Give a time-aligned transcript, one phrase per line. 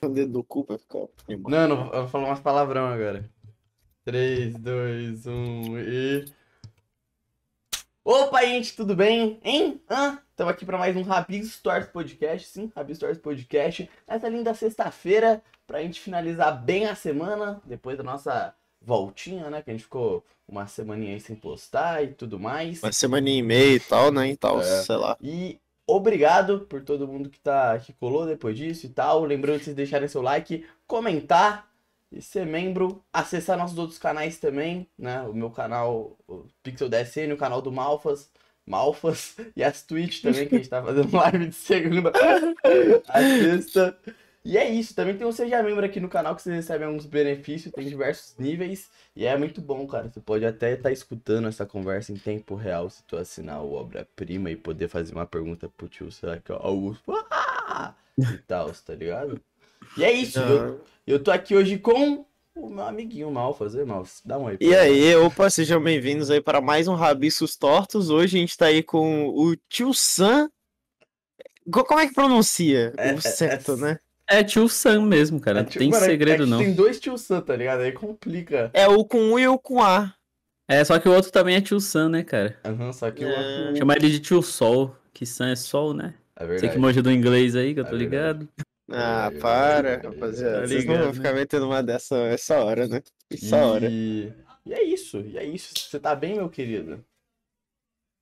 [0.04, 1.06] O dedo do cu pra ficar.
[1.28, 3.28] Não, não, eu vou falar umas palavrão agora.
[4.04, 6.24] 3, 2, 1 e.
[8.02, 9.38] Opa, gente, tudo bem?
[9.44, 9.78] Hein?
[9.90, 10.18] Hã?
[10.30, 12.48] Estamos aqui para mais um Rabis Stories Podcast.
[12.48, 13.90] Sim, Rabis Stories Podcast.
[14.08, 19.60] Nessa linda sexta-feira, pra gente finalizar bem a semana, depois da nossa voltinha, né?
[19.60, 22.82] Que a gente ficou uma semaninha aí sem postar e tudo mais.
[22.82, 24.30] Uma semaninha e meia e tal, né?
[24.30, 24.82] E tal, É.
[24.82, 25.14] sei lá.
[25.20, 25.60] E
[25.94, 29.24] obrigado por todo mundo que tá que colou depois disso e tal.
[29.24, 31.70] Lembrando de vocês deixarem seu like, comentar
[32.12, 35.22] e ser membro, acessar nossos outros canais também, né?
[35.22, 38.30] O meu canal, o Pixel DSN, o canal do Malfas,
[38.66, 42.12] Malfas e as Twitch também, que a gente tá fazendo live de segunda
[43.08, 43.98] a sexta.
[44.42, 47.04] E é isso, também tem um Seja Membro aqui no canal que vocês recebem alguns
[47.04, 50.08] benefícios, tem diversos níveis, e é muito bom, cara.
[50.08, 54.50] Você pode até estar escutando essa conversa em tempo real se tu assinar o Obra-Prima
[54.50, 57.12] e poder fazer uma pergunta pro tio, será que é o Augusto?
[57.30, 57.94] Ah!
[58.18, 59.38] E tal, tá ligado?
[59.96, 64.22] E é isso, eu, eu tô aqui hoje com o meu amiguinho Malfas, e Malfas,
[64.24, 68.08] dá um E aí, opa, sejam bem-vindos aí para mais um Rabiscos Tortos.
[68.08, 70.50] Hoje a gente tá aí com o tio Sam.
[71.70, 72.92] Co- Como é que pronuncia?
[72.96, 73.98] É- o é- certo, é- né?
[74.30, 75.58] É tio Sam mesmo, cara.
[75.58, 76.58] É, Não tipo, tem mano, é- segredo, é que não.
[76.58, 77.80] Tem dois tio Sam, tá ligado?
[77.80, 78.70] Aí complica.
[78.72, 80.14] É o com U e o com A.
[80.68, 82.56] É, só que o outro também é tio Sam, né, cara?
[82.64, 83.62] Aham, só que o É.
[83.66, 83.76] outro.
[83.78, 86.14] Chama ele de tio Sol, que Sam é Sol, né?
[86.36, 86.72] É Você verdade.
[86.74, 88.48] que manja do inglês aí, que eu É tô ligado.
[88.92, 90.60] Ah, É, para, é, rapaziada.
[90.60, 93.02] tá Vocês não vão ligado, ficar metendo uma dessa essa hora, né?
[93.32, 93.88] Essa hora.
[93.90, 94.32] E...
[94.64, 95.74] e é isso, e é isso.
[95.76, 97.04] Você tá bem, meu querido?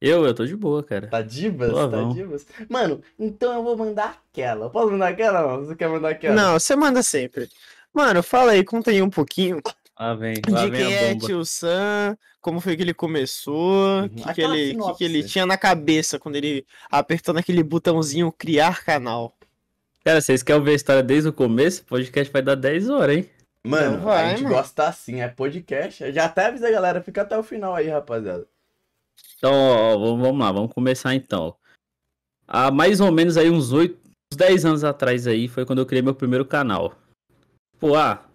[0.00, 1.08] Eu, eu tô de boa, cara.
[1.08, 1.70] Tá divas?
[1.70, 2.14] Boa, tá vamos.
[2.14, 2.46] divas?
[2.68, 4.66] Mano, então eu vou mandar aquela.
[4.66, 5.66] Eu Posso mandar aquela, mano?
[5.66, 6.34] Você quer mandar aquela?
[6.34, 7.48] Não, você manda sempre.
[7.92, 9.60] Mano, fala aí, conta aí um pouquinho
[9.98, 14.04] Lá vem, lá de vem quem a é tio Sam, como foi que ele começou,
[14.04, 17.64] o que, que, Aquela ele, que, que ele tinha na cabeça quando ele apertou naquele
[17.64, 19.36] botãozinho criar canal.
[20.04, 21.82] Cara, vocês querem ver a história desde o começo?
[21.82, 23.30] O podcast vai dar 10 horas, hein?
[23.66, 24.54] Mano, Não vai, a gente mano.
[24.54, 26.04] gosta assim, é podcast.
[26.04, 28.46] Eu Já até avisa a galera, fica até o final aí, rapaziada.
[29.36, 31.54] Então, ó, vamos, lá, vamos começar então.
[32.46, 33.96] Há mais ou menos aí uns 8,
[34.32, 36.94] uns 10 anos atrás aí, foi quando eu criei meu primeiro canal.
[37.78, 38.28] Pô, ah,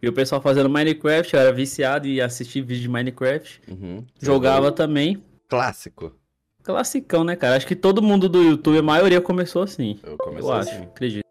[0.00, 3.62] e o pessoal fazendo Minecraft, eu era viciado e assistia vídeo de Minecraft.
[3.68, 4.04] Uhum.
[4.20, 5.24] Jogava também.
[5.48, 6.14] Clássico.
[6.62, 7.56] Classicão, né, cara?
[7.56, 9.98] Acho que todo mundo do YouTube, a maioria começou assim.
[10.02, 10.82] Eu Eu comecei acho, assim.
[10.82, 11.24] acredito.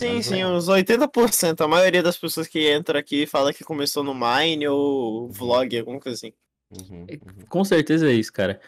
[0.00, 0.46] Sim, sim, é.
[0.46, 1.62] uns 80%.
[1.62, 5.98] A maioria das pessoas que entra aqui fala que começou no Mine ou vlog, alguma
[5.98, 6.32] coisa assim.
[6.70, 7.46] Uhum, uhum.
[7.48, 8.60] Com certeza é isso, cara.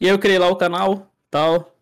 [0.00, 1.74] E aí eu criei lá o canal, tal.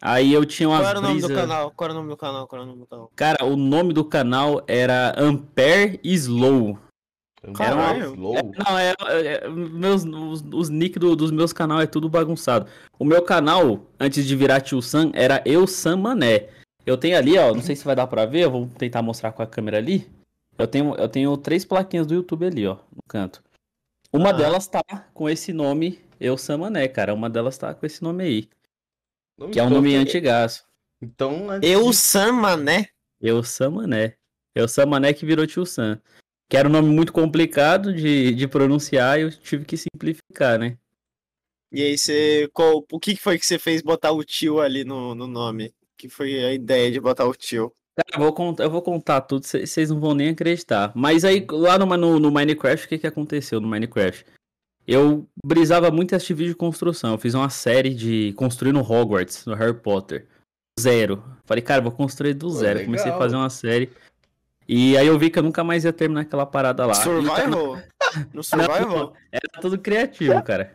[0.00, 1.70] Aí eu tinha umas Qual era o nome do brisa- canal?
[1.70, 2.46] Qual era o nome do canal?
[2.46, 3.10] Qual era o nome do canal?
[3.16, 6.78] Cara, o nome do canal era Ampere Slow.
[7.54, 8.14] Caralho.
[8.14, 8.52] Slow.
[8.66, 12.66] Não, é, é- é- meus, os, os nick do- dos meus canal é tudo bagunçado.
[12.98, 16.48] O meu canal, antes de virar Tio Sam, era Eu Sam Mané.
[16.86, 19.32] Eu tenho ali, ó, não sei se vai dar pra ver, eu vou tentar mostrar
[19.32, 20.06] com a câmera ali.
[20.56, 23.42] Eu tenho, eu tenho três plaquinhas do YouTube ali, ó, no canto.
[24.14, 24.32] Uma Ah.
[24.32, 24.82] delas tá
[25.12, 27.12] com esse nome, Eu Sam Mané, cara.
[27.12, 28.48] Uma delas tá com esse nome aí,
[29.52, 30.64] que é um nome tem- antigaço.
[31.02, 32.88] Então, antes Eu de- Sam Mané.
[33.20, 34.16] Eu Sam Mané.
[34.54, 36.00] Eu Sam Mané que virou Tio Sam.
[36.48, 40.78] Que era um nome muito complicado de, de pronunciar e eu tive que simplificar, né?
[41.72, 42.48] E aí você.
[42.52, 45.74] Qual, o que que foi que você fez botar o tio ali no, no nome?
[45.96, 47.72] Que foi a ideia de botar o tio?
[47.96, 50.90] Cara, eu vou contar, eu vou contar tudo, vocês não vão nem acreditar.
[50.94, 54.26] Mas aí, lá no, no, no Minecraft, o que, que aconteceu no Minecraft?
[54.86, 57.12] Eu brisava muito em assistir vídeo de construção.
[57.12, 60.26] Eu fiz uma série de construindo Hogwarts, no Harry Potter.
[60.78, 61.22] Zero.
[61.44, 62.84] Falei, cara, vou construir do Pô, zero.
[62.84, 63.90] Comecei a fazer uma série.
[64.68, 66.94] E aí eu vi que eu nunca mais ia terminar aquela parada lá.
[66.94, 67.78] Survival?
[68.32, 69.14] No Survival?
[69.30, 70.74] Era tudo criativo, cara.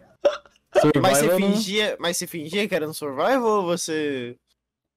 [1.02, 4.36] Mas você Survival fingia, mas você fingia que era no Survival ou você.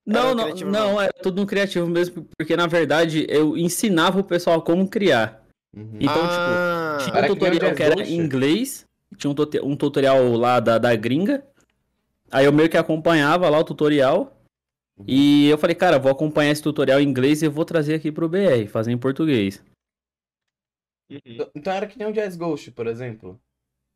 [0.05, 1.01] Não, não, criativo não, mesmo?
[1.01, 5.43] era tudo no criativo mesmo, porque na verdade eu ensinava o pessoal como criar.
[5.75, 5.97] Uhum.
[6.01, 8.87] Então, ah, Tinha Era um tutorial Jazz que era em inglês,
[9.17, 11.45] tinha um, um tutorial lá da, da gringa.
[12.31, 14.37] Aí eu meio que acompanhava lá o tutorial.
[14.99, 15.05] Uhum.
[15.07, 18.11] E eu falei, cara, vou acompanhar esse tutorial em inglês e eu vou trazer aqui
[18.11, 19.63] pro BR, fazer em português.
[21.11, 21.47] Uhum.
[21.55, 23.41] Então era que nem o Jazz Ghost, por exemplo.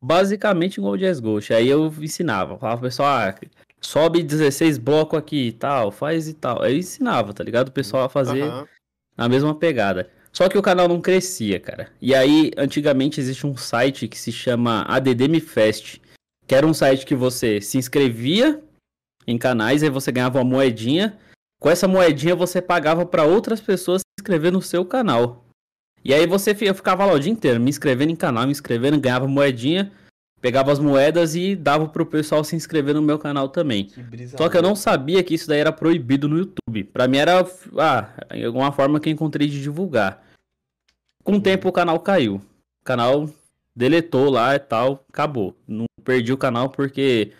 [0.01, 1.53] Basicamente igual o Jazz Ghost.
[1.53, 3.35] Aí eu ensinava, falava pro pessoal, ah,
[3.81, 6.61] sobe 16 blocos aqui e tal, faz e tal.
[6.61, 7.69] Aí eu ensinava, tá ligado?
[7.69, 8.67] O pessoal a fazer Aham.
[9.15, 10.09] na mesma pegada.
[10.31, 11.91] Só que o canal não crescia, cara.
[12.01, 15.99] E aí, antigamente existe um site que se chama ADDM Fest,
[16.45, 18.61] que era um site que você se inscrevia
[19.25, 21.17] em canais, aí você ganhava uma moedinha.
[21.59, 25.43] Com essa moedinha você pagava para outras pessoas se inscrever no seu canal.
[26.05, 28.99] E aí você eu ficava lá o dia inteiro, me inscrevendo em canal, me inscrevendo,
[28.99, 29.91] ganhava moedinha.
[30.41, 33.85] Pegava as moedas e dava pro pessoal se inscrever no meu canal também.
[33.85, 36.83] Que brisa Só que eu não sabia que isso daí era proibido no YouTube.
[36.85, 37.45] Pra mim era,
[37.77, 38.09] ah,
[38.45, 40.23] alguma forma que eu encontrei de divulgar.
[41.23, 42.35] Com o tempo o canal caiu.
[42.81, 43.29] O canal
[43.75, 45.55] deletou lá e tal, acabou.
[45.67, 47.33] Não perdi o canal porque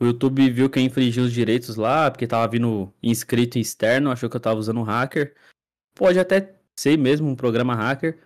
[0.00, 4.30] o YouTube viu que eu infringi os direitos lá, porque tava vindo inscrito externo, achou
[4.30, 5.34] que eu tava usando um hacker.
[5.94, 8.18] Pode até ser mesmo um programa hacker.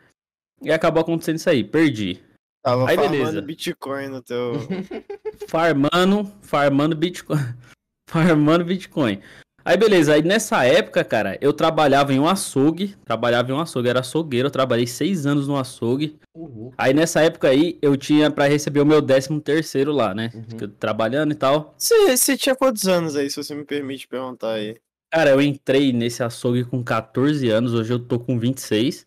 [0.63, 2.21] E acabou acontecendo isso aí, perdi.
[2.69, 3.41] Tava Aí, farmando beleza.
[3.41, 4.53] Bitcoin no teu.
[5.49, 7.39] farmando, farmando Bitcoin.
[8.07, 9.23] farmando Bitcoin.
[9.65, 13.89] Aí beleza, aí nessa época, cara, eu trabalhava em um açougue, trabalhava em um açougue,
[13.89, 16.19] era açougueiro, eu trabalhei seis anos no açougue.
[16.35, 16.75] Uhul.
[16.77, 20.31] Aí nessa época aí, eu tinha pra receber o meu décimo terceiro lá, né?
[20.35, 20.69] Uhum.
[20.79, 21.75] Trabalhando e tal.
[21.79, 24.77] Você, tinha quantos anos aí, se você me permite perguntar aí?
[25.11, 29.07] Cara, eu entrei nesse açougue com 14 anos, hoje eu tô com 26.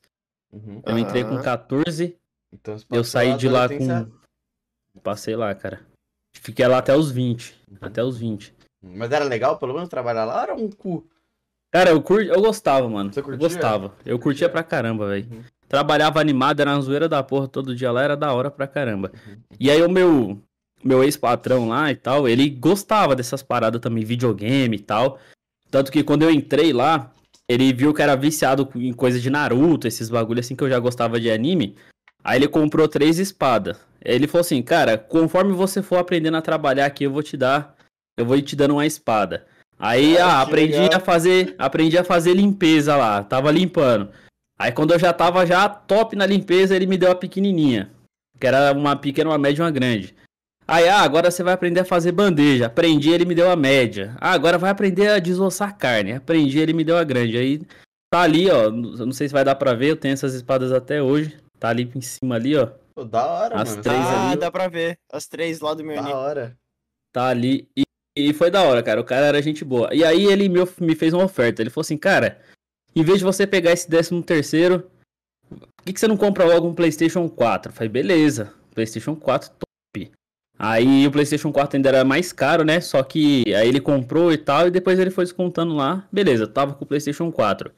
[0.52, 0.81] Uhum.
[0.84, 1.44] Eu entrei com Aham.
[1.44, 2.16] 14,
[2.53, 4.07] Então, eu saí de lá com...
[5.01, 5.81] Passei lá, cara.
[6.33, 8.53] Fiquei lá até os 20, até os 20.
[8.81, 10.44] Mas era legal, pelo menos, trabalhar lá?
[10.44, 11.07] Era um cu.
[11.71, 12.21] Cara, eu, cur...
[12.21, 13.13] eu gostava, mano.
[13.13, 13.48] Você Eu curtia?
[13.48, 13.86] gostava.
[13.86, 14.19] Eu Curtia?
[14.19, 15.27] curtia pra caramba, velho.
[15.31, 15.44] Uhum.
[15.69, 19.12] Trabalhava animado, era uma zoeira da porra todo dia lá, era da hora pra caramba.
[19.25, 19.38] Uhum.
[19.57, 20.38] E aí o meu,
[20.83, 25.18] meu ex-patrão lá e tal, ele gostava dessas paradas também, videogame e tal.
[25.69, 27.13] Tanto que quando eu entrei lá,
[27.48, 30.80] ele viu que era viciado em coisa de Naruto, esses bagulho assim que eu já
[30.80, 31.77] gostava de anime.
[32.23, 33.77] Aí ele comprou três espadas.
[34.03, 37.38] Aí Ele falou assim, cara, conforme você for aprendendo a trabalhar aqui, eu vou te
[37.38, 37.75] dar,
[38.18, 39.45] eu vou te dando uma espada.
[39.77, 40.97] Aí, ah, aprendi legal.
[40.97, 44.09] a fazer, aprendi a fazer limpeza lá, tava limpando.
[44.59, 47.89] Aí quando eu já tava já top na limpeza, ele me deu a pequenininha,
[48.39, 50.13] que era uma pequena, uma média e uma grande.
[50.67, 52.67] Aí, ah, agora você vai aprender a fazer bandeja.
[52.67, 54.15] Aprendi, ele me deu a média.
[54.21, 56.13] Ah, agora vai aprender a desossar carne.
[56.13, 57.38] Aprendi, ele me deu a grande.
[57.38, 57.62] Aí
[58.09, 61.01] tá ali, ó, não sei se vai dar pra ver, eu tenho essas espadas até
[61.01, 61.35] hoje.
[61.62, 62.72] Tá ali em cima ali, ó.
[62.96, 63.84] Pô, da hora, As mano.
[63.84, 64.40] três ah, ali.
[64.40, 64.98] dá pra ver.
[65.13, 66.58] As três lá do meu Da hora.
[67.13, 67.69] Tá ali.
[67.78, 67.84] E,
[68.18, 69.00] e foi da hora, cara.
[69.00, 69.94] O cara era gente boa.
[69.94, 71.62] E aí ele me, me fez uma oferta.
[71.62, 72.42] Ele falou assim, cara,
[72.96, 74.90] em vez de você pegar esse décimo terceiro,
[75.50, 77.72] por que, que você não compra logo um PlayStation 4?
[77.72, 78.52] Eu falei, beleza.
[78.74, 80.12] PlayStation 4 top.
[80.58, 82.81] Aí o PlayStation 4 ainda era mais caro, né?
[82.81, 86.08] Só que aí ele comprou e tal, e depois ele foi descontando lá.
[86.12, 87.72] Beleza, tava com o PlayStation 4.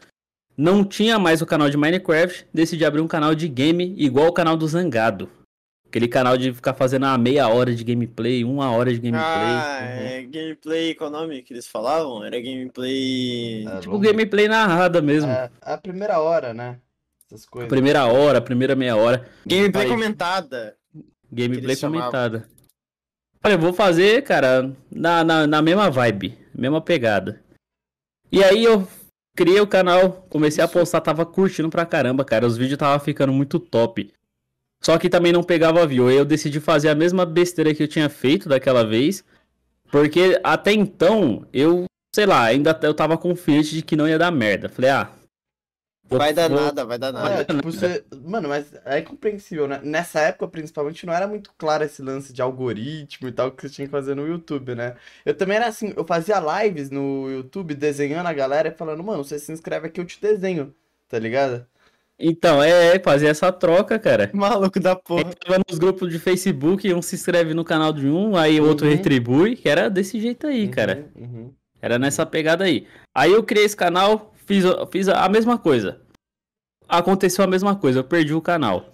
[0.56, 4.34] Não tinha mais o canal de Minecraft, decidi abrir um canal de game igual o
[4.34, 5.30] canal do Zangado.
[5.88, 9.24] Aquele canal de ficar fazendo uma meia hora de gameplay, uma hora de gameplay.
[9.24, 12.24] Ah, é gameplay, qual é o nome que eles falavam?
[12.24, 13.68] Era gameplay.
[13.68, 15.30] É, tipo gameplay narrada mesmo.
[15.30, 16.80] É, a primeira hora, né?
[17.28, 17.70] Essas coisas.
[17.70, 19.28] Primeira hora, primeira meia hora.
[19.46, 20.76] Gameplay Aí, comentada.
[21.32, 22.12] Gameplay eles chamavam.
[22.12, 22.48] comentada.
[23.42, 27.42] Falei, vou fazer, cara, na, na, na mesma vibe, mesma pegada.
[28.32, 28.88] E aí eu
[29.36, 32.46] criei o canal, comecei a postar, tava curtindo pra caramba, cara.
[32.46, 34.12] Os vídeos tava ficando muito top.
[34.82, 36.08] Só que também não pegava view.
[36.08, 39.24] Aí eu decidi fazer a mesma besteira que eu tinha feito daquela vez.
[39.90, 44.32] Porque até então, eu, sei lá, ainda eu tava confiante de que não ia dar
[44.32, 44.68] merda.
[44.70, 45.10] Falei, ah.
[46.18, 47.42] Vai dar nada, vai dar nada.
[47.42, 48.04] É, tipo, você...
[48.24, 49.80] Mano, mas é compreensível, né?
[49.83, 53.69] Nessa época, principalmente, não era muito claro esse lance de algoritmo e tal que você
[53.69, 54.95] tinha que fazer no YouTube, né?
[55.25, 59.24] Eu também era assim, eu fazia lives no YouTube desenhando a galera e falando, mano,
[59.24, 60.74] você se inscreve aqui, eu te desenho,
[61.07, 61.65] tá ligado?
[62.19, 64.30] Então, é, é, fazer essa troca, cara.
[64.33, 65.21] Maluco da porra.
[65.21, 68.86] Entrava nos grupos de Facebook, um se inscreve no canal de um, aí o outro
[68.88, 68.94] Uhum.
[68.94, 71.10] retribui, que era desse jeito aí, cara.
[71.15, 71.54] Uhum, uhum.
[71.81, 72.88] Era nessa pegada aí.
[73.13, 76.00] Aí eu criei esse canal, fiz, fiz a mesma coisa.
[76.88, 78.90] Aconteceu a mesma coisa, eu perdi o canal.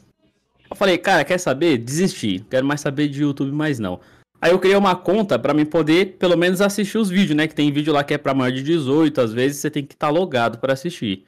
[0.70, 1.78] Eu falei, cara, quer saber?
[1.78, 2.40] Desisti.
[2.40, 4.00] Não Quero mais saber de YouTube mais não.
[4.42, 7.48] Aí eu criei uma conta pra mim poder, pelo menos, assistir os vídeos, né?
[7.48, 9.94] Que tem vídeo lá que é pra maior de 18, às vezes você tem que
[9.94, 11.26] estar logado pra assistir.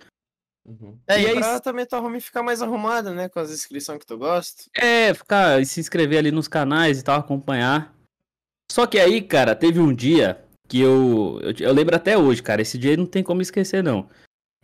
[0.66, 0.96] Uhum.
[1.08, 3.28] É, E e aí- pra também tua home ficar mais arrumada, né?
[3.28, 4.64] Com as inscrições que tu gosta.
[4.78, 7.94] É, ficar, se inscrever ali nos canais e tal, acompanhar.
[8.72, 10.40] Só que aí, cara, teve um dia
[10.70, 11.54] que eu, eu.
[11.68, 12.62] eu lembro até hoje, cara.
[12.62, 14.08] Esse dia não tem como esquecer, não.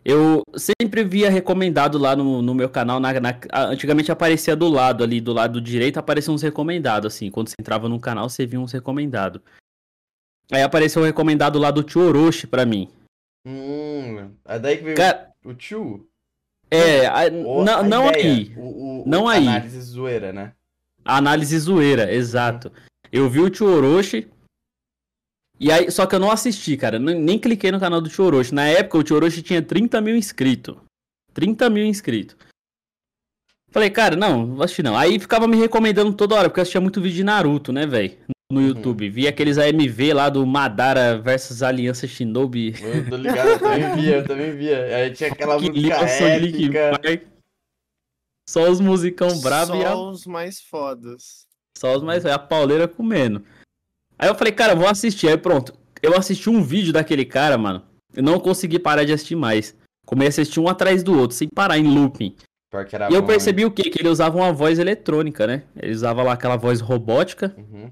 [0.10, 2.98] Eu sempre via recomendado lá no, no meu canal.
[2.98, 7.30] na- na- a- antigamente aparecia do lado ali, do lado direito, apareciam uns recomendados, assim.
[7.30, 9.42] Quando você entrava no canal, você via uns recomendados.
[10.50, 12.88] Aí apareceu um recomendado lá do Tio Orochi pra mim.
[13.46, 16.08] Hum, é daí que veio Cara, o tio?
[16.72, 17.06] é.
[17.06, 18.54] a- Ou não a não ideia, aí.
[18.56, 19.46] O, o, Não aí.
[19.46, 20.54] Análise zoeira, né?
[21.04, 22.72] A análise zoeira, exato.
[23.12, 24.28] Eu vi o Tio Orochi.
[25.60, 27.00] E aí, só que eu não assisti, cara.
[27.00, 28.54] Nem, nem cliquei no canal do Tio Orochi.
[28.54, 30.76] Na época, o Tio Orochi tinha 30 mil inscritos.
[31.34, 32.36] 30 mil inscritos.
[33.72, 34.98] Falei, cara, não, não vou assistir não.
[34.98, 38.18] Aí ficava me recomendando toda hora, porque eu assistia muito vídeo de Naruto, né, velho?
[38.52, 38.68] No Uhum.
[38.68, 39.10] YouTube.
[39.10, 42.74] Vi aqueles AMV lá do Madara versus Aliança Shinobi.
[42.82, 44.96] Eu tô ligado, eu também via, eu também via.
[44.96, 47.28] Aí tinha aquela Que música épica.
[48.50, 51.46] Só os musicão brabo e a Só os mais fodas.
[51.78, 53.44] Só os mais a pauleira comendo.
[54.18, 55.28] Aí eu falei, cara, vou assistir.
[55.28, 55.74] Aí pronto.
[56.02, 57.84] Eu assisti um vídeo daquele cara, mano.
[58.16, 59.76] Eu não consegui parar de assistir mais.
[60.06, 62.36] Comecei a assistir um atrás do outro, sem parar, em looping.
[63.10, 63.90] E eu bom, percebi o quê?
[63.90, 65.64] Que ele usava uma voz eletrônica, né?
[65.76, 67.54] Ele usava lá aquela voz robótica.
[67.58, 67.66] hein?
[67.72, 67.92] Uhum.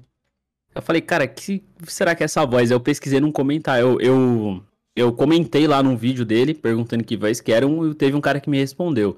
[0.74, 2.70] Eu falei, cara, que será que é essa voz?
[2.70, 3.82] Eu pesquisei num comentário.
[3.82, 4.62] Eu, eu,
[4.94, 8.20] eu comentei lá num vídeo dele, perguntando que voz que era, um, e teve um
[8.20, 9.16] cara que me respondeu.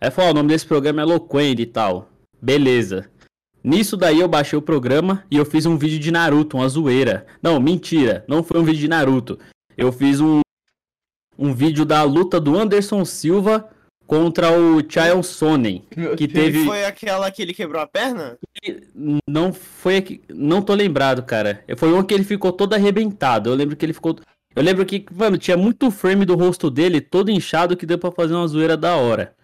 [0.00, 2.08] Aí falou, ó, o nome desse programa é Loquende e tal.
[2.40, 3.08] Beleza.
[3.62, 7.26] Nisso daí eu baixei o programa e eu fiz um vídeo de Naruto, uma zoeira.
[7.42, 9.38] Não, mentira, não foi um vídeo de Naruto.
[9.76, 10.40] Eu fiz um,
[11.38, 13.68] um vídeo da luta do Anderson Silva
[14.06, 15.84] contra o Chael Sonnen.
[15.96, 16.44] Meu Que Deus.
[16.46, 18.38] teve- Foi aquela que ele quebrou a perna?
[19.28, 20.20] Não foi aqui.
[20.30, 21.62] Não tô lembrado, cara.
[21.76, 23.50] Foi um que ele ficou todo arrebentado.
[23.50, 24.16] Eu lembro que ele ficou.
[24.56, 28.10] Eu lembro que, mano, tinha muito frame do rosto dele, todo inchado, que deu pra
[28.10, 29.34] fazer uma zoeira da hora.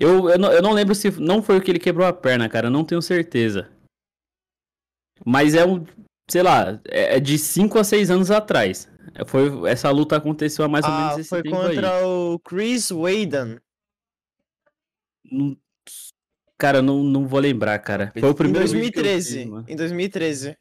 [0.00, 2.48] Eu, eu, não, eu não lembro se não foi o que ele quebrou a perna,
[2.48, 2.68] cara.
[2.68, 3.68] eu Não tenho certeza.
[5.26, 5.84] Mas é um.
[6.30, 8.88] Sei lá, é é de 5 a 6 anos atrás.
[9.14, 11.74] É, Foi, essa luta aconteceu há mais ou menos Ah, esse foi tempo aí.
[11.74, 13.58] contra o Chris Waden.
[16.56, 18.12] Cara, eu não, não vou lembrar, cara.
[18.18, 19.38] Foi o Em primeiro vídeo que eu 2013.
[19.38, 19.64] fiz, mano.
[19.68, 20.56] em 2013.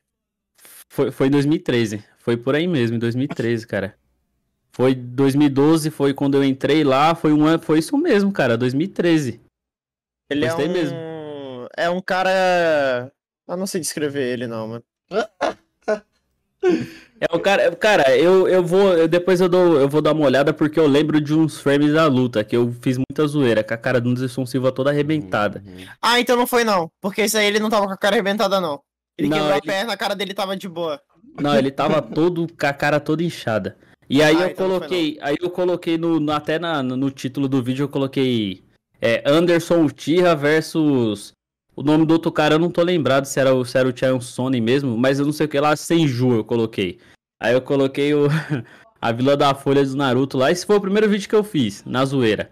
[0.90, 2.04] Foi, foi em 2013.
[2.18, 3.98] Foi por aí mesmo, em 2013, cara.
[4.78, 9.42] Foi 2012, foi quando eu entrei lá, foi um ano, foi isso mesmo, cara, 2013.
[10.30, 10.72] Ele Gostei é um.
[10.72, 10.98] mesmo.
[11.76, 13.12] É um cara.
[13.48, 14.84] Eu não sei descrever ele, não, mano.
[17.20, 20.26] É o cara, cara, eu, eu vou, eu- depois eu dou, eu vou dar uma
[20.26, 23.74] olhada porque eu lembro de uns frames da luta que eu fiz muita zoeira, com
[23.74, 25.64] a cara do Anderson Silva toda arrebentada.
[25.66, 25.86] Uhum.
[26.00, 26.92] Ah, então não foi não.
[27.02, 28.82] Porque esse aí ele não tava com a cara arrebentada, não.
[29.18, 31.02] Ele Não, quebrou a ele- perna, a cara dele tava de boa.
[31.40, 33.76] Não, ele tava todo com a cara toda inchada.
[34.10, 37.48] E aí Ah, eu então coloquei, aí eu coloquei no, no- até na- no título
[37.48, 38.64] do vídeo eu coloquei
[39.02, 41.32] é, Anderson Uchiha versus
[41.76, 44.22] o nome do outro cara eu não tô lembrado se era o se era o
[44.22, 46.98] Sonnen mesmo, mas eu não sei o que lá, Senju eu coloquei.
[47.40, 48.28] Aí eu coloquei o
[49.00, 51.84] a Vila da Folha do Naruto lá, esse foi o primeiro vídeo que eu fiz,
[51.86, 52.50] na zoeira.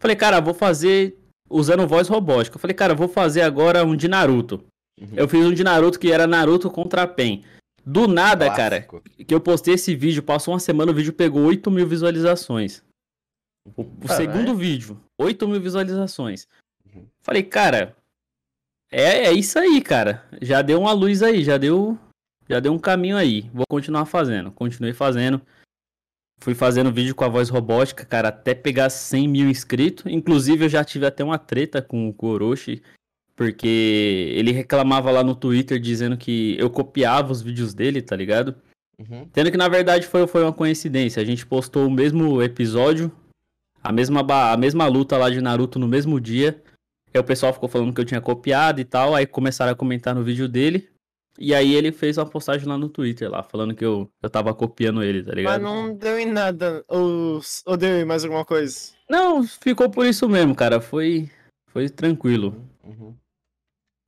[0.00, 1.16] Falei, cara, vou fazer
[1.48, 2.56] usando voz robótica.
[2.56, 4.64] Eu falei, cara, vou fazer agora um de Naruto.
[5.00, 5.08] Uhum.
[5.16, 7.44] Eu fiz um de Naruto que era Naruto contra Pen.
[7.86, 9.24] Do nada, cara, Clássico.
[9.24, 12.82] que eu postei esse vídeo, passou uma semana, o vídeo pegou 8 mil visualizações.
[13.76, 14.16] O, Caralho.
[14.16, 16.48] segundo vídeo, 8 mil visualizações.
[16.86, 17.06] Uhum.
[17.22, 17.96] Falei, cara,
[18.90, 20.24] é, é isso aí, cara.
[20.40, 21.98] Já deu uma luz aí, já deu,
[22.48, 23.50] já deu um caminho aí.
[23.52, 24.52] Vou continuar fazendo.
[24.52, 25.42] Continuei fazendo.
[26.40, 30.06] Fui fazendo vídeo com a voz robótica, cara, até pegar 100 mil inscritos.
[30.06, 32.82] Inclusive, eu já tive até uma treta com, com o Orochi,
[33.36, 38.54] porque ele reclamava lá no Twitter dizendo que eu copiava os vídeos dele, tá ligado?
[38.98, 39.28] Uhum.
[39.32, 41.20] Tendo que na verdade foi, foi uma coincidência.
[41.20, 43.10] A gente postou o mesmo episódio,
[43.82, 46.62] a mesma, a mesma luta lá de Naruto no mesmo dia.
[47.12, 49.14] Aí o pessoal ficou falando que eu tinha copiado e tal.
[49.14, 50.88] Aí começaram a comentar no vídeo dele.
[51.38, 54.54] E aí ele fez uma postagem lá no Twitter, lá, falando que eu, eu tava
[54.54, 55.62] copiando ele, tá Mas ligado?
[55.62, 56.84] não deu em nada.
[56.86, 58.92] Ou, ou deu em mais alguma coisa?
[59.10, 60.80] Não, ficou por isso mesmo, cara.
[60.80, 61.28] Foi,
[61.70, 62.64] foi tranquilo.
[62.84, 63.16] Uhum.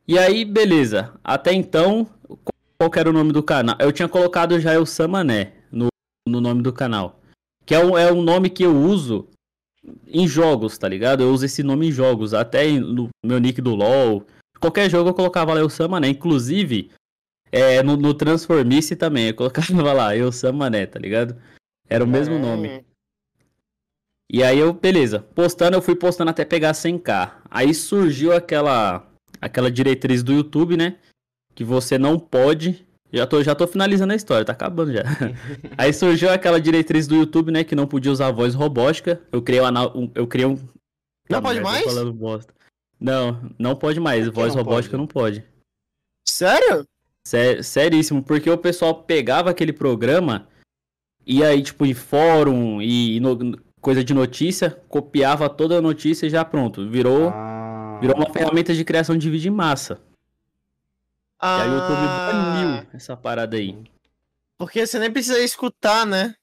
[0.08, 1.12] E aí, beleza.
[1.24, 2.08] Até então,
[2.78, 3.76] qual era o nome do canal?
[3.80, 5.88] Eu tinha colocado já o Samané no,
[6.28, 7.20] no nome do canal.
[7.64, 9.28] Que é um, é um nome que eu uso
[10.06, 11.22] em jogos, tá ligado?
[11.22, 12.34] Eu uso esse nome em jogos.
[12.34, 14.24] Até no meu nick do LoL.
[14.60, 16.08] Qualquer jogo eu colocava lá o Samané.
[16.08, 16.92] Inclusive,
[17.50, 19.28] é, no, no Transformice também.
[19.28, 21.36] Eu colocava lá, eu Samané, tá ligado?
[21.88, 22.84] Era o mesmo nome.
[24.30, 27.32] E aí eu, beleza, postando, eu fui postando até pegar 100k.
[27.48, 29.06] Aí surgiu aquela
[29.40, 30.96] aquela diretriz do YouTube, né?
[31.54, 32.86] Que você não pode.
[33.12, 35.02] Já tô, já tô finalizando a história, tá acabando já.
[35.78, 37.64] aí surgiu aquela diretriz do YouTube, né?
[37.64, 39.20] Que não podia usar voz robótica.
[39.32, 40.58] Eu criei um, eu criei um.
[41.30, 41.84] Não pode mais?
[41.84, 42.52] falando bosta.
[43.00, 44.26] Não, não pode mais.
[44.28, 45.00] Voz não robótica pode?
[45.00, 45.44] não pode.
[46.28, 46.84] Sério?
[47.26, 50.46] Sé- Seríssimo, porque o pessoal pegava aquele programa
[51.26, 56.30] e aí, tipo, em fórum e no- coisa de notícia, copiava toda a notícia e
[56.30, 56.88] já pronto.
[56.88, 57.55] Virou, Ah.
[58.00, 60.00] Virou uma ferramenta de criação de vídeo em massa.
[61.42, 63.76] E aí o YouTube Ah, baniu essa parada aí.
[64.58, 66.34] Porque você nem precisa escutar, né?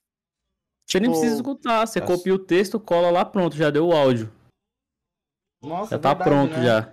[0.85, 2.13] Você nem Tipo, precisa escutar, você Nossa.
[2.13, 4.31] copia o texto, cola lá, pronto, já deu o áudio.
[5.61, 6.65] Nossa, Já tá verdade, pronto né?
[6.65, 6.89] já.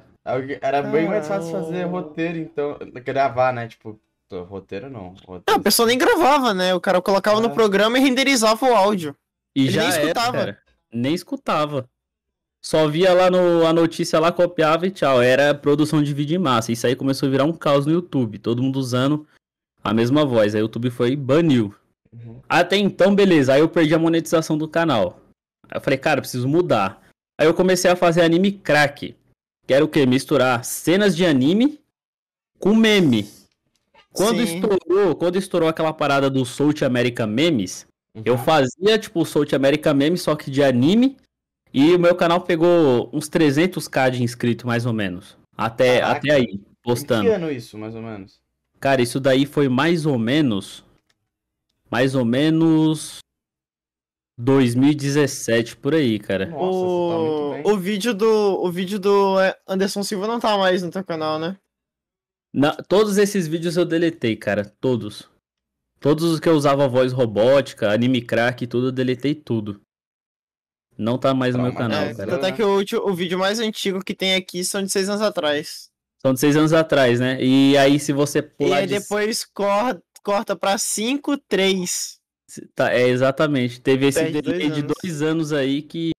[0.62, 1.86] Era bem mais fácil fazer Ah.
[1.86, 2.78] roteiro, então.
[3.04, 3.66] Gravar, né?
[3.68, 5.08] Tipo, tô- roteiro não.
[5.26, 5.44] Roteiro.
[5.48, 6.72] Não, a pessoa nem gravava, né?
[6.74, 7.42] O cara colocava É.
[7.42, 9.16] no programa e renderizava o áudio.
[9.54, 10.32] E Ele já nem era, escutava.
[10.32, 10.62] cara.
[10.92, 11.90] Nem escutava.
[12.62, 15.22] Só via lá no, a notícia lá, copiava e tchau.
[15.22, 16.72] Era produção de vídeo em massa.
[16.72, 18.38] Isso aí começou a virar um caos no YouTube.
[18.38, 19.26] Todo mundo usando
[19.82, 20.54] a mesma voz.
[20.54, 21.74] Aí o YouTube foi baniu.
[22.12, 22.40] Uhum.
[22.48, 23.54] Até então, beleza.
[23.54, 25.20] Aí eu perdi a monetização do canal.
[25.70, 27.02] Aí eu falei, cara, preciso mudar.
[27.40, 29.16] Aí eu comecei a fazer anime crack.
[29.66, 30.04] Que era o quê?
[30.04, 31.80] Misturar cenas de anime
[32.58, 33.26] com meme.
[34.12, 34.56] Quando Sim.
[34.56, 38.22] estourou, quando estourou aquela parada do South America Memes, Uhum.
[38.24, 41.16] eu fazia tipo o South America Memes, só que de anime,
[41.72, 45.36] e o meu canal pegou uns 300k de inscritos mais ou menos.
[45.56, 46.18] Até, Caraca.
[46.18, 47.22] até aí, Em postando.
[47.24, 48.40] que ano isso, mais ou menos?
[48.78, 50.84] Cara, isso daí foi mais ou menos.
[51.90, 53.18] Mais ou menos.
[54.38, 56.46] 2017, por aí, cara.
[56.46, 57.72] Nossa, você tá o, muito bem.
[57.74, 61.38] o vídeo do o vídeo do é, Anderson Silva não tá mais no teu canal,
[61.38, 61.58] né?
[62.52, 64.64] Na- todos esses vídeos eu deletei, cara.
[64.80, 65.28] Todos.
[66.00, 69.78] Todos os que eu usava voz robótica, anime crack, tudo, eu deletei tudo.
[70.98, 72.30] Não tá mais no meu Trauma, canal, é, cara.
[72.32, 75.22] tanto é que o, o vídeo mais antigo que tem aqui são de seis anos
[75.22, 75.88] atrás.
[76.20, 77.42] São de seis anos atrás, né?
[77.42, 78.98] E aí, se você E pular aí de...
[78.98, 82.18] depois cor- corta pra 5, 3.
[82.74, 83.80] Tá, é, exatamente.
[83.80, 84.92] Teve esse Perde dois delay de anos.
[85.02, 86.10] dois anos aí que.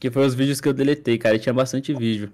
[0.00, 1.36] Que foi os vídeos que eu deletei, cara.
[1.36, 2.32] E tinha bastante vídeo.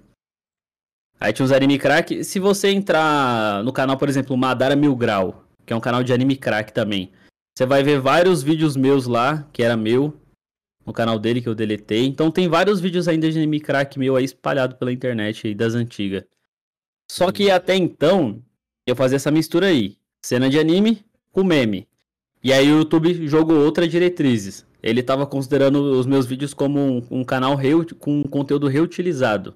[1.19, 2.23] Aí tinha os anime crack.
[2.23, 6.11] Se você entrar no canal, por exemplo, Madara Mil Grau, que é um canal de
[6.13, 7.11] anime crack também,
[7.55, 10.19] você vai ver vários vídeos meus lá, que era meu,
[10.89, 12.05] no canal dele que eu deletei.
[12.07, 15.75] Então tem vários vídeos ainda de anime crack meu aí espalhado pela internet aí das
[15.75, 16.23] antigas.
[17.09, 18.41] Só que até então,
[18.87, 19.97] eu fazia essa mistura aí.
[20.25, 21.87] Cena de anime com meme.
[22.43, 24.65] E aí o YouTube jogou outras diretrizes.
[24.81, 29.53] Ele estava considerando os meus vídeos como um, um canal reu- com conteúdo reutilizado.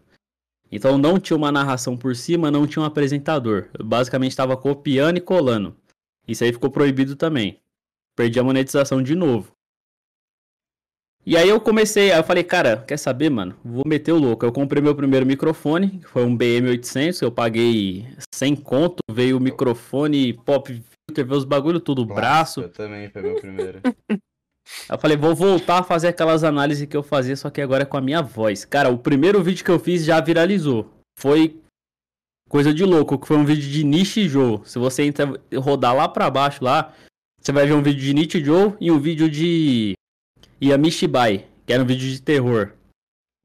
[0.72, 3.70] Então não tinha uma narração por cima, não tinha um apresentador.
[3.78, 5.76] Eu basicamente estava copiando e colando.
[6.28, 7.60] Isso aí ficou proibido também.
[8.16, 9.53] Perdi a monetização de novo.
[11.26, 13.56] E aí eu comecei, aí eu falei, cara, quer saber, mano?
[13.64, 14.46] Vou meter o louco.
[14.46, 19.40] Eu comprei meu primeiro microfone, que foi um BM800, eu paguei 100 conto, veio o
[19.40, 22.62] microfone, pop filter, veio os bagulho tudo, braço.
[22.62, 23.80] Eu também foi meu primeiro.
[24.90, 27.86] Eu falei, vou voltar a fazer aquelas análises que eu fazia, só que agora é
[27.86, 28.64] com a minha voz.
[28.64, 30.90] Cara, o primeiro vídeo que eu fiz já viralizou.
[31.20, 31.60] Foi
[32.50, 34.62] coisa de louco, que foi um vídeo de Nishi Joe.
[34.64, 36.94] Se você entra, rodar lá pra baixo lá,
[37.42, 39.96] você vai ver um vídeo de Nishi Joe e um vídeo de
[40.62, 42.74] Yamishibai, que era um vídeo de terror.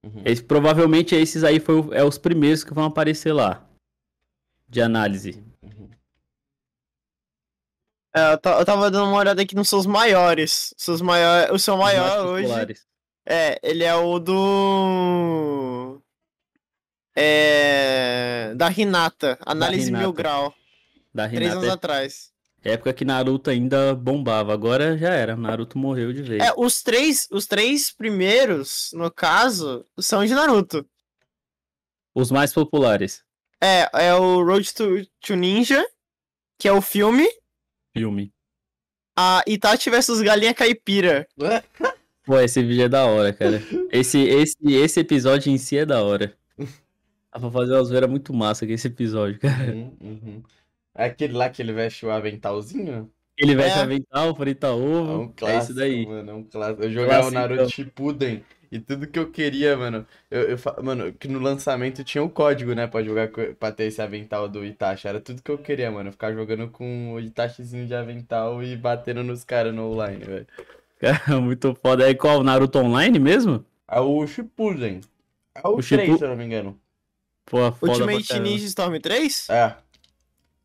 [0.05, 0.23] Uhum.
[0.25, 3.67] Esse, provavelmente esses aí foi, é os primeiros que vão aparecer lá.
[4.69, 5.43] De análise.
[5.63, 5.89] Uhum.
[8.15, 10.75] É, eu, eu tava dando uma olhada aqui nos seus maiores.
[10.77, 12.45] Seus maior, o seu Os maior hoje.
[12.45, 12.87] populares.
[13.27, 16.01] É, ele é o do.
[17.15, 18.55] É.
[18.57, 19.39] Da Hinata.
[19.45, 20.17] Análise Mil Hinata.
[20.17, 20.55] Grau.
[21.13, 21.59] Da Três Renata.
[21.59, 22.33] anos atrás.
[22.63, 24.53] Época que Naruto ainda bombava.
[24.53, 25.37] Agora já era.
[25.37, 26.43] Naruto morreu de vez.
[26.43, 30.85] É, os três, os três primeiros, no caso, são de Naruto.
[32.15, 33.23] Os mais populares.
[33.61, 35.85] É, é o Road to, to Ninja,
[36.59, 37.27] que é o filme,
[37.97, 38.33] Filme.
[39.17, 41.27] a Itachi vs Galinha Caipira.
[42.25, 43.63] Pô, esse vídeo é da hora, cara.
[43.91, 46.37] Esse, esse, esse episódio em si é da hora.
[46.59, 49.73] Dá pra fazer uma zoeira muito massa com esse episódio, cara.
[49.73, 50.43] Uhum, uhum.
[50.99, 53.11] É aquele lá que ele veste o aventalzinho?
[53.39, 53.83] Ele veste É.
[53.83, 55.19] avental, frita É ovo.
[55.21, 56.05] um é clássico, isso daí.
[56.07, 56.31] mano.
[56.31, 56.83] É um clássico.
[56.83, 57.41] Eu jogava o Classicão.
[57.57, 60.05] Naruto Shippuden e tudo que eu queria, mano.
[60.29, 62.89] Eu, eu mano, que no lançamento tinha o código, né?
[62.89, 65.07] Pra jogar pra ter esse avental do Itachi.
[65.07, 66.11] Era tudo que eu queria, mano.
[66.11, 70.47] Ficar jogando com o Itachizinho de avental e batendo nos caras no online, velho.
[70.99, 72.11] Cara, muito foda.
[72.11, 72.43] É qual?
[72.43, 73.65] Naruto Online mesmo?
[73.89, 75.01] É o Shippuden.
[75.55, 76.77] É o, O 3, Shippu- se eu não me engano.
[77.47, 78.39] Pô, foda Ultimate.
[78.41, 79.49] Ninja Storm 3?
[79.49, 79.77] É.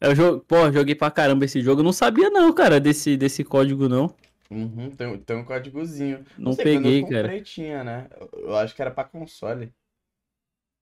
[0.04, 0.40] Eu jo...
[0.42, 1.80] Pô, joguei pra caramba esse jogo.
[1.82, 4.14] Eu não sabia não, cara, desse, desse código não.
[4.52, 6.24] Uhum, tem, tem um códigozinho.
[6.38, 7.42] Não sei, quando eu peguei, comprei, cara.
[7.42, 8.08] tinha, né?
[8.34, 9.72] Eu, acho que era pra console.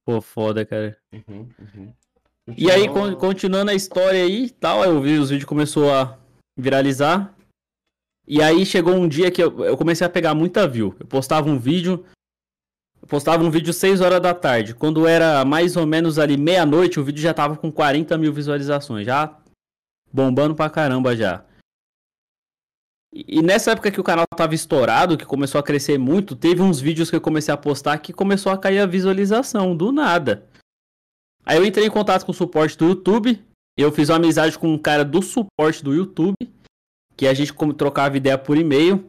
[0.05, 0.97] Pô, foda, cara.
[1.13, 1.93] Uhum, uhum.
[2.57, 5.93] E aí, Então- con- continuando a história aí e tal, eu vi os vídeos começou
[5.93, 6.17] a
[6.57, 7.33] viralizar.
[8.27, 10.95] E aí chegou um dia que eu, eu comecei a pegar muita view.
[10.99, 12.03] Eu postava um vídeo,
[13.11, 14.73] postava um vídeo 6 horas da tarde.
[14.73, 19.05] Quando era mais ou menos ali meia-noite, o vídeo já tava com 40 mil visualizações,
[19.05, 19.37] já
[20.13, 21.43] bombando pra caramba já.
[23.13, 26.79] E, nessa época que o canal tava estourado, que começou a crescer muito, teve uns
[26.79, 30.47] vídeos que eu comecei a postar que começou a cair a visualização, do nada.
[31.45, 33.43] Aí eu entrei em contato com o suporte do YouTube.
[33.77, 36.35] Eu fiz uma amizade com um cara do suporte do YouTube.
[37.17, 39.05] Que a gente trocava ideia por e-mail.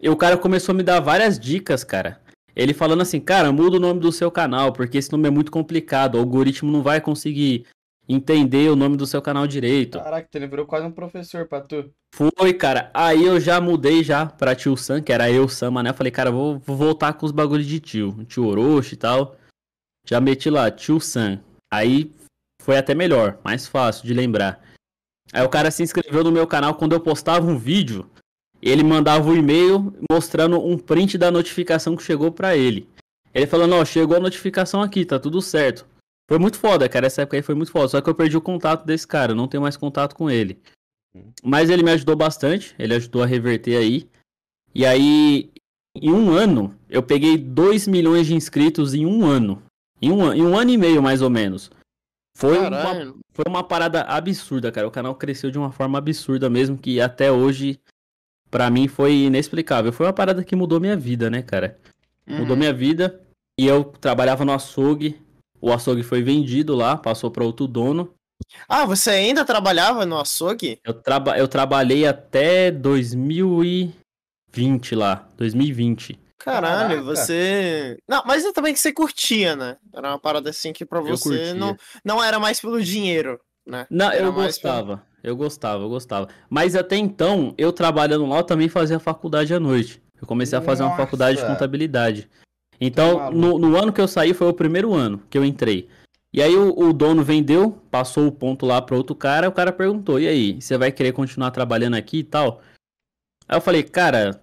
[0.00, 2.21] E o cara começou a me dar várias dicas, cara.
[2.54, 5.50] Ele falando assim, cara, muda o nome do seu canal, porque esse nome é muito
[5.50, 6.16] complicado.
[6.16, 7.66] O algoritmo não vai conseguir
[8.08, 9.98] entender o nome do seu canal direito.
[9.98, 11.90] Caraca, tu lembrou quase um professor pra tu.
[12.14, 12.90] Foi, cara.
[12.92, 15.92] Aí eu já mudei já pra tio Sam, que era eu, Sama, né?
[15.92, 18.24] Falei, cara, vou, vou voltar com os bagulhos de tio.
[18.24, 19.36] Tio Orochi e tal.
[20.06, 21.40] Já meti lá, tio Sam.
[21.72, 22.12] Aí
[22.60, 24.62] foi até melhor, mais fácil de lembrar.
[25.32, 28.10] Aí o cara se inscreveu no meu canal quando eu postava um vídeo.
[28.62, 32.88] Ele mandava um e-mail mostrando um print da notificação que chegou pra ele.
[33.34, 35.86] Ele falando, ó, chegou a notificação aqui, tá tudo certo.
[36.28, 37.06] Foi muito foda, cara.
[37.06, 37.88] Essa época aí foi muito foda.
[37.88, 40.58] Só que eu perdi o contato desse cara, não tenho mais contato com ele.
[41.14, 41.32] Uhum.
[41.42, 44.08] Mas ele me ajudou bastante, ele ajudou a reverter aí.
[44.74, 45.50] E aí,
[45.94, 49.62] em um ano, eu peguei 2 milhões de inscritos em um ano.
[50.00, 51.70] Em um, em um ano e meio, mais ou menos.
[52.34, 54.88] Foi uma, foi uma parada absurda, cara.
[54.88, 57.78] O canal cresceu de uma forma absurda mesmo, que até hoje,
[58.52, 59.92] pra mim, foi inexplicável.
[59.92, 61.76] Foi uma parada que mudou minha vida, né, cara?
[62.24, 62.56] Mudou Uhum.
[62.56, 63.20] minha vida.
[63.58, 65.20] E eu trabalhava no açougue.
[65.60, 68.14] O açougue foi vendido lá, passou para outro dono.
[68.68, 70.78] Ah, você ainda trabalhava no açougue?
[70.84, 75.26] Eu, traba eu trabalhei até 2020 lá.
[75.36, 76.18] 2020.
[76.38, 77.02] Caralho, Caraca.
[77.02, 77.96] você.
[78.08, 79.76] Não, mas é também que você curtia, né?
[79.94, 81.54] Era uma parada assim que pra Eu você curtia.
[81.54, 83.86] não, não era mais pelo dinheiro, né?
[83.88, 85.06] Não, Era eu mais pelo- gostava.
[85.22, 86.28] Eu gostava, eu gostava.
[86.50, 90.02] Mas até então, eu trabalhando lá, eu também fazia faculdade à noite.
[90.20, 92.28] Eu comecei a fazer uma faculdade de contabilidade.
[92.80, 93.38] Então, maluco.
[93.38, 95.88] no, no ano que eu saí, foi o primeiro ano que eu entrei.
[96.32, 99.70] E aí o, o dono vendeu, passou o ponto lá para outro cara, o cara
[99.70, 102.62] perguntou, e aí, você vai querer continuar trabalhando aqui e tal?
[103.46, 104.40] Aí eu falei, cara,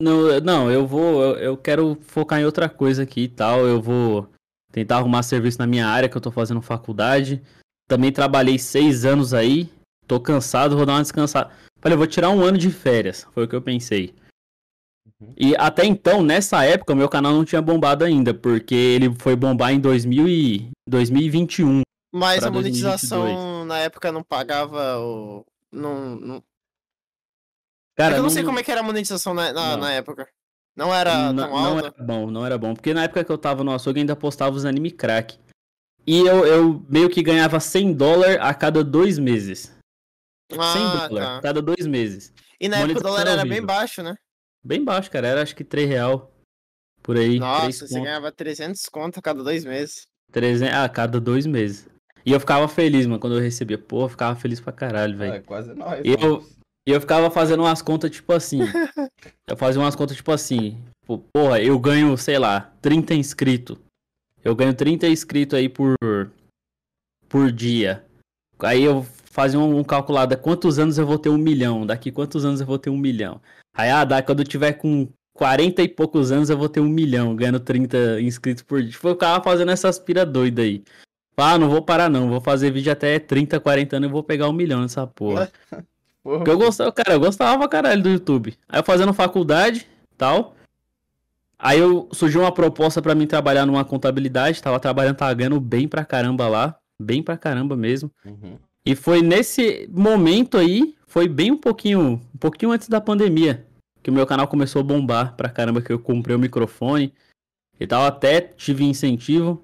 [0.00, 3.80] não, não eu vou, eu, eu quero focar em outra coisa aqui e tal, eu
[3.80, 4.28] vou
[4.72, 7.42] tentar arrumar serviço na minha área que eu tô fazendo faculdade.
[7.86, 9.70] Também trabalhei seis anos aí,
[10.08, 11.50] tô cansado, vou dar uma descansada.
[11.80, 14.14] Falei, eu vou tirar um ano de férias, foi o que eu pensei.
[15.20, 15.34] Uhum.
[15.36, 19.72] E até então, nessa época, meu canal não tinha bombado ainda, porque ele foi bombar
[19.72, 21.82] em 2000 e 2021.
[22.12, 23.66] Mas a monetização 2022.
[23.66, 25.44] na época não pagava o.
[25.70, 26.36] Não, não...
[26.36, 26.42] É
[28.02, 29.82] Cara, que eu não sei como é que era a monetização na, na, Não.
[29.82, 30.26] na época.
[30.74, 32.72] Não era não, não era bom, não era bom.
[32.72, 35.36] Porque na época que eu tava no açougue, ainda postava os anime crack.
[36.06, 39.76] E eu, eu meio que ganhava 100 dólares a cada dois meses.
[40.50, 41.40] 100 Ah, dólares a tá.
[41.42, 42.32] cada dois meses.
[42.60, 44.16] E na época o dólar era bem baixo, né?
[44.64, 45.26] Bem baixo, cara.
[45.28, 46.32] Era acho que 3 real.
[47.02, 47.38] Por aí.
[47.38, 48.04] Nossa, 3 você conto.
[48.04, 50.06] ganhava 300 conto a cada dois meses.
[50.32, 51.86] 300, ah, a cada dois meses.
[52.26, 53.78] E eu ficava feliz, mano, quando eu recebia.
[53.78, 55.34] Pô, eu ficava feliz pra caralho, velho.
[55.34, 56.00] É, quase nós.
[56.04, 56.44] Eu-.
[56.86, 58.60] E eu ficava fazendo umas contas tipo assim.
[59.46, 60.82] eu fazia umas contas tipo assim.
[61.06, 63.78] Pô, Porra, eu ganho, sei lá, 30 inscritos.
[64.44, 65.94] Eu ganho 30 inscritos aí por
[67.28, 68.04] por dia.
[68.60, 69.06] Aí eu
[69.38, 71.86] fazia um, um calculado, quantos anos eu vou ter um milhão?
[71.86, 73.40] Daqui quantos anos eu vou ter um milhão?
[73.72, 76.88] Aí, ah, dá, quando eu tiver com 40 e poucos anos eu vou ter um
[76.88, 78.90] milhão, ganhando 30 inscritos por dia.
[78.90, 80.82] Tipo, eu ficava fazendo essas pira doida aí.
[81.36, 84.48] Ah, não vou parar não, vou fazer vídeo até 30, 40 anos e vou pegar
[84.48, 85.48] um milhão nessa porra.
[86.20, 88.58] Porra, Porque eu gostava, cara, eu gostava pra caralho do YouTube.
[88.68, 90.56] Aí eu fazendo faculdade, tal.
[91.56, 95.86] Aí eu surgiu uma proposta pra mim trabalhar numa contabilidade, tava trabalhando, tava ganhando bem
[95.86, 98.10] pra caramba lá, bem pra caramba mesmo.
[98.26, 98.58] Uhum.
[98.88, 103.66] E foi nesse momento aí, foi bem um pouquinho, um pouquinho antes da pandemia,
[104.02, 107.12] que o meu canal começou a bombar pra caramba, que eu comprei o microfone
[107.78, 109.62] e tal, até tive incentivo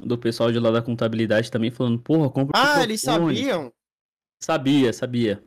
[0.00, 3.36] do pessoal de lá da contabilidade também falando, porra, compra o Ah, eles microfone.
[3.36, 3.72] sabiam?
[4.42, 5.44] Sabia, sabia.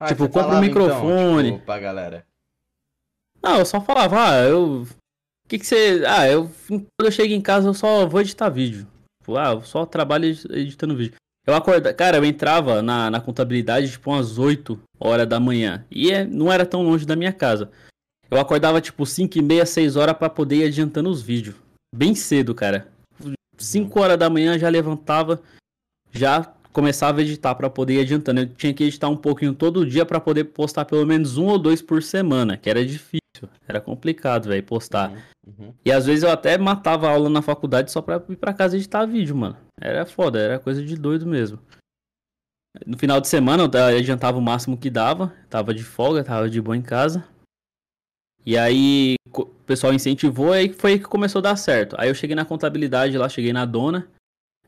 [0.00, 1.48] Ah, Tipo, você compra um falava, microfone.
[1.48, 2.26] Então, tipo, pra galera.
[3.40, 4.82] Não, eu só falava, ah, eu.
[4.82, 6.02] O que que você.
[6.04, 6.50] Ah, eu.
[6.68, 8.86] Quando eu chego em casa, eu só vou editar vídeo.
[9.20, 11.14] Tipo, ah, eu só trabalho edi- editando vídeo.
[11.46, 11.94] Eu acordava.
[11.94, 15.84] Cara, eu entrava na, na contabilidade, tipo, umas 8 horas da manhã.
[15.90, 17.70] E é- não era tão longe da minha casa.
[18.30, 21.56] Eu acordava, tipo, 5 e meia, 6 horas pra poder ir adiantando os vídeos.
[21.94, 22.88] Bem cedo, cara.
[23.58, 25.42] 5 horas da manhã já levantava,
[26.10, 28.40] já começava a editar pra poder ir adiantando.
[28.40, 31.58] Eu tinha que editar um pouquinho todo dia pra poder postar pelo menos um ou
[31.58, 33.21] dois por semana, que era difícil.
[33.66, 35.10] Era complicado, velho, postar.
[35.10, 35.22] Uhum,
[35.66, 35.74] uhum.
[35.84, 38.76] E às vezes eu até matava a aula na faculdade só pra ir pra casa
[38.76, 39.56] editar vídeo, mano.
[39.80, 41.58] Era foda, era coisa de doido mesmo.
[42.86, 46.60] No final de semana eu adiantava o máximo que dava, tava de folga, tava de
[46.60, 47.24] boa em casa.
[48.44, 51.94] E aí o pessoal incentivou e foi aí que começou a dar certo.
[51.98, 54.08] Aí eu cheguei na contabilidade lá, cheguei na dona.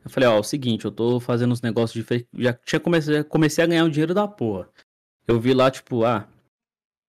[0.03, 2.03] Eu falei, ó, é o seguinte, eu tô fazendo uns negócios de.
[2.07, 4.69] fe- Já tinha comecei, comecei a ganhar o dinheiro da porra.
[5.27, 6.27] Eu vi lá, tipo, ah,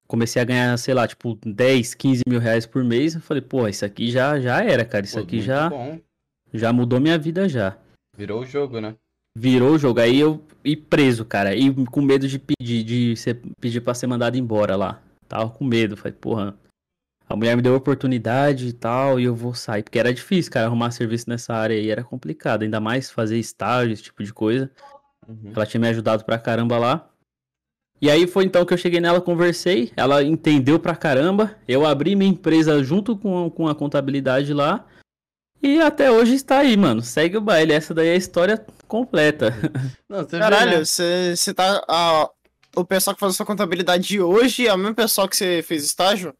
[0.07, 3.14] comecei a ganhar, sei lá, tipo, 10, 15 mil reais por mês.
[3.14, 5.05] Eu falei, pô, isso aqui já, já era, cara.
[5.05, 5.99] Isso Pô, aqui já, bom.
[6.53, 7.77] já mudou minha vida já.
[8.16, 8.95] Virou o jogo, né?
[9.37, 10.01] Virou o jogo.
[10.01, 11.55] Aí eu ir preso, cara.
[11.55, 15.03] E com medo de pedir, de ser, pedir pra ser mandado embora lá.
[15.29, 15.97] Tava com medo.
[15.97, 16.57] Falei, porra.
[17.29, 19.83] A mulher me deu oportunidade e tal, e eu vou sair.
[19.83, 21.90] Porque era difícil, cara, arrumar serviço nessa área aí.
[21.90, 22.62] Era complicado.
[22.62, 24.71] Ainda mais fazer estágio, esse tipo de coisa.
[25.29, 25.53] Uhum.
[25.55, 27.11] Ela tinha me ajudado pra caramba lá.
[28.00, 29.90] E aí foi então que eu cheguei nela, conversei.
[29.96, 31.56] Ela entendeu pra caramba.
[31.66, 34.85] Eu abri minha empresa junto com, com a contabilidade lá.
[35.62, 37.00] E até hoje está aí, mano.
[37.02, 37.72] Segue o baile.
[37.72, 39.54] Essa daí é a história completa.
[40.09, 40.85] Não, Caralho, né?
[40.85, 41.82] você você tá.
[41.88, 42.28] ah,
[42.76, 45.62] o pessoal que faz a sua contabilidade de hoje é o mesmo pessoal que você
[45.62, 46.35] fez estágio?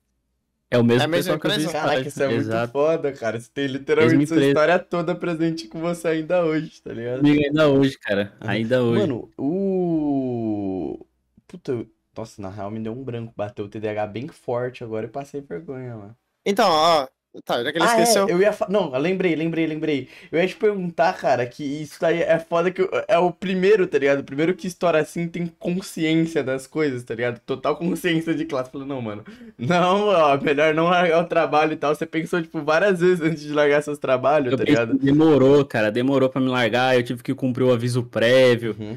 [0.71, 1.71] É o mesmo É a mesma pessoal que eu empresa?
[1.71, 2.73] fiz Caraca, isso é muito Exato.
[2.73, 3.41] foda, cara.
[3.41, 4.51] Você tem literalmente Mesma sua empresa.
[4.51, 7.19] história toda presente com você ainda hoje, tá ligado?
[7.21, 8.33] Comigo ainda hoje, cara.
[8.41, 9.01] Ainda hoje.
[9.01, 11.06] Mano, o.
[11.47, 13.33] Puta, eu- nossa, na real me deu um branco.
[13.37, 16.17] Bateu o TDAH bem forte agora e passei vergonha, mano.
[16.45, 17.09] Então, ó.
[17.45, 18.27] Tá, já que ele Ah, esqueceu.
[18.27, 18.67] é, eu ia fa...
[18.71, 20.09] Não, lembrei, lembrei, lembrei.
[20.33, 23.87] Eu ia te perguntar, cara, que isso daí é foda que eu- é o primeiro,
[23.87, 24.21] tá ligado?
[24.21, 27.39] O primeiro que estoura assim tem consciência das coisas, tá ligado?
[27.41, 28.71] Total consciência de classe.
[28.71, 29.23] Falei, não, mano,
[29.59, 31.95] não, ó, melhor não largar o trabalho e tal.
[31.95, 34.95] Você pensou, tipo, várias vezes antes de largar seus trabalhos, Eu tá ligado?
[34.99, 35.91] demorou, cara.
[35.93, 36.97] Demorou pra me largar.
[36.97, 38.75] Eu tive que cumprir o aviso prévio.
[38.81, 38.97] Uhum.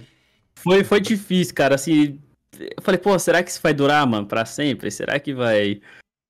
[0.55, 1.75] Foi, foi difícil, cara.
[1.75, 2.17] Assim,
[2.57, 4.89] eu falei, pô, será que isso vai durar, mano, pra sempre?
[4.91, 5.81] Será que vai.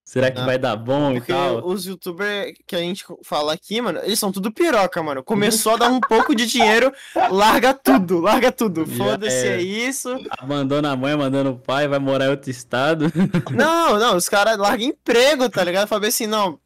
[0.03, 0.45] Será que Não.
[0.47, 1.63] vai dar bom Porque e tal?
[1.67, 5.23] os youtubers que a gente fala aqui, mano, eles são tudo piroca, mano.
[5.23, 6.91] Começou a dar um pouco de dinheiro,
[7.29, 8.87] larga tudo, larga tudo.
[8.87, 9.61] Foda-se, era.
[9.61, 10.09] é isso.
[10.31, 13.05] Abandona a mãe, mandando o pai, vai morar em outro estado.
[13.55, 15.87] Não, não, os caras largam emprego, tá ligado?
[15.87, 16.59] Fala assim, não,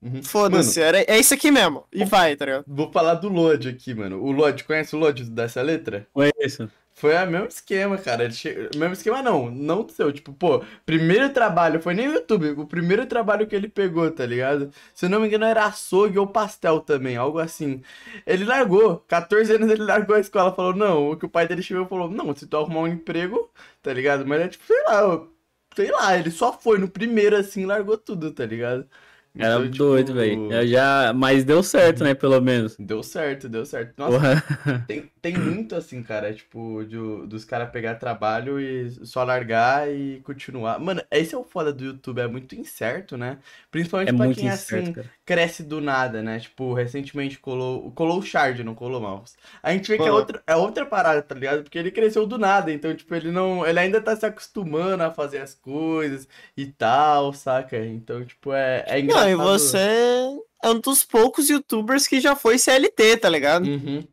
[0.00, 0.22] Uhum.
[0.22, 1.84] foda-se, era- é isso aqui mesmo.
[1.92, 2.64] E vai, tá ligado?
[2.68, 4.22] Vou falar do Lodge aqui, mano.
[4.22, 6.06] O Lodge, conhece o Lodge dessa letra?
[6.40, 6.70] Isso.
[6.96, 8.30] Foi o mesmo esquema, cara.
[8.30, 8.70] Che...
[8.76, 10.12] Mesmo esquema não, não do seu.
[10.12, 14.24] Tipo, pô, primeiro trabalho, foi nem o YouTube, o primeiro trabalho que ele pegou, tá
[14.24, 14.70] ligado?
[14.94, 17.82] Se eu não me engano, era açougue ou pastel também, algo assim.
[18.26, 21.62] Ele largou, 14 anos ele largou a escola, falou, não, o que o pai dele
[21.62, 23.50] chegou falou, não, se tu arrumar um emprego,
[23.82, 24.24] tá ligado?
[24.26, 25.26] Mas é tipo, sei lá,
[25.74, 28.88] sei lá, ele só foi no primeiro assim, largou tudo, tá ligado?
[29.38, 30.52] Era Então, tipo, doido, velho.
[30.52, 31.12] Eu já...
[31.12, 32.76] Mas deu certo, né, pelo menos.
[32.78, 33.94] Deu certo, deu certo.
[33.98, 34.18] Nossa,
[34.86, 40.20] tem, tem muito assim, cara, tipo, de- dos caras pegar trabalho e só largar e
[40.20, 40.78] continuar.
[40.78, 43.38] Mano, esse é o foda do YouTube, é muito incerto, né?
[43.70, 45.10] Principalmente É pra quem incerto, assim cara.
[45.24, 46.38] cresce do nada, né?
[46.40, 49.36] Tipo, recentemente colou, colou o Shard, não colou Mouse.
[49.62, 51.62] A gente vê que é outra, é outra parada, tá ligado?
[51.62, 55.10] Porque ele cresceu do nada, então, tipo, ele não, ele ainda tá se acostumando a
[55.12, 57.78] fazer as coisas e tal, saca?
[57.84, 59.54] Então, tipo, é, é Não, engraçado.
[59.54, 63.66] e você é um dos poucos youtubers que já foi CLT, tá ligado?
[63.66, 64.04] Uhum.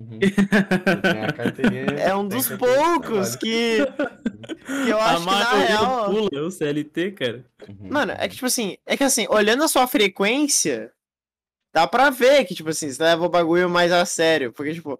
[0.00, 0.18] Uhum.
[1.96, 3.78] A É um dos a poucos que,
[4.84, 6.10] que eu A acho que na real.
[6.10, 7.44] pula é o CLT, cara.
[7.68, 7.88] Uhum.
[7.90, 10.90] Mano, é que tipo assim, é que assim, olhando a sua frequência,
[11.72, 14.52] dá pra ver que, tipo assim, você leva o bagulho mais a sério.
[14.52, 14.98] Porque, tipo,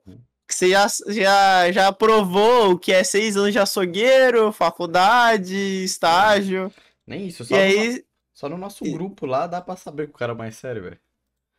[0.48, 6.72] que você já, já, já provou o que é seis anos de açougueiro, faculdade, estágio.
[7.06, 8.04] Nem isso, só, E aí.
[8.42, 10.82] Só no nosso e- grupo lá dá pra saber que o cara é mais sério,
[10.82, 10.98] velho.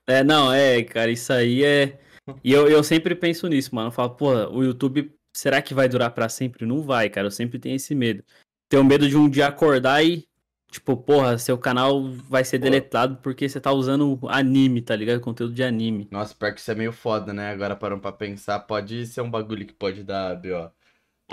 [0.05, 1.97] É, não, é, cara, isso aí é.
[2.43, 3.87] E eu, eu sempre penso nisso, mano.
[3.87, 6.65] Eu falo, pô, o YouTube, será que vai durar pra sempre?
[6.65, 7.27] Não vai, cara.
[7.27, 8.23] Eu sempre tenho esse medo.
[8.69, 10.25] Tenho medo de um dia acordar e,
[10.71, 15.19] tipo, porra, seu canal vai ser deletado porque você tá usando anime, tá ligado?
[15.19, 16.07] Conteúdo de anime.
[16.11, 17.51] Nossa, pior que isso é meio foda, né?
[17.51, 20.71] Agora parando pra pensar, pode ser um bagulho que pode dar B.O.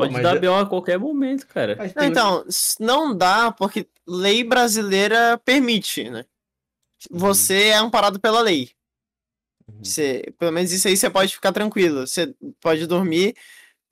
[0.03, 1.77] Pode mas dar é- BO a qualquer momento, cara.
[1.97, 2.45] Não, então,
[2.79, 6.25] não dá porque lei brasileira permite, né?
[7.11, 8.71] Você é amparado pela lei.
[9.69, 9.83] Uhum.
[9.85, 12.07] Você, pelo menos isso aí você pode ficar tranquilo.
[12.07, 13.35] Você pode dormir,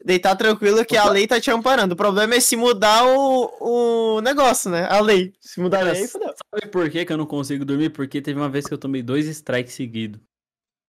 [0.05, 1.12] deitar tranquilo que a Opa.
[1.12, 1.94] lei tá te amparando.
[1.94, 4.87] O problema é se mudar o, o negócio, né?
[4.90, 5.33] A lei.
[5.40, 6.35] Se mudar a lei, fodeu.
[6.55, 7.90] Sabe por que, que eu não consigo dormir?
[7.90, 10.21] Porque teve uma vez que eu tomei dois strikes seguidos.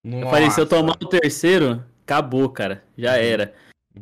[0.04, 2.84] Eu falei, se eu tomar o terceiro, acabou, cara.
[2.98, 3.18] Já Uhum.
[3.18, 3.54] era.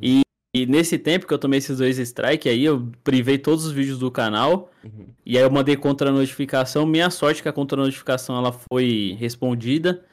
[0.02, 0.22] E,
[0.64, 4.00] e nesse tempo que eu tomei esses dois strikes aí, eu privei todos os vídeos
[4.00, 4.72] do canal.
[4.84, 5.08] Uhum.
[5.26, 6.86] E aí eu mandei contra-notificação.
[6.86, 10.04] Minha sorte que a contra-notificação ela foi respondida.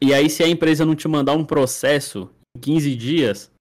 [0.00, 3.52] E aí, se a empresa não te mandar um processo em 15 dias,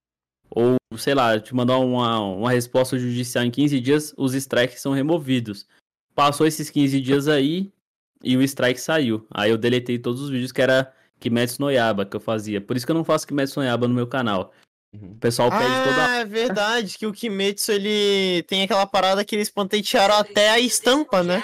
[0.49, 4.91] ou sei lá, te mandar uma, uma resposta judicial em 15 dias, os strikes são
[4.91, 5.67] removidos.
[6.15, 7.71] Passou esses 15 dias aí
[8.23, 9.25] e o strike saiu.
[9.29, 12.59] Aí eu deletei todos os vídeos que era Kimetsu no Yaba que eu fazia.
[12.59, 14.51] Por isso que eu não faço Kimetsu no Yaba no meu canal.
[14.93, 15.11] Uhum.
[15.11, 19.35] O pessoal pede toda Ah, é verdade, que o Kimetsu, ele tem aquela parada que
[19.35, 21.41] eles patentearam até a estampa, né?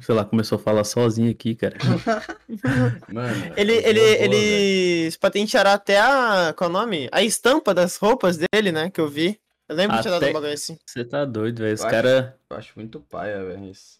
[0.00, 1.76] Sei lá, começou a falar sozinho aqui, cara.
[3.12, 6.54] Mano, Ele, é ele, boa, eles patentearam até a.
[6.56, 7.08] Qual é o nome?
[7.10, 8.90] A estampa das roupas dele, né?
[8.90, 9.40] Que eu vi.
[9.68, 10.78] Eu lembro que tinha dado Até- um bagulho assim.
[10.86, 11.74] Você tá doido, velho.
[11.74, 13.64] Acho- caras Eu acho muito paia, velho.
[13.70, 13.98] Isso.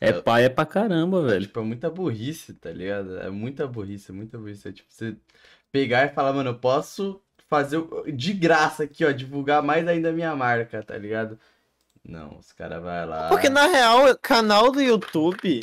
[0.00, 1.46] é pai é pra caramba, É, velho.
[1.46, 3.18] tipo, é muita burrice, tá ligado?
[3.18, 4.68] É muita burrice, é muita burrice.
[4.68, 5.16] É tipo, você
[5.76, 7.82] pegar e falar, mano, eu posso fazer
[8.14, 11.38] de graça aqui, ó, divulgar mais ainda a minha marca, tá ligado?
[12.02, 13.28] Não, os caras vai lá.
[13.28, 15.62] Porque na real, canal do YouTube.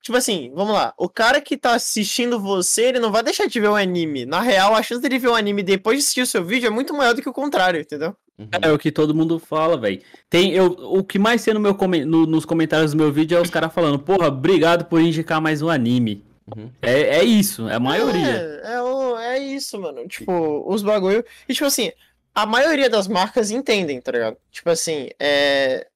[0.00, 0.94] Tipo assim, vamos lá.
[0.96, 4.24] O cara que tá assistindo você, ele não vai deixar de ver o anime.
[4.24, 6.70] Na real, a chance dele ver o anime depois de assistir o seu vídeo é
[6.70, 8.14] muito maior do que o contrário, entendeu?
[8.38, 8.48] Uhum.
[8.62, 10.00] É o que todo mundo fala, velho.
[10.30, 13.40] Tem eu, o que mais tem no meu no- nos comentários do meu vídeo é
[13.40, 16.24] os caras falando, porra, obrigado por indicar mais um anime.
[16.54, 16.70] Uhum.
[16.80, 18.60] É, é isso, é a maioria.
[18.62, 18.95] É, é, o-
[19.36, 20.06] é isso, mano.
[20.08, 21.24] Tipo, os bagulho.
[21.48, 21.92] E tipo assim,
[22.34, 24.36] a maioria das marcas entendem, tá ligado?
[24.50, 25.88] Tipo assim, é.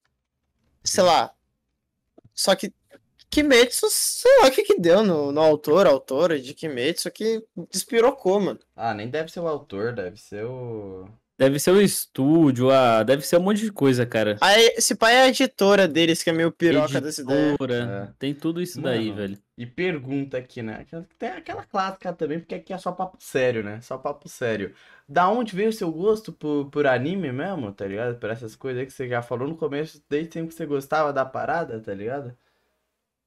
[0.85, 1.35] Sei lá.
[2.35, 2.72] Só que
[3.31, 8.40] Kimetsu, sei lá o que que deu no, no autor, autora de Kimetsu, que despirocou,
[8.40, 8.59] mano.
[8.74, 11.09] Ah, nem deve ser o autor, deve ser o.
[11.40, 14.37] Deve ser o estúdio, ah, deve ser um monte de coisa, cara.
[14.42, 17.57] Aí, esse pai é a editora deles, que é meio piroca dessa ideia.
[17.70, 18.09] É.
[18.18, 19.16] Tem tudo isso daí, Mano.
[19.16, 19.38] velho.
[19.57, 20.85] E pergunta aqui, né?
[21.18, 23.81] Tem aquela clássica também, porque aqui é só papo sério, né?
[23.81, 24.74] Só papo sério.
[25.09, 28.18] Da onde veio o seu gosto por, por anime mesmo, tá ligado?
[28.18, 31.11] Por essas coisas aí que você já falou no começo, desde sempre que você gostava
[31.11, 32.37] da parada, tá ligado?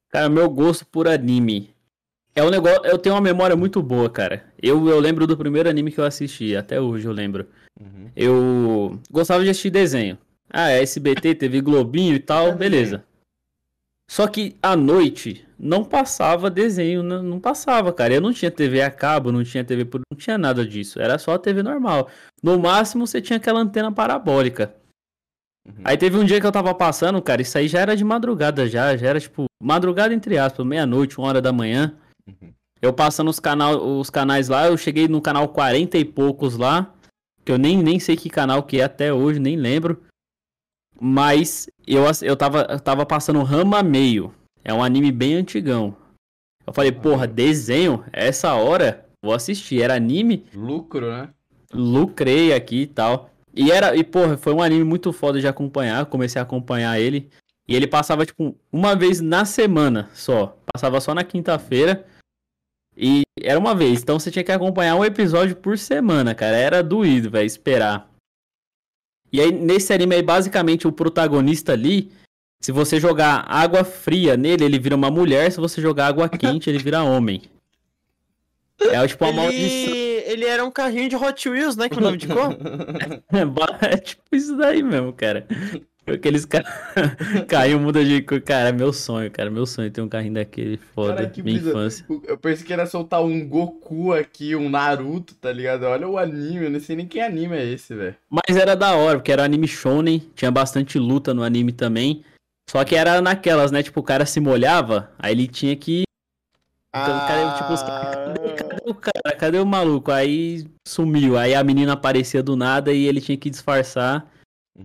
[0.08, 1.74] Cara, meu gosto por anime.
[2.32, 2.86] É um negócio.
[2.86, 4.52] Eu tenho uma memória muito boa, cara.
[4.62, 7.48] Eu, eu lembro do primeiro anime que eu assisti, até hoje eu lembro.
[7.80, 8.10] Uhum.
[8.14, 10.18] Eu gostava de assistir desenho.
[10.50, 13.04] Ah, é SBT, TV Globinho e tal, É beleza.
[14.08, 18.14] Só que à noite não passava desenho, não, não passava, cara.
[18.14, 20.00] Eu não tinha TV a cabo, não tinha TV por.
[20.10, 21.00] Não tinha nada disso.
[21.00, 22.08] Era só a TV normal.
[22.42, 24.74] No máximo você tinha aquela antena parabólica.
[25.66, 25.82] Uhum.
[25.84, 28.68] Aí teve um dia que eu tava passando, cara, isso aí já era de madrugada
[28.68, 31.96] já, já era tipo, madrugada entre aspas, meia-noite, uma hora da manhã.
[32.28, 32.52] Uhum.
[32.82, 36.94] Eu passando os, canal, os canais lá, eu cheguei no canal 40 e poucos lá,
[37.44, 40.02] que eu nem, nem sei que canal que é até hoje, nem lembro.
[41.00, 44.34] Mas eu, eu, tava, eu tava passando Rama Meio.
[44.64, 45.96] É um anime bem antigão.
[46.66, 48.04] Eu falei, porra, desenho?
[48.12, 49.06] Essa hora?
[49.22, 49.82] Vou assistir.
[49.82, 50.46] Era anime?
[50.54, 51.28] Lucro, né?
[51.74, 53.30] lucrei aqui e tal.
[53.52, 57.28] E era, e porra, foi um anime muito foda de acompanhar, comecei a acompanhar ele.
[57.66, 60.56] E ele passava, tipo, uma vez na semana só.
[60.72, 62.06] Passava só na quinta-feira.
[62.96, 66.56] E era uma vez, então você tinha que acompanhar um episódio por semana, cara.
[66.56, 68.08] Era doído, velho, esperar.
[69.32, 72.12] E aí, nesse anime aí, basicamente, o protagonista ali,
[72.60, 75.50] se você jogar água fria nele, ele vira uma mulher.
[75.50, 77.42] Se você jogar água quente, ele vira homem.
[78.80, 79.94] É tipo uma Ele, maldição.
[80.32, 81.88] ele era um carrinho de Hot Wheels, né?
[81.88, 82.56] Que o nome de cor?
[83.82, 85.46] É, é tipo isso daí mesmo, cara.
[86.06, 86.68] Aqueles caras.
[87.48, 88.40] Carrinho muda de cor.
[88.40, 89.50] Cara, é meu sonho, cara.
[89.50, 91.14] Meu sonho é ter um carrinho daquele foda.
[91.14, 91.70] Cara, minha brisa.
[91.70, 92.06] infância.
[92.26, 95.84] Eu pensei que era soltar um Goku aqui, um Naruto, tá ligado?
[95.84, 98.14] Olha o anime, eu não sei nem que anime é esse, velho.
[98.28, 100.30] Mas era da hora, porque era anime shonen.
[100.34, 102.22] Tinha bastante luta no anime também.
[102.68, 103.82] Só que era naquelas, né?
[103.82, 106.02] Tipo, o cara se molhava, aí ele tinha que.
[106.94, 109.36] Então, cara, tipo, os Ah, Cadê o cara?
[109.36, 110.12] Cadê o maluco?
[110.12, 111.38] Aí sumiu.
[111.38, 114.30] Aí a menina aparecia do nada e ele tinha que disfarçar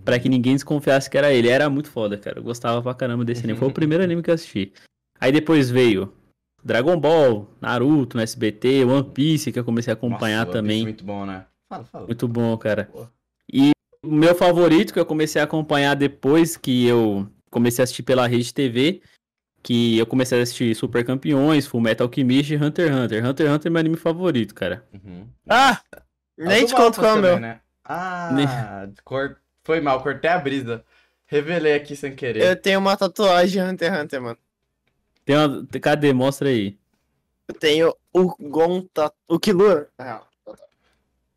[0.04, 1.48] pra que ninguém desconfiasse que era ele.
[1.48, 2.38] Era muito foda, cara.
[2.38, 3.58] Eu gostava pra caramba desse anime.
[3.58, 4.72] Foi o primeiro anime que eu assisti.
[5.20, 6.12] Aí depois veio
[6.64, 10.82] Dragon Ball, Naruto no SBT, One Piece, que eu comecei a acompanhar Nossa, Piece também.
[10.82, 11.46] Muito bom, né?
[11.68, 12.06] Fala, fala.
[12.06, 12.90] Muito bom, cara.
[13.52, 13.70] E
[14.04, 18.26] o meu favorito que eu comecei a acompanhar depois que eu comecei a assistir pela
[18.26, 19.02] Rede TV,
[19.62, 23.26] que eu comecei a assistir Super Campeões, Full Metal Alchemist e Hunter x Hunter.
[23.26, 24.86] Hunter x Hunter é meu anime favorito, cara.
[24.92, 25.26] Uhum.
[25.48, 25.80] Ah!
[26.38, 27.40] Nem Ah, te conto qual é o meu.
[27.40, 27.60] né?
[27.84, 29.36] Ah, cor...
[29.70, 30.84] foi mal, cortei a brisa.
[31.26, 32.42] Revelei aqui sem querer.
[32.42, 34.38] Eu tenho uma tatuagem de Hunter x Hunter, mano.
[35.24, 35.64] Tem uma...
[35.80, 36.12] Cadê?
[36.12, 36.76] Mostra aí.
[37.46, 39.12] Eu tenho o Gonta...
[39.28, 39.88] O Killua.
[39.96, 40.26] Ah,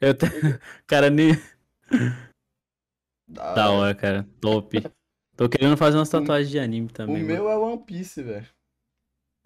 [0.01, 0.25] Eu te...
[0.87, 1.39] Cara, nem...
[3.27, 3.93] Da Da hora.
[3.93, 4.27] cara.
[4.41, 4.81] Top.
[5.37, 7.27] Tô querendo fazer umas tatuagens de anime O também, mano.
[7.27, 8.47] meu é One Piece, velho.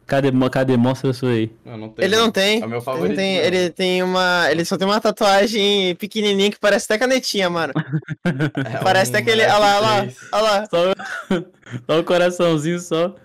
[0.08, 0.32] Cadê?
[0.50, 0.78] Cadê?
[0.78, 1.52] Mostra isso aí.
[1.66, 2.06] Não, não tem.
[2.06, 2.62] Ele não tem.
[2.62, 3.16] É o meu Ele, favorito.
[3.18, 3.46] tem, mesmo.
[3.56, 4.48] ele tem uma.
[4.50, 7.74] Ele só tem uma tatuagem pequenininha que parece até canetinha, mano.
[8.26, 9.44] É parece um até aquele.
[9.44, 10.06] Olha lá, olha lá.
[10.06, 10.18] F3.
[10.32, 10.66] Olha lá.
[10.66, 10.94] Só,
[11.86, 13.16] só o coraçãozinho só.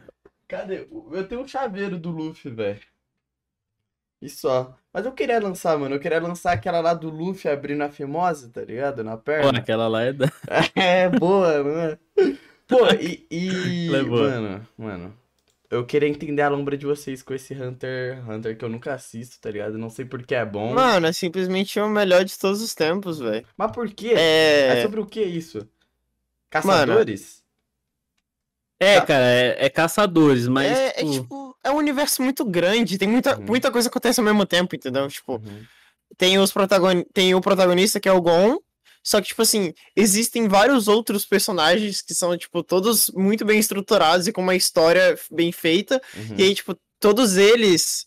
[0.49, 0.89] Cadê?
[1.13, 2.81] Eu tenho um chaveiro do Luffy, velho.
[4.21, 4.77] E só.
[4.93, 5.95] Mas eu queria lançar, mano.
[5.95, 9.03] Eu queria lançar aquela lá do Luffy abrindo a fimose, tá ligado?
[9.03, 9.59] Na Pô, perna.
[9.59, 10.31] aquela lá é da...
[10.77, 11.99] É, boa, não é?
[12.69, 13.27] Pô, e.
[13.31, 15.22] e é mano, mano.
[15.73, 19.41] Eu queria entender a lombra de vocês com esse Hunter Hunter que eu nunca assisto,
[19.41, 19.79] tá ligado?
[19.79, 20.75] Não sei por que é bom.
[20.75, 23.47] Mano, é simplesmente o melhor de todos os tempos, velho.
[23.57, 24.13] Mas por quê?
[24.15, 24.83] É É.
[24.83, 25.67] sobre o que isso?
[26.51, 27.43] Caçadores?
[28.79, 29.07] É, Tá.
[29.07, 33.09] cara, é, é caçadores, mas, é, é, tipo, tipo, é um universo muito grande, tem
[33.09, 33.47] muita, Uhum.
[33.47, 35.09] muita coisa acontece ao mesmo tempo, entendeu?
[35.09, 35.65] Tipo, Uhum.
[36.19, 38.59] tem, os protagoni tem o protagonista que é o Gon,
[39.03, 44.27] só que, tipo assim, existem vários outros personagens que são, tipo, todos muito bem estruturados
[44.27, 46.37] e com uma história bem feita, Uhum.
[46.39, 48.07] e aí, tipo, todos eles.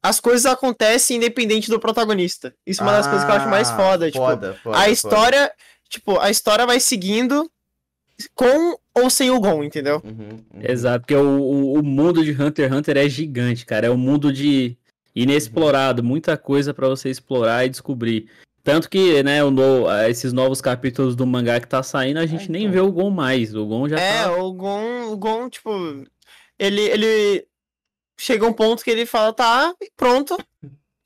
[0.00, 2.54] As coisas acontecem independente do protagonista.
[2.64, 4.80] Isso é uma das coisas que eu acho mais Ah, foda, tipo, foda, foda, a
[4.82, 4.90] foda.
[4.92, 5.52] história,
[5.88, 7.50] tipo, a história vai seguindo
[8.34, 10.00] com ou sem o Gon, entendeu?
[10.04, 10.60] Uhum, uhum.
[10.62, 13.96] exato, porque o, o, o mundo de Hunter x Hunter é gigante, cara, é um
[13.96, 14.76] mundo de
[15.14, 18.28] inexplorado, muita coisa pra você explorar e descobrir.
[18.72, 22.62] Tanto que, né, no- esses novos capítulos do mangá que tá saindo, a gente nem
[22.62, 22.72] então.
[22.72, 24.36] vê o Gon mais, o Gon já É, tá...
[24.36, 25.70] o Gon, o Gon, tipo,
[26.58, 27.46] ele, ele
[28.20, 30.36] chega um ponto que ele fala, tá, pronto,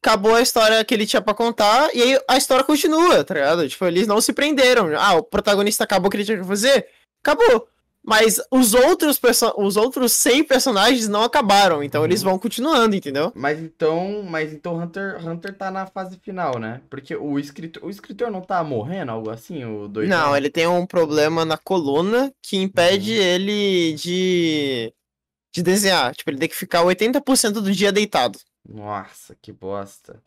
[0.05, 3.69] acabou a história que ele tinha pra contar, e aí a história continua, tá ligado?
[3.69, 4.89] Tipo, eles não se prenderam.
[4.99, 6.89] Ah, o protagonista acabou o que ele tinha que fazer?
[7.25, 7.69] Acabou.
[8.05, 9.21] Mas os outros,
[9.57, 12.07] os outros 100 personagens não acabaram, então Uhum.
[12.07, 13.33] eles vão continuando, entendeu?
[13.35, 16.81] Mas então, mas então Hunter, Hunter tá na fase final, né?
[16.91, 20.09] Porque o escritor, o escritor não tá morrendo, algo assim, o dois.
[20.09, 23.23] Não, ele tem um problema na coluna que impede Uhum.
[23.23, 24.93] ele de,
[25.55, 26.15] de desenhar.
[26.15, 28.39] Tipo, ele tem que ficar 80% do dia deitado.
[28.69, 30.21] Nossa, que bosta.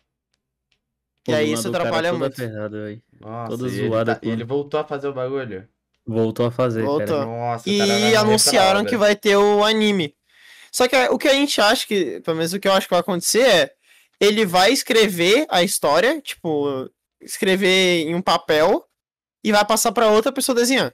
[1.28, 2.36] E aí isso atrapalha muito.
[2.36, 3.02] ferrada, véi.
[3.20, 5.68] Nossa, Toda e ele, tá- ele voltou a fazer o bagulho.
[6.08, 7.08] Voltou a fazer, Voltou.
[7.08, 7.26] cara.
[7.26, 7.78] Nossa, E
[8.12, 10.14] pra anunciaram que vai ter o anime.
[10.72, 12.92] Só que o que a gente acha que, pelo menos o que eu acho que
[12.94, 13.72] vai acontecer é,
[14.20, 16.90] ele vai escrever a história, tipo,
[17.22, 18.86] escrever em um papel
[19.44, 20.94] e vai passar pra outra pessoa desenhar.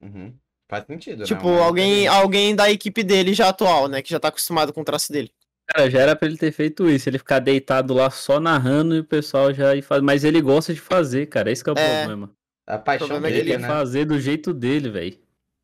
[0.00, 0.34] Uhum.
[0.70, 1.24] Faz sentido, né?
[1.24, 4.82] Tipo, Uma alguém, alguém da equipe dele já atual, né, que já tá acostumado com
[4.82, 5.30] o traço dele.
[5.66, 9.00] Cara, já era pra ele ter feito isso, ele ficar deitado lá só narrando e
[9.00, 10.00] o pessoal já ia fazer.
[10.02, 11.50] Mas ele gosta de fazer, cara.
[11.50, 11.98] Esse que é o É.
[11.98, 12.30] problema.
[12.68, 13.68] A paixão problema é que Ele dele, né?
[13.68, 15.18] fazer do jeito dele, velho.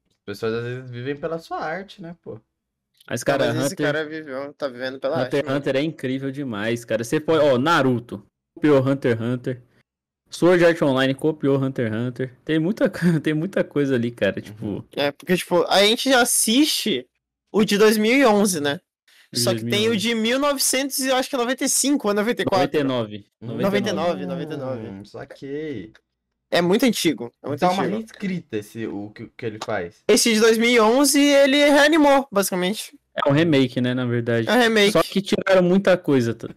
[0.09, 2.41] As pessoas às vezes vivem pela sua arte, né, pô?
[3.07, 5.59] Mas, cara, Mas esse Hunter, cara viveu, tá vivendo pela arte, Hunter x mano.
[5.59, 7.05] Hunter é incrível demais, cara.
[7.05, 7.45] Você pode.
[7.45, 9.63] Ó, Naruto copiou Hunter x Hunter.
[10.31, 12.35] Sword Art Online copiou Hunter x Hunter.
[12.43, 12.89] Tem muita,
[13.23, 14.41] tem muita coisa ali, cara.
[14.41, 17.07] Tipo, É, porque, tipo, a gente já assiste
[17.53, 18.81] o de 2011, né?
[19.35, 19.99] Só que tem o 2011.
[19.99, 22.83] de 1900 e eu acho que é 95 ou 94.
[22.83, 23.27] 99.
[23.43, 24.89] 99, 99.
[24.89, 25.93] Hum, saquei.
[26.55, 27.33] É muito antigo.
[27.43, 27.99] É muito Então é uma antigo.
[27.99, 30.03] reescrita esse, o que, que ele faz.
[30.07, 32.97] Esse de 2011 ele reanimou, basicamente.
[33.25, 34.49] É um remake, né, na verdade.
[34.49, 34.93] É um remake.
[34.93, 36.49] Só que tiraram muita coisa tá?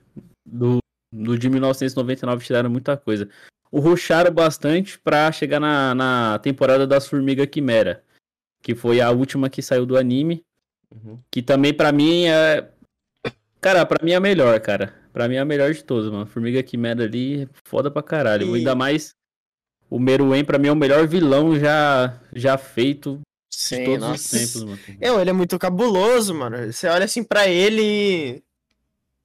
[0.46, 0.80] do,
[1.12, 3.28] do de 1999, tiraram muita coisa.
[3.72, 8.04] O rusharam bastante pra chegar na, na temporada das Formiga Quimera,
[8.62, 10.44] que foi a última que saiu do anime,
[10.90, 11.20] Uhum.
[11.30, 12.70] que também pra mim é
[13.60, 14.94] Cara, pra mim é a melhor, cara.
[15.12, 16.26] Pra mim é a melhor de todas, mano.
[16.26, 18.56] Formiga Quimera ali, é foda pra caralho.
[18.56, 19.14] E- Ainda mais
[19.90, 23.20] o Meruem, pra mim, é o melhor vilão já, já feito
[23.50, 24.14] de Sim, todos nossa.
[24.16, 24.80] os tempos, mano.
[25.02, 26.72] Eu, ele é muito cabuloso, mano.
[26.72, 28.44] Você olha assim pra ele e...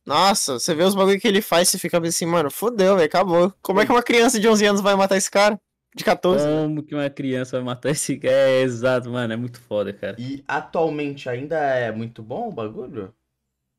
[0.04, 3.54] Nossa, você vê os bagulho que ele faz, você fica assim, mano, fodeu, velho, acabou.
[3.62, 5.60] Como é que uma criança de 11 anos vai matar esse cara?
[5.94, 6.44] De 14?
[6.44, 6.62] né?
[6.62, 8.32] Como que uma criança vai matar esse cara?
[8.32, 9.32] É, exato, mano.
[9.32, 10.16] É muito foda, cara.
[10.18, 13.14] E atualmente ainda é muito bom o bagulho?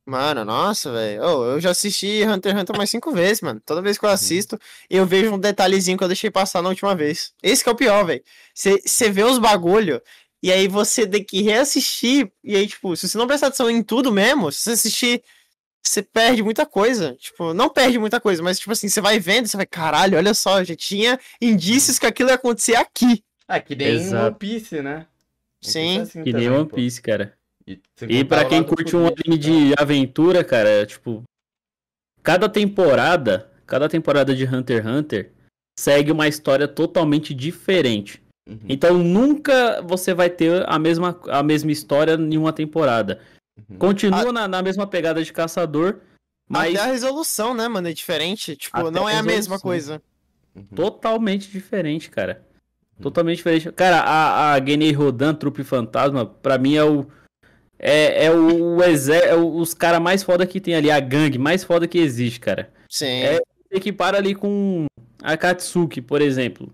[0.05, 1.23] Mano, nossa, velho.
[1.23, 3.61] Ô, eu já assisti Hunter x Hunter mais cinco vezes, mano.
[3.65, 4.01] Toda vez Uhum.
[4.01, 7.33] que eu assisto, eu vejo um detalhezinho que eu deixei passar na última vez.
[7.41, 8.21] Esse que é o pior, velho.
[8.53, 10.01] Você vê os bagulho,
[10.41, 13.81] e aí você tem que reassistir, e aí, tipo, se você não prestar atenção em
[13.81, 15.23] tudo mesmo, se você assistir,
[15.81, 17.15] você perde muita coisa.
[17.15, 20.33] Tipo, não perde muita coisa, mas, tipo assim, você vai vendo, você vai, caralho, olha
[20.33, 23.23] só, já tinha indícios que aquilo ia acontecer aqui.
[23.47, 24.25] Ah, que nem Exato.
[24.25, 25.07] One Piece, né?
[25.61, 26.01] Sim.
[26.01, 26.67] assim Que nem One.
[26.67, 27.37] Piece, cara.
[27.67, 31.23] E, E o quem lado curte um anime de aventura, cara, tipo,
[32.21, 35.31] cada temporada, cada temporada de Hunter x Hunter
[35.79, 38.21] segue uma história totalmente diferente.
[38.47, 43.21] Uhum, Então nunca você vai ter a mesma, a mesma história em uma temporada.
[43.69, 43.77] uhum.
[43.77, 46.01] Continua na, na mesma pegada de caçador,
[46.49, 48.55] mas Até a resolução, né, mano, é diferente.
[48.57, 49.59] Tipo, Até não a é a mesma resolução.
[49.61, 50.01] coisa.
[50.55, 50.63] Uhum.
[50.75, 52.45] totalmente diferente, cara.
[53.01, 53.71] Totalmente diferente.
[53.71, 57.07] Cara, a, a Genei Rodan, Trupe Fantasma, pra mim é o.
[57.85, 61.37] É, é o exé, é o- os caras mais foda que tem ali, a gangue
[61.37, 62.71] mais foda que existe, cara.
[62.89, 63.23] Sim.
[63.23, 64.85] É- Equipara ali com
[65.21, 66.73] a Katsuki, por exemplo.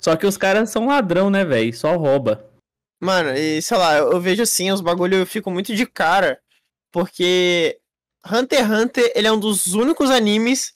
[0.00, 1.76] Só que os caras são ladrão, né, velho?
[1.76, 2.48] Só rouba.
[3.02, 6.38] Mano, e sei lá, eu, eu vejo assim, os bagulho eu fico muito de cara,
[6.92, 7.78] porque
[8.30, 10.72] Hunter x Hunter, ele é um dos únicos animes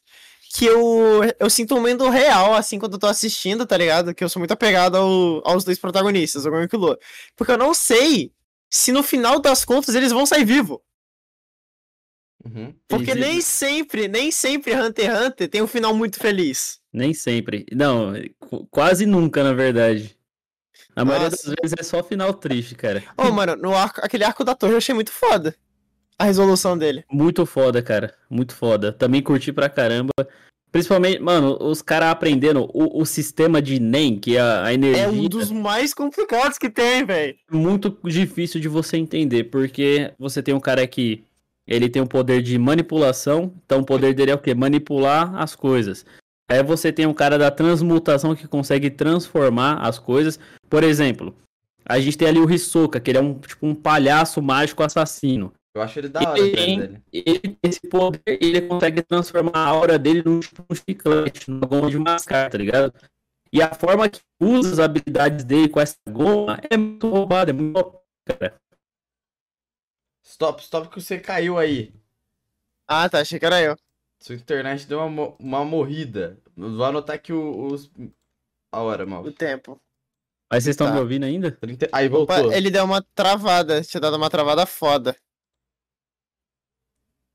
[0.54, 4.12] que eu, eu sinto um medo real, assim, quando eu tô assistindo, tá ligado?
[4.12, 6.98] Que eu sou muito apegado ao- aos dois protagonistas, o Gon e o Killua.
[7.36, 8.32] Porque eu não sei
[8.70, 10.78] se no final das contas eles vão sair vivos.
[12.44, 12.74] Uhum.
[12.88, 16.80] Porque nem sempre, nem sempre Hunter x Hunter tem um final muito feliz.
[16.92, 17.66] Nem sempre.
[17.72, 20.16] Não, qu- quase nunca, na verdade.
[20.96, 21.54] A maioria das Nossa.
[21.60, 23.04] vezes é só final triste, cara.
[23.16, 25.54] Ô, mano, no arco, aquele arco da torre eu achei muito foda.
[26.18, 27.04] A resolução dele.
[27.10, 28.14] Muito foda, cara.
[28.28, 28.92] Muito foda.
[28.92, 30.12] Também curti pra caramba.
[30.72, 35.02] Principalmente, mano, os caras aprendendo o, o sistema de NEM, que é a, a energia.
[35.02, 37.34] É um dos mais complicados que tem, velho.
[37.50, 41.24] muito difícil de você entender, porque você tem um cara que
[41.66, 44.54] ele tem o poder de manipulação, então o poder dele é o quê?
[44.54, 46.04] Manipular as coisas.
[46.48, 50.38] Aí você tem um cara da transmutação que consegue transformar as coisas.
[50.68, 51.34] Por exemplo,
[51.84, 55.52] a gente tem ali o Hisoka, que ele é um tipo um palhaço mágico assassino.
[55.74, 57.02] Eu acho ele da hora Ele tem- dele.
[57.12, 61.66] Ele tem esse poder, ele consegue transformar a aura dele num, tipo, um chiclete, numa
[61.66, 62.92] goma de mascar, tá ligado?
[63.52, 67.54] E a forma que usa as habilidades dele com essa goma é muito roubada, é
[67.54, 68.60] muito cara.
[70.24, 71.92] Stop, stop que você caiu aí.
[72.88, 73.76] Ah, tá, achei que era eu.
[74.22, 76.38] Sua internet deu uma, mo- uma morrida.
[76.56, 77.90] Vou anotar aqui o- os.
[78.72, 79.24] A hora, mal.
[79.24, 79.80] O tempo.
[80.52, 80.94] Mas vocês estão Tá.
[80.94, 81.50] me ouvindo ainda?
[81.50, 81.88] 30...
[81.92, 82.52] Aí Opa, voltou.
[82.52, 85.16] ele deu uma travada, tinha dado uma travada foda.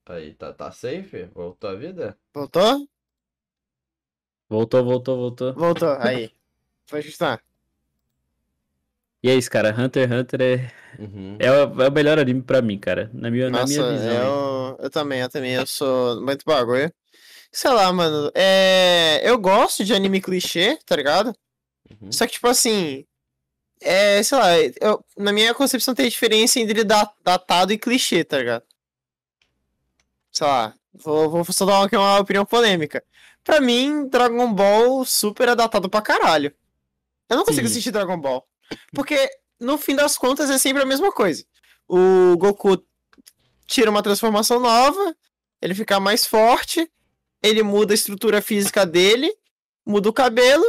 [0.05, 1.25] Aí, tá, tá safe?
[1.25, 2.17] Voltou a vida?
[2.35, 2.87] Voltou?
[4.49, 5.53] Voltou, voltou, voltou.
[5.55, 6.31] Voltou, aí.
[6.87, 7.43] Pode ajustar.
[9.23, 9.73] E é isso, cara.
[9.77, 11.35] Hunter x Hunter é, Uhum.
[11.39, 13.09] é, o, é o melhor anime pra mim, cara.
[13.13, 14.41] Na minha, na Nossa, minha visão.
[14.69, 16.91] eu, eu também, eu também, eu sou muito bagulho.
[17.51, 19.21] Sei lá, mano, é...
[19.23, 21.35] eu gosto de anime clichê, tá ligado?
[21.89, 22.11] Uhum.
[22.11, 23.05] Só que, tipo assim,
[23.81, 24.47] é, sei lá,
[24.81, 28.64] eu, na minha concepção tem diferença entre da- datado e clichê, tá ligado?
[30.35, 33.01] Sei lá, vou, vou só dar aqui uma opinião polêmica.
[33.41, 36.53] Pra mim, Dragon Ball Super é datado pra caralho.
[37.29, 37.71] Eu não consigo Sim.
[37.71, 38.45] assistir Dragon Ball.
[38.93, 41.45] Porque, no fim das contas, é sempre a mesma coisa.
[41.87, 42.85] O Goku
[43.65, 45.15] tira uma transformação nova,
[45.61, 46.91] ele fica mais forte,
[47.41, 49.33] ele muda a estrutura física dele,
[49.85, 50.65] muda o cabelo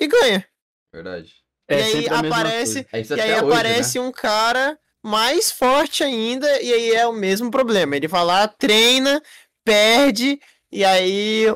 [0.00, 0.44] e ganha.
[0.92, 1.36] Verdade.
[1.68, 2.84] É e aí aparece.
[2.90, 7.12] É isso e aí hoje, aparece um cara mais forte ainda, e aí é o
[7.12, 7.96] mesmo problema.
[7.96, 9.22] Ele vai lá, treina,
[9.64, 10.40] perde,
[10.70, 11.46] e aí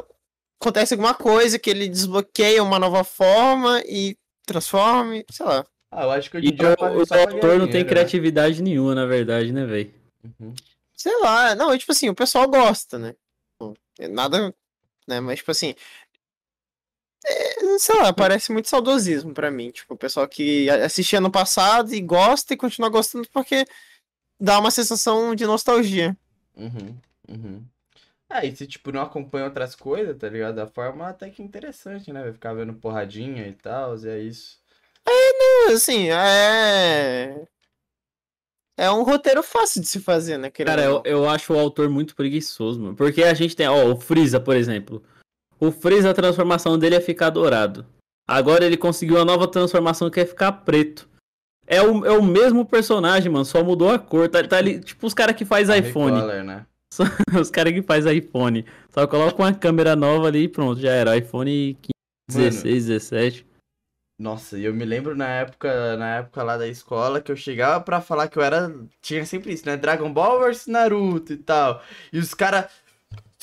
[0.61, 4.17] acontece alguma coisa que ele desbloqueia uma nova forma e
[4.47, 5.59] transforma, e sei lá.
[5.59, 5.65] né?
[5.91, 7.89] Ah, eu acho que E dia o, o pra autor não tem né?
[7.89, 9.93] criatividade nenhuma, na verdade, né, velho?
[10.25, 10.55] Uhum.
[10.95, 13.15] Sei lá, não, tipo assim, o pessoal gosta, né?
[13.59, 14.55] Pô, é Nada,
[15.07, 15.21] né?
[15.21, 15.75] Mas, tipo assim.
[17.25, 19.71] É, sei lá, parece muito saudosismo pra mim.
[19.71, 23.67] Tipo, o pessoal que assistia no passado e gosta e continua gostando porque
[24.41, 26.17] dá uma sensação de nostalgia.
[26.57, 26.97] Uhum,
[27.29, 27.65] uhum.
[28.29, 30.57] É, e se, tipo, não acompanha outras coisas, tá ligado?
[30.57, 32.23] Da forma até que interessante, né?
[32.23, 34.59] Vai ficar vendo porradinha e tal, e é isso.
[35.69, 37.47] Assim, é.
[38.77, 40.51] É um roteiro fácil de se fazer, né?
[40.51, 41.03] Cara, eu, não.
[41.05, 42.97] eu acho o autor muito preguiçoso, mano.
[42.97, 45.03] Porque a gente tem, ó, o Freeza, por exemplo.
[45.63, 47.87] O Freeza, a transformação dele é ficar dourado.
[48.27, 51.09] Agora ele conseguiu uma nova transformação que é ficar preto.
[51.69, 54.29] É o, é o mesmo personagem, mano, só mudou a cor.
[54.29, 56.17] Tá, tá ali, tipo os caras que faz A iPhone.
[56.17, 56.67] Recolor, né?
[57.41, 58.67] Os caras que faz iPhone.
[58.91, 61.17] Só coloca uma câmera nova ali e pronto, já era.
[61.17, 61.79] iPhone
[62.29, 63.47] 15, 16, 17.
[64.19, 67.81] Nossa, e eu me lembro na época, na época lá da escola que eu chegava
[67.83, 68.75] pra falar que eu era.
[69.01, 69.77] Tinha sempre isso, né?
[69.77, 71.81] Dragon Ball vs Naruto e tal.
[72.13, 72.67] E os caras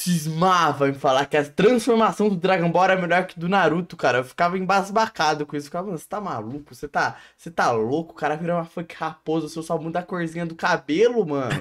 [0.02, 4.20] cismavam em falar que a transformação do Dragon Ball era melhor que do Naruto, cara.
[4.20, 5.66] Eu ficava embasbacado com isso.
[5.66, 6.74] Eu ficava, mano, você tá maluco?
[6.74, 8.14] Você tá, você tá louco?
[8.14, 11.52] O cara vira uma funk raposa, você só muda a corzinha do cabelo, mano.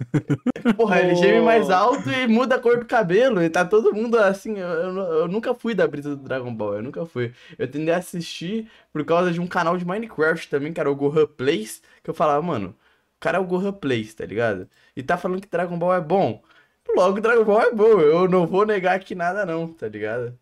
[0.74, 3.42] Porra, ele geme mais alto e muda a cor do cabelo.
[3.42, 4.58] E tá todo mundo assim.
[4.58, 7.34] Eu, eu, eu nunca fui da brisa do Dragon Ball, eu nunca fui.
[7.58, 10.96] Eu tendei a assistir por causa de um canal de Minecraft também, que era o
[10.96, 14.66] Gohan Plays, que eu falava, mano, o cara é o Gohan Plays, tá ligado?
[14.96, 16.42] E tá falando que Dragon Ball é bom.
[16.94, 20.38] Logo, Dragon Ball é bom, eu não vou negar aqui nada não, tá ligado?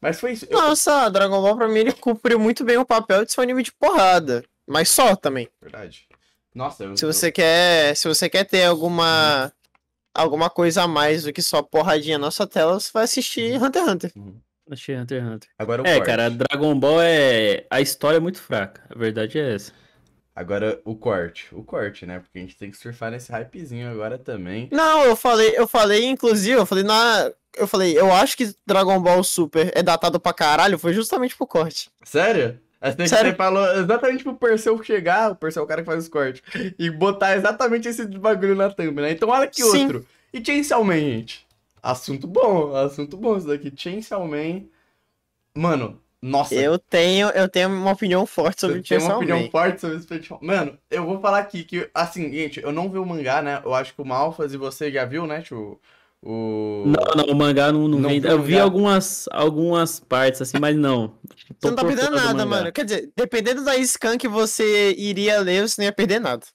[0.00, 0.46] Mas foi isso.
[0.50, 3.44] eu- Nossa, Dragon Ball pra mim ele cumpriu muito bem o papel de ser um
[3.44, 4.44] anime de porrada.
[4.66, 5.48] Mas só também.
[5.60, 6.06] Verdade.
[6.54, 6.96] Nossa, eu...
[6.96, 9.52] Se você quer, se você quer ter alguma
[10.14, 13.82] alguma coisa a mais do que só porradinha na sua tela, você vai assistir Hunter
[13.82, 14.12] x Hunter.
[14.70, 15.48] Achei Hunter x Hunter.
[15.58, 16.06] Agora o É, corte.
[16.06, 17.64] cara, Dragon Ball é.
[17.70, 18.82] A história é muito fraca.
[18.90, 19.72] A verdade é essa.
[20.34, 21.48] Agora o corte.
[21.52, 22.18] O corte, né?
[22.18, 24.68] Porque a gente tem que surfar nesse hypezinho agora também.
[24.72, 28.98] Não, eu falei, eu falei inclusive, eu falei na eu falei, eu acho que Dragon
[29.00, 31.90] Ball Super é datado pra caralho, foi justamente pro corte.
[32.02, 32.58] Sério?
[32.96, 33.30] Que Sério?
[33.30, 36.42] você falou exatamente pro Perseu chegar, o Perseu é o cara que faz os cortes,
[36.76, 39.12] e botar exatamente esse bagulho na thumb, né?
[39.12, 39.84] Então olha que Sim.
[39.84, 40.06] outro.
[40.32, 41.46] E Chainsaw Man, gente.
[41.80, 43.72] Assunto bom, assunto bom isso daqui.
[43.74, 44.62] Chainsaw Man.
[45.54, 46.54] Mano, nossa.
[46.54, 49.50] Eu tenho, eu tenho uma opinião forte sobre eu o tenho uma Chainsaw opinião Man.
[49.50, 52.98] forte sobre esse Chainsaw Mano, eu vou falar aqui que, assim, gente, eu não vi
[52.98, 53.60] o mangá, né?
[53.64, 55.80] Eu acho que o Malfas e você já viu, né, tio?
[56.24, 56.84] O...
[56.86, 58.20] Não, não, o mangá não, não, Não vem.
[58.20, 61.18] o Eu vi algumas, algumas partes assim, mas não.
[61.58, 62.72] Você não tá perdendo nada, mano.
[62.72, 66.46] Quer dizer, dependendo da scan que você iria ler, você não ia perder nada.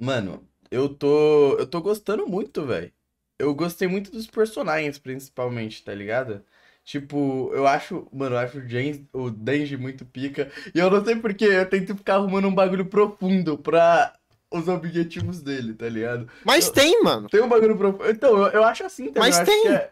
[0.00, 1.56] Mano, eu tô.
[1.56, 2.92] Eu tô gostando muito, velho.
[3.38, 6.42] Eu gostei muito dos personagens, principalmente, tá ligado?
[6.88, 8.08] Tipo, eu acho.
[8.10, 10.50] Mano, eu acho o, James, o Denji muito pica.
[10.74, 14.14] E eu não sei porquê, eu tento ficar arrumando um bagulho profundo pra
[14.50, 16.26] os objetivos dele, tá ligado?
[16.42, 17.28] Mas Eu- tem, mano.
[17.28, 18.08] Tem um bagulho profundo.
[18.08, 19.28] Então, eu, eu acho assim também.
[19.28, 19.62] Mas tem.
[19.64, 19.90] que é-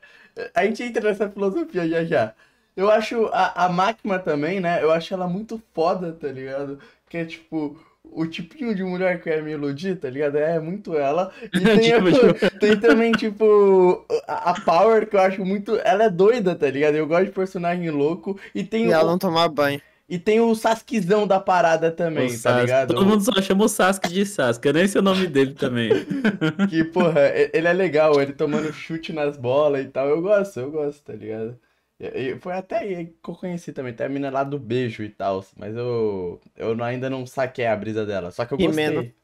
[0.54, 2.34] A gente entra nessa filosofia já já.
[2.74, 4.82] Eu acho a, a máquina também, né?
[4.82, 6.78] Eu acho ela muito foda, tá ligado?
[7.10, 7.78] Que é tipo.
[8.10, 10.36] O tipinho de mulher que é a Melody, tá ligado?
[10.38, 11.30] É muito ela.
[11.52, 15.76] E tem, Tipo, tem também, tipo, a, a Power, que eu acho muito.
[15.84, 16.94] Ela é doida, tá ligado?
[16.94, 18.38] Eu gosto de personagem louco.
[18.54, 19.80] E tem, E o, ela não tomar banho.
[20.08, 22.60] e tem o Sasukezão da parada também, O tá Sasuke.
[22.64, 22.94] ligado?
[22.94, 24.68] Todo mundo só chama o Sasuke de Sasuke.
[24.68, 25.90] Eu nem sei o nome dele também.
[26.70, 27.20] Que, porra,
[27.52, 30.08] ele é legal, ele tomando chute nas bolas e tal.
[30.08, 31.58] Eu gosto, eu gosto, tá ligado?
[31.98, 33.94] E- e Foi até aí que eu conheci também.
[33.94, 35.44] Tem a mina lá do beijo e tal.
[35.56, 38.30] Mas eu, eu ainda não saquei a brisa dela.
[38.30, 38.94] Só que eu Himeno.
[38.96, 39.14] gostei.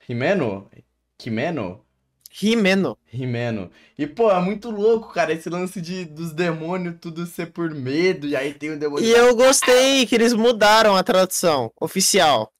[0.00, 0.70] Rimeno?
[1.18, 1.84] Kimeno?
[2.30, 2.98] Rimeno.
[3.06, 3.70] Rimeno.
[3.98, 8.26] E, pô, é muito louco, cara, esse lance de, dos demônios tudo ser por medo.
[8.26, 9.04] E aí tem o demônio.
[9.04, 12.50] E eu gostei que eles mudaram a tradução oficial.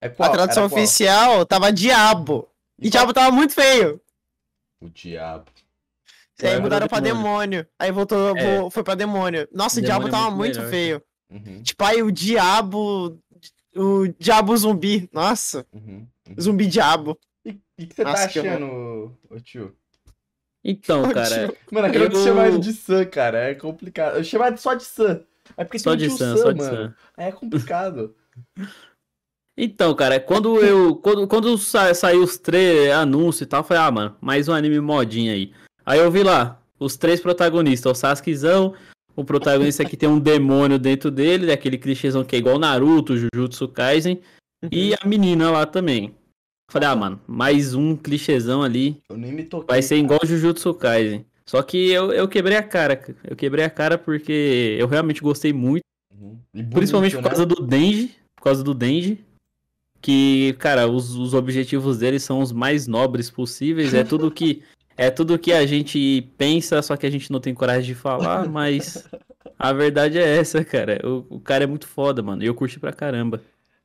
[0.00, 0.28] É qual?
[0.28, 2.48] a tradução oficial tava diabo.
[2.78, 2.90] E qual?
[2.92, 4.00] diabo tava muito feio.
[4.80, 5.50] O diabo.
[6.40, 7.24] E aí Agora mudaram é pra demônio.
[7.26, 7.66] demônio.
[7.78, 8.70] Aí voltou, É.
[8.70, 9.48] foi pra demônio.
[9.52, 10.70] Nossa, o Demônio diabo é tava muito muito melhor.
[10.70, 11.02] feio.
[11.30, 13.18] Uhum, Tipo, aí o diabo.
[13.76, 15.08] O diabo zumbi.
[15.12, 16.34] Nossa, uhum, uhum.
[16.40, 17.18] zumbi diabo.
[17.44, 19.74] E o que você tá achando, ô tio?
[20.64, 21.56] Então, Ô, cara, tio.
[21.70, 23.38] Mano, eu quero Eu- chamar ele de Sam, cara.
[23.50, 24.16] É complicado.
[24.16, 25.22] Eu chamar só de Sam.
[25.56, 26.76] É porque só de o tio Sam, Sam, só de mano.
[26.76, 26.94] Sam.
[27.16, 28.14] Aí é complicado.
[29.60, 30.94] Então, cara, quando eu.
[30.96, 34.52] Quando, quando sa saiu os três anúncios e tal, eu falei, ah, mano, mais um
[34.52, 35.52] anime modinho aí.
[35.88, 38.74] Aí eu vi lá, os três protagonistas, o Sasukezão,
[39.16, 43.66] o protagonista que tem um demônio dentro dele, daquele clichêzão que é igual Naruto, Jujutsu
[43.68, 44.20] Kaisen,
[44.70, 46.14] e a menina lá também.
[46.70, 49.66] Falei, ah, mano, mais um clichêzão ali, Eu nem me toquei.
[49.66, 51.24] vai ser igual Jujutsu Kaisen.
[51.46, 53.16] Só que eu, eu quebrei a cara, cara.
[53.24, 55.84] eu quebrei a cara porque eu realmente gostei muito.
[56.14, 56.38] Uhum.
[56.52, 57.54] E Principalmente bonito, por causa né?
[57.54, 58.14] do Denji.
[58.36, 59.24] Por causa do Denji.
[60.02, 63.94] Que, cara, os, os objetivos dele são os mais nobres possíveis.
[63.94, 64.62] É tudo que.
[64.98, 68.46] É tudo que a gente pensa, só que a gente não tem coragem de falar,
[68.50, 69.08] mas
[69.56, 71.00] a verdade é essa, cara.
[71.04, 72.42] O, o cara é muito foda, mano.
[72.42, 73.40] E eu curti pra caramba.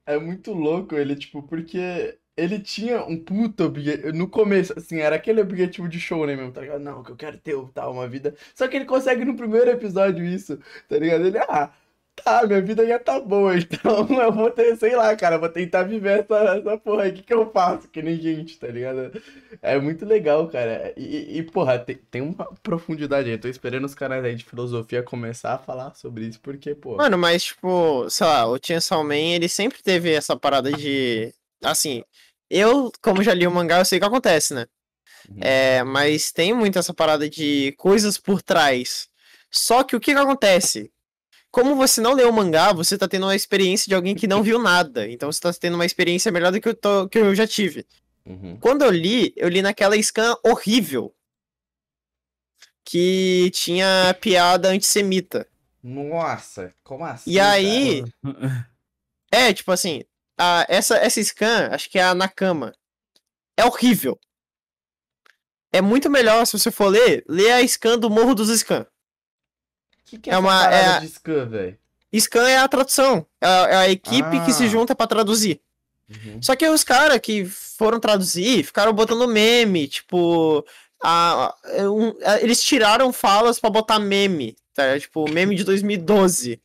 [0.07, 4.11] É muito louco ele, tipo, porque ele tinha um puta objetivo.
[4.11, 6.81] No começo, assim, era aquele objetivo de show, né, mesmo, tá ligado?
[6.81, 8.35] Não, que eu quero ter tal, uma vida.
[8.55, 10.57] Só que ele consegue no primeiro episódio isso,
[10.89, 11.27] tá ligado?
[11.27, 11.71] Ele, ah,
[12.15, 15.83] tá, minha vida já tá boa, então eu vou ter, sei lá, cara, vou tentar
[15.83, 17.11] viver essa, essa porra aí.
[17.11, 17.87] O que que eu faço?
[17.87, 19.11] Que nem gente, tá ligado?
[19.61, 20.93] É muito legal, cara.
[20.97, 23.35] E, e, porra, tem, tem uma profundidade aí.
[23.35, 26.97] Eu tô esperando os canais aí de filosofia começar a falar sobre isso, porque, pô.
[26.97, 31.33] Mano, mas, tipo, sei lá, o Chainsaw Man, ele sempre teve essa parada de.
[31.63, 32.03] Assim,
[32.49, 34.65] eu, como já li o mangá, eu sei o que acontece, né?
[35.29, 35.37] Uhum.
[35.41, 39.07] É, mas tem muito essa parada de coisas por trás.
[39.51, 40.91] Só que o que que acontece?
[41.53, 44.41] Como você não leu o mangá, você tá tendo uma experiência de alguém que não
[44.41, 45.07] viu nada.
[45.07, 47.85] Então você tá tendo uma experiência melhor do que eu, tô, que eu já tive.
[48.25, 48.57] Uhum.
[48.59, 51.13] Quando eu li, eu li naquela scan horrível.
[52.83, 55.47] Que tinha piada antissemita.
[55.83, 57.29] Nossa, como assim?
[57.29, 58.69] E aí, cara?
[59.31, 60.03] é, tipo assim,
[60.35, 62.73] a, essa, essa scan, acho que é a Nakama.
[63.55, 64.19] É horrível.
[65.71, 68.87] É muito melhor, se você for ler, ler a scan do Morro dos Scan.
[70.13, 71.77] Que, que é, é uma- é de scan, velho?
[72.19, 73.25] Scan é a tradução.
[73.41, 74.67] É a, é a equipe que se Ah.
[74.67, 75.59] junta pra traduzir.
[76.09, 76.39] Uhum.
[76.41, 80.63] Só que os caras que foram traduzir ficaram botando meme, tipo.
[81.03, 84.97] A, a- um- a- eles tiraram falas pra botar meme, tá?
[84.99, 86.61] Tipo, meme de 2012.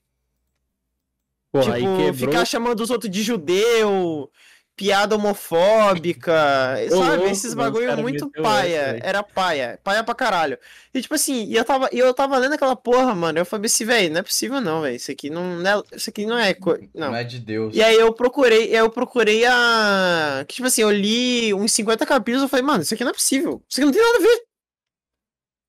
[1.51, 2.15] Porra, aí tipo, quebrou.
[2.15, 4.31] ficar chamando os outros de judeu,
[4.79, 6.33] piada homofóbica,
[6.89, 6.95] sabe?
[7.17, 8.77] louco, Esses bagulho muito paia.
[8.97, 9.81] essa, era paia.
[9.83, 10.57] Paia pra caralho.
[10.95, 13.39] E tipo assim, e eu tava, e eu tava lendo aquela porra, mano.
[13.39, 14.97] Eu falei assim, velho, não é possível não, velho.
[14.97, 16.55] Isso aqui não, não é, isso aqui não é.
[16.55, 17.09] co- Não.
[17.09, 17.75] Não é de Deus.
[17.75, 20.45] E aí eu procurei, aí eu procurei a.
[20.49, 23.15] Que, tipo assim, eu li uns 50 capítulos eu falei, mano, isso aqui não é
[23.15, 23.63] possível.
[23.69, 24.43] Isso aqui não tem nada a ver.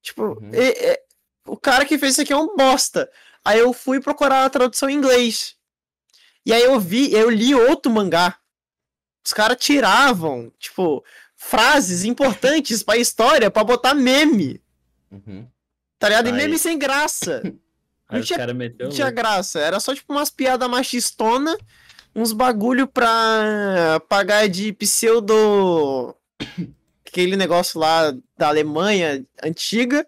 [0.02, 0.50] Tipo, Uhum.
[1.46, 3.10] o cara que fez isso aqui é um bosta.
[3.44, 5.56] Aí eu fui procurar a tradução em inglês.
[6.46, 8.36] E aí eu vi, eu li outro mangá.
[9.30, 11.04] Os caras tiravam, tipo,
[11.36, 14.60] frases importantes pra história pra botar meme.
[15.08, 15.46] Uhum.
[16.00, 16.26] Tá ligado?
[16.26, 16.36] E Aí.
[16.36, 17.40] meme sem graça.
[18.10, 18.88] Aí não os tinha- cara meteu.
[18.88, 19.60] Não tinha graça.
[19.60, 21.56] Era só tipo umas piadas machistona,
[22.12, 26.12] uns bagulho pra pagar de pseudo.
[27.06, 30.04] Aquele negócio lá da Alemanha antiga.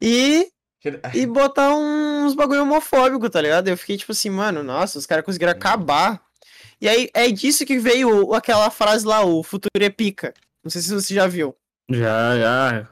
[0.00, 0.48] E,
[1.12, 3.66] e botar uns bagulho homofóbico, tá ligado?
[3.66, 6.22] Eu fiquei tipo assim, mano, nossa, os caras conseguiram acabar.
[6.80, 10.32] E aí é disso que veio aquela frase lá, o futuro é pica.
[10.64, 11.54] Não sei se você já viu.
[11.90, 12.88] Já, já.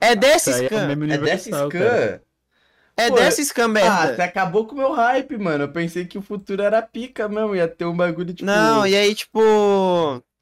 [0.00, 0.86] É dessa é scan.
[0.88, 1.68] meme É dessa cara.
[1.68, 2.20] scan?
[2.96, 5.64] É Pô, dessa scan, Ah, você acabou com o meu hype, mano.
[5.64, 7.56] Eu pensei que o futuro era pica mesmo.
[7.56, 8.46] Ia ter um bagulho tipo.
[8.46, 9.40] Não, e aí, tipo.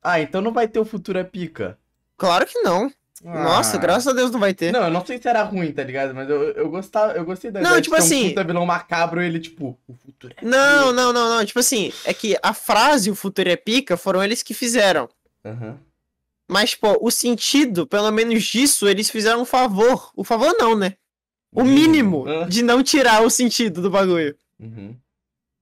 [0.02, 1.78] Ah, então não vai ter o futuro é pica.
[2.18, 2.92] Claro que não.
[3.22, 3.80] Nossa, Ah.
[3.80, 4.72] graças a Deus não vai ter.
[4.72, 6.12] Não, eu não sei se era ruim, tá ligado?
[6.14, 8.44] Mas eu, eu, gostava, eu gostei da Não, ideia de tipo ter assim- um puta
[8.44, 10.92] vilão macabro ele, tipo, o futuro é Não, pica.
[10.92, 11.44] não, não, não.
[11.44, 15.08] Tipo assim, é que a frase o futuro é pica foram eles que fizeram.
[15.44, 15.78] Aham.
[16.48, 20.10] Mas, pô, o sentido, pelo menos disso, eles fizeram um favor.
[20.16, 20.94] O favor não, né?
[21.54, 22.44] O mínimo Ah.
[22.48, 24.34] de não tirar o sentido do bagulho.
[24.58, 24.96] Uhum.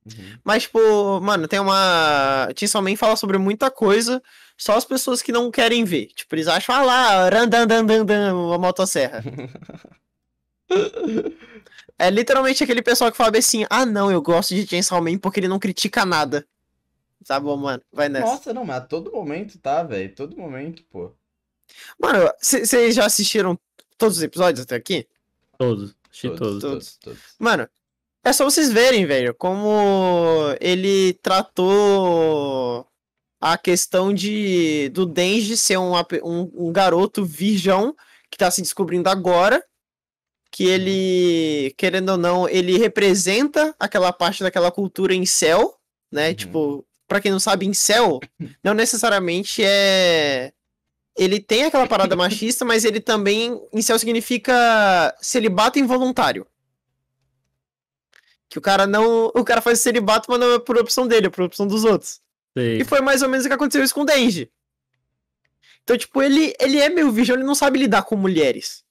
[0.07, 0.39] Uhum.
[0.43, 2.49] Mas, pô, mano, tem uma.
[2.59, 4.23] Chainsaw Man fala sobre muita coisa,
[4.61, 6.09] só as pessoas que não querem ver.
[6.09, 9.25] Tipo, eles acham, ah lá, randandandandan, a motosserra.
[11.99, 15.39] É literalmente aquele pessoal que fala assim: ah, não, eu gosto de Chainsaw Man porque
[15.39, 16.47] ele não critica nada.
[17.27, 18.25] Tá bom, mano, vai nessa.
[18.25, 20.15] Nossa, não, mas a todo momento tá, velho.
[20.15, 21.13] Todo momento, pô.
[21.99, 23.59] Mano, vocês já assistiram
[23.99, 25.07] todos os episódios até aqui?
[25.59, 25.95] Todos.
[26.09, 26.39] Assisti todos.
[26.39, 26.97] todos, todos.
[26.97, 27.21] todos.
[27.39, 27.69] Mano,
[28.25, 32.89] é só vocês verem, velho, como ele tratou
[33.41, 37.97] a questão de do Denji ser um, um, um garoto virgão
[38.31, 39.65] que tá se descobrindo agora.
[40.53, 45.77] Que ele, querendo ou não, ele representa aquela parte daquela cultura em céu,
[46.11, 46.29] né?
[46.29, 46.35] Uhum.
[46.35, 48.21] Tipo, pra quem não sabe, em céu
[48.63, 50.53] não necessariamente é.
[51.17, 53.61] Ele tem aquela parada machista, mas ele também.
[53.73, 56.47] Em céu significa celibato involuntário.
[58.49, 59.27] Que o cara não.
[59.27, 62.21] O cara faz celibato, mas não é por opção dele, é por opção dos outros.
[62.57, 62.81] Sei.
[62.81, 64.51] E foi mais ou menos o que aconteceu isso com o Denji.
[65.83, 68.85] Então, tipo, ele, ele é meio virgão, ele não sabe lidar com mulheres.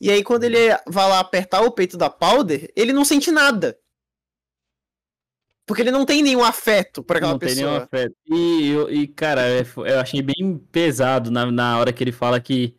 [0.00, 3.78] E aí, quando ele vai lá apertar o peito da Powder, ele não sente nada.
[5.66, 7.84] Porque ele não tem nenhum afeto por aquela não tem nenhum pessoa.
[7.84, 8.14] afeto.
[8.30, 12.76] E, e cara, é eu achei bem pesado na, na hora que ele fala que,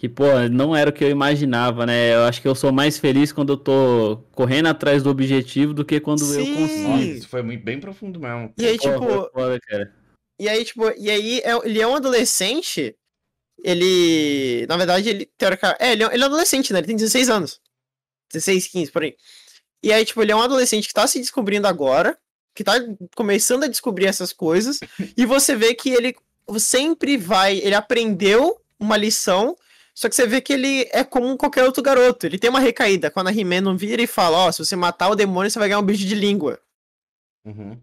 [0.00, 2.14] que, pô, não era o que eu imaginava, né?
[2.14, 5.84] Eu acho que eu sou mais feliz quando eu tô correndo atrás do objetivo do
[5.84, 6.54] que quando eu Sim.
[6.54, 6.88] consigo.
[6.88, 8.50] Nossa, isso foi muito, bem profundo mesmo.
[8.56, 9.94] E aí, Pô, tipo, foda, cara.
[10.38, 12.96] E aí, tipo, e aí é- ele é um adolescente.
[13.62, 14.64] Ele.
[14.70, 15.26] Na verdade, ele.
[15.36, 16.78] Teórica, é, ele é, ele é um adolescente, né?
[16.78, 17.60] Ele tem 16 anos.
[18.32, 19.14] 16, 15, por aí.
[19.82, 22.16] E aí, tipo, ele é um adolescente que tá se descobrindo agora.
[22.54, 22.72] Que tá
[23.14, 24.80] começando a descobrir essas coisas.
[25.14, 26.16] e você vê que ele
[26.58, 27.58] sempre vai.
[27.58, 29.54] Ele aprendeu uma lição.
[29.94, 32.26] Só que você vê que ele é como qualquer outro garoto.
[32.26, 33.10] Ele tem uma recaída.
[33.10, 35.68] Quando a He-Man não vira e fala: Ó, se você matar o demônio, você vai
[35.68, 36.60] ganhar um beijo de língua.
[37.44, 37.80] Uhum.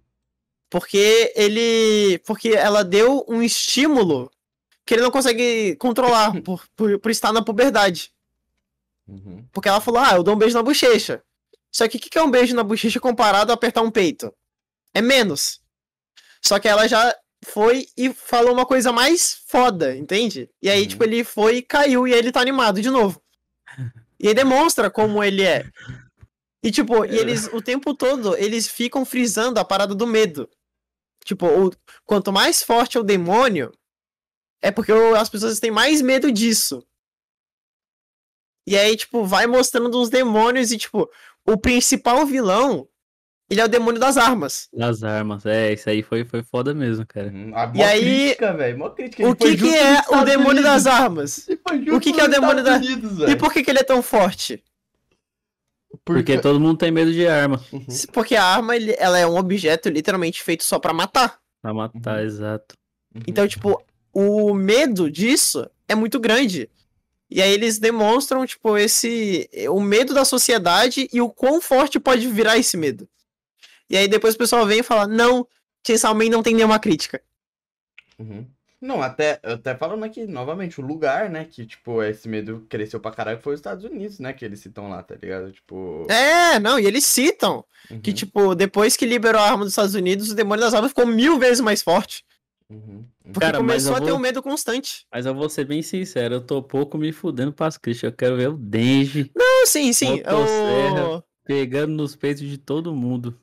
[0.69, 2.19] Porque ele.
[2.25, 4.31] Porque ela deu um estímulo
[4.85, 8.11] que ele não consegue controlar por, por, por estar na puberdade.
[9.07, 9.45] Uhum.
[9.51, 11.21] Porque ela falou, ah, eu dou um beijo na bochecha.
[11.71, 14.33] Só que o que, que é um beijo na bochecha comparado a apertar um peito?
[14.93, 15.61] É menos.
[16.41, 17.15] Só que ela já
[17.47, 20.49] foi e falou uma coisa mais foda, entende?
[20.61, 20.87] E aí, Uhum.
[20.87, 23.21] tipo, ele foi e caiu e aí ele tá animado de novo.
[24.19, 25.69] E aí demonstra como ele é.
[26.63, 30.49] E, tipo, e eles, o tempo todo, eles ficam frisando a parada do medo.
[31.23, 31.71] Tipo, o,
[32.03, 33.71] quanto mais forte é o demônio,
[34.59, 36.83] é porque as pessoas têm mais medo disso.
[38.65, 41.07] E aí, tipo, vai mostrando uns demônios e, tipo,
[41.45, 42.89] o principal vilão,
[43.49, 44.67] ele é o demônio das armas.
[44.73, 45.45] Das armas.
[45.45, 47.27] É, isso aí foi, foi foda mesmo, cara.
[47.29, 47.31] A
[47.65, 48.77] E mó aí, crítica, velho.
[48.77, 49.23] Mó crítica.
[49.23, 50.63] O Ele foi que que é o demônio Unidos.
[50.63, 51.47] das armas?
[51.93, 53.83] O que que é o demônio Estados da- Unidos, E por que que ele é
[53.83, 54.63] tão forte?
[56.03, 57.61] Porque todo mundo tem medo de arma.
[57.71, 57.85] Uhum.
[58.13, 61.39] Porque a arma, ele- ela é um objeto literalmente feito só pra matar.
[61.61, 62.25] Pra matar, Uhum.
[62.25, 62.75] exato.
[63.15, 63.21] Uhum.
[63.27, 63.81] Então, tipo,
[64.13, 66.69] o medo disso é muito grande.
[67.29, 69.49] E aí eles demonstram, tipo, esse.
[69.69, 73.07] O medo da sociedade e o quão forte pode virar esse medo.
[73.89, 75.47] E aí depois o pessoal vem e fala: não,
[75.85, 77.21] Chainsaw Man não tem nenhuma crítica.
[78.19, 78.45] Uhum.
[78.79, 83.09] Não, até, até falando aqui, novamente, o lugar, né, que, tipo, esse medo cresceu pra
[83.09, 85.51] caralho foi os Estados Unidos, né, que eles citam lá, tá ligado?
[85.51, 86.05] Tipo...
[86.11, 87.65] É, não, e eles citam
[88.03, 90.91] que, uhum, tipo, depois que liberou a arma dos Estados Unidos, o demônio das armas
[90.91, 92.23] ficou mil vezes mais forte.
[92.69, 93.03] uhum.
[93.23, 95.07] Porque Cara, mas começou eu a ter vou- um medo constante.
[95.11, 98.11] Mas eu vou ser bem sincero, eu tô pouco me fudendo pras críticas.
[98.11, 100.21] Eu quero ver o Denji Não, sim, sim.
[100.21, 103.37] O- pegando nos peitos de todo mundo.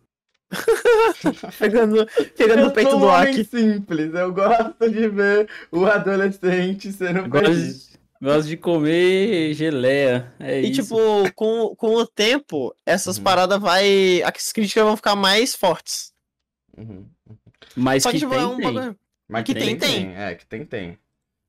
[1.58, 3.44] Pegando, pegando Eu no peito sou do Aki.
[3.44, 7.88] simples, eu gosto de ver o adolescente sendo feliz.
[7.90, 10.32] de, gosto de comer geleia.
[10.38, 10.82] É E, isso.
[10.82, 13.24] tipo, com, com o tempo, essas Uhum.
[13.24, 14.22] paradas vai.
[14.22, 16.12] As críticas vão ficar mais fortes.
[16.76, 17.06] Uhum.
[17.74, 18.72] Mas Só que, que, tipo, tem, é um tem.
[18.72, 18.98] bagulho.
[19.28, 20.14] Mas Que tem, tem.
[20.16, 20.98] É, que tem, tem.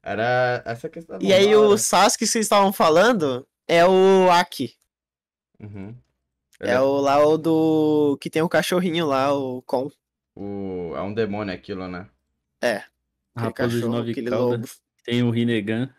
[0.01, 1.19] Era essa questão.
[1.21, 1.77] E aí da o hora.
[1.77, 4.73] Sasuke que vocês estavam falando é o Aki.
[5.59, 5.95] Uhum.
[6.59, 8.17] É o lá o do.
[8.19, 9.89] Que tem o cachorrinho lá, o Kon.
[10.35, 10.93] o...
[10.95, 12.07] É um demônio aquilo, né?
[12.61, 12.83] Aquele
[13.35, 14.67] Raposa de nove aquele lobo.
[15.03, 15.93] Tem o Rinnegan.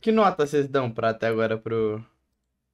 [0.00, 2.04] Que nota vocês dão pra até agora pro,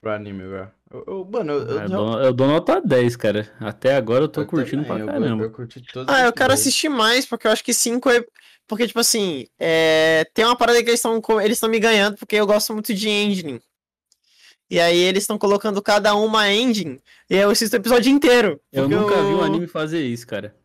[0.01, 0.71] pro anime, velho?
[0.91, 3.51] Eu, eu- mano, eu, eu, Eu, dou, eu dou nota 10, cara.
[3.61, 5.45] Até agora eu tô eu curtindo também, pra caramba.
[5.45, 8.25] Eu, curti todos Ah, eu quero assistir mais, porque eu acho que 5 é.
[8.67, 10.25] Porque, tipo assim, é...
[10.33, 13.09] tem uma parada que eles estão eles estão me ganhando, porque eu gosto muito de
[13.09, 13.61] engine.
[14.73, 16.99] E aí eles estão colocando cada um uma engine,
[17.29, 18.59] e eu assisto o episódio inteiro.
[18.73, 20.57] Eu nunca vi eu- um anime fazer isso, cara.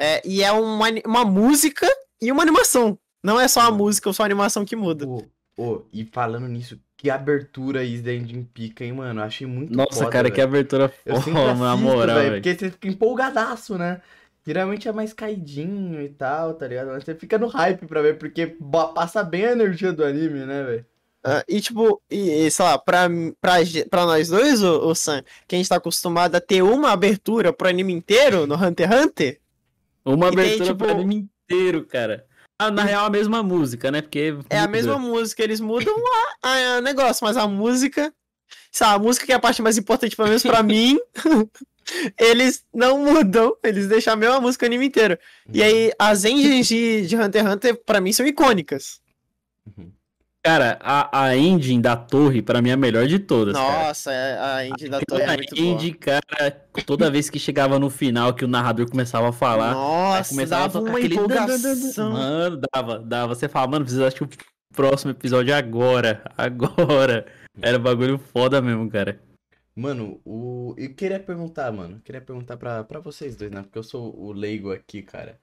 [0.00, 1.84] É, e é uma, uma música
[2.22, 2.96] e uma animação.
[3.24, 5.04] Não é só a música ou só a animação que muda.
[5.04, 5.24] Ô,
[5.58, 9.18] ô, e falando nisso, que abertura isso da Engine pica, hein, mano?
[9.20, 10.48] Eu achei muito Nossa, foda, cara, que velho.
[10.48, 14.00] abertura foda, na moral, velho, porque você fica empolgadaço, né?
[14.46, 16.86] Geralmente é mais caidinho e tal, tá ligado?
[16.86, 18.56] Mas você fica no hype pra ver, porque
[18.94, 20.86] passa bem a energia do anime, né, velho?
[21.22, 23.08] Ah, e tipo, e, sei lá, pra,
[23.40, 23.54] pra,
[23.90, 27.52] pra nós dois, o, o Sam, que a gente tá acostumado a ter uma abertura
[27.52, 29.40] pro anime inteiro no Hunter x Hunter,
[30.04, 32.26] Uma E tem, abertura tipo- pro anime inteiro, cara.
[32.58, 34.00] Ah, na real, a mesma música, né?
[34.02, 34.34] Porque.
[34.48, 35.94] é a mesma música, eles mudam
[36.42, 38.12] a negócio, mas a música,
[38.72, 40.98] sei lá, a música que é a parte mais importante, pelo menos pra mim,
[42.18, 45.18] eles não mudam, eles deixam a mesma música o anime inteiro.
[45.52, 49.00] E aí, as engines de, de Hunter x Hunter, pra mim, são icônicas.
[50.42, 53.88] Cara, a, a engine da torre, pra mim, é a melhor de todas, cara.
[53.88, 55.66] Nossa, é- a engine da torre é A muito boa.
[55.68, 56.50] engine, cara,
[56.86, 60.66] toda vez que chegava no final, que o narrador começava a falar, Nossa, começava a
[60.68, 61.14] dava tocar uma aquele...
[61.14, 62.12] empolgação.
[62.12, 63.34] Mano, dava, dava.
[63.34, 64.28] Você fala, mano, precisa assistir o
[64.74, 67.26] próximo episódio agora, agora.
[67.60, 69.20] Era bagulho foda mesmo, cara.
[69.76, 70.74] Mano, o...
[70.78, 72.00] eu queria perguntar, mano.
[72.02, 73.62] Queria perguntar pra, pra vocês dois, né?
[73.62, 75.38] Porque eu sou o leigo aqui, cara.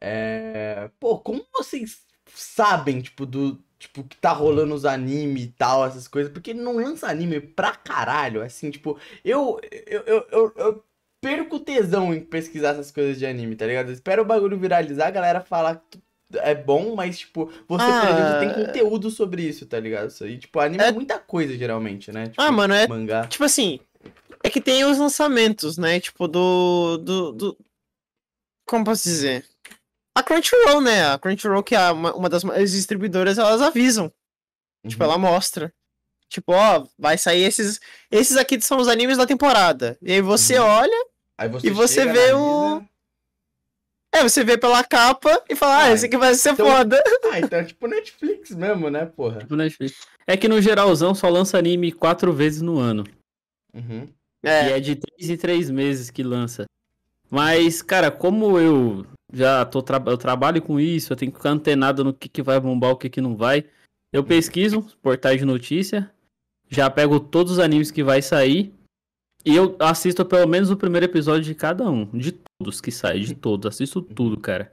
[0.00, 0.90] É...
[1.00, 2.02] Pô, como vocês
[2.34, 3.58] sabem, tipo, do.
[3.82, 6.32] Tipo, que tá rolando os anime e tal, essas coisas?
[6.32, 9.58] Porque não lança anime pra caralho, assim, tipo, eu.
[9.86, 10.84] Eu, eu, eu, eu
[11.20, 13.88] perco tesão em pesquisar essas coisas de anime, tá ligado?
[13.88, 16.00] Eu espero o bagulho viralizar, a galera fala que
[16.36, 18.38] é bom, mas, tipo, você, por exemplo, Ah.
[18.40, 20.10] tem conteúdo sobre isso, tá ligado?
[20.10, 22.28] Isso aí, tipo, anime é, É- muita coisa, geralmente, né?
[22.28, 23.26] Tipo, Ah, mano, é mangá.
[23.26, 23.80] tipo assim.
[24.44, 25.98] É que tem os lançamentos, né?
[26.00, 26.98] Tipo, do.
[26.98, 27.58] do, do...
[28.66, 29.44] Como posso dizer?
[30.14, 31.06] A Crunchyroll, né?
[31.12, 34.12] A Crunchyroll, que é uma, uma das maiores distribuidoras, elas avisam.
[34.86, 35.10] Tipo, Uhum.
[35.10, 35.72] ela mostra.
[36.28, 37.80] Tipo, ó, vai sair esses.
[38.10, 39.96] Esses aqui são os animes da temporada.
[40.02, 40.64] E aí você Uhum.
[40.66, 41.06] olha,
[41.38, 42.86] Aí você E você vê analisa.
[44.14, 47.02] é, você vê pela capa e fala, ah, Ah, esse aqui vai ser então- foda.
[47.32, 49.40] Ah, então é tipo Netflix mesmo, né, porra?
[49.40, 50.06] Tipo Netflix.
[50.26, 53.04] É que no geralzão só lança anime quatro vezes no ano.
[53.74, 54.06] Uhum.
[54.44, 56.66] E É, é de três em três meses que lança.
[57.30, 61.50] Mas, cara, como eu já tô tra eu trabalho com isso, eu tenho que ficar
[61.50, 63.64] antenado no que, que vai bombar, o que, que não vai.
[64.12, 66.10] Eu pesquiso portais de notícia,
[66.68, 68.74] já pego todos os animes que vai sair
[69.44, 73.22] e eu assisto pelo menos o primeiro episódio de cada um, de todos que saem,
[73.22, 74.70] de todos, assisto tudo, cara.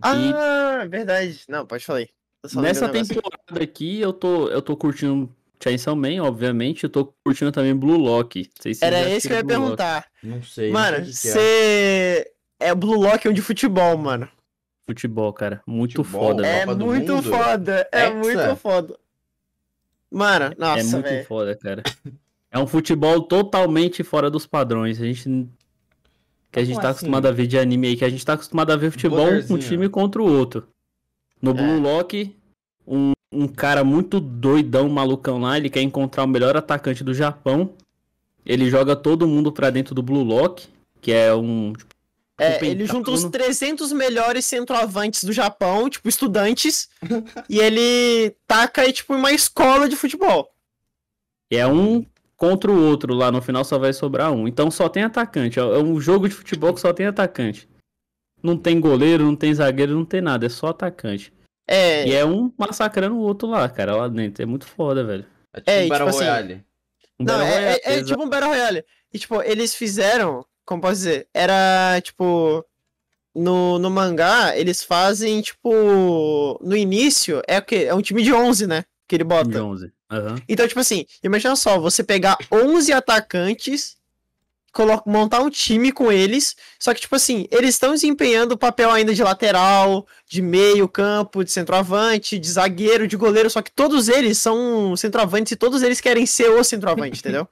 [0.00, 1.42] ah, verdade.
[1.48, 2.08] Não, pode falar aí.
[2.54, 5.28] Nessa temporada aqui, eu tô, eu tô curtindo
[5.62, 8.40] Chainsaw Man, obviamente, eu tô curtindo também Blue Lock.
[8.40, 9.76] Não sei se Era esse que eu ia Blue Lock.
[9.76, 10.06] perguntar.
[10.22, 10.72] Não sei.
[10.72, 11.32] Mano, não sei o que que é.
[11.32, 12.31] você.
[12.62, 14.28] É Blue Lock um de futebol, mano.
[14.86, 16.28] Futebol, cara, muito Futebol?
[16.30, 16.62] foda, É velho.
[16.62, 17.22] É Copa muito Mundo?
[17.30, 17.88] foda.
[17.92, 18.14] É Hexa?
[18.16, 18.98] muito foda.
[20.10, 21.24] Mano, É nossa, muito velho.
[21.26, 21.82] foda, cara.
[22.50, 25.00] É um futebol totalmente fora dos padrões.
[25.00, 25.48] A gente.
[26.50, 26.98] Que a gente Como tá assim?
[26.98, 29.56] acostumado a ver de anime aí, que a gente tá acostumado a ver futebol um
[29.58, 30.68] time contra o outro.
[31.40, 31.80] No Blue É.
[31.80, 32.36] Lock,
[32.86, 37.70] um, um cara muito doidão, malucão lá, ele quer encontrar o melhor atacante do Japão.
[38.44, 40.68] Ele joga todo mundo pra dentro do Blue Lock,
[41.00, 41.72] que é um.
[41.72, 41.91] tipo,
[42.42, 43.44] É, um ele junta os pentágono.
[43.44, 46.88] 300 melhores centroavantes do Japão, tipo, estudantes,
[47.48, 50.48] e ele taca aí, tipo, uma escola de futebol.
[51.50, 52.04] É um
[52.36, 54.48] contra o outro lá, no final só vai sobrar um.
[54.48, 55.58] Então só tem atacante.
[55.58, 57.68] É um jogo de futebol que só tem atacante.
[58.42, 61.32] Não tem goleiro, não tem zagueiro, não tem nada, é só atacante.
[61.68, 64.42] É, E é um massacrando o outro lá, cara, lá dentro.
[64.42, 65.24] É muito foda, velho.
[65.54, 66.64] É tipo É, um e, Battle tipo assim, Royale.
[67.20, 68.84] Um não, Battle é, Royale, é- é exa- tipo um Battle Royale.
[69.14, 72.64] E, tipo, eles fizeram, como posso dizer, era, tipo,
[73.34, 77.86] no, no mangá, eles fazem, tipo, no início, é o quê?
[77.88, 78.84] É um time de 11, né?
[79.08, 79.62] Que ele de bota.
[79.62, 79.92] 11.
[80.10, 80.36] Aham.
[80.48, 83.96] Então, tipo assim, imagina só, você pegar 11 atacantes,
[84.72, 88.90] colo- montar um time com eles, só que, tipo assim, eles estão desempenhando o papel
[88.90, 94.08] ainda de lateral, de meio campo, de centroavante, de zagueiro, de goleiro, só que todos
[94.08, 97.48] eles são centroavantes e todos eles querem ser o centroavante, entendeu?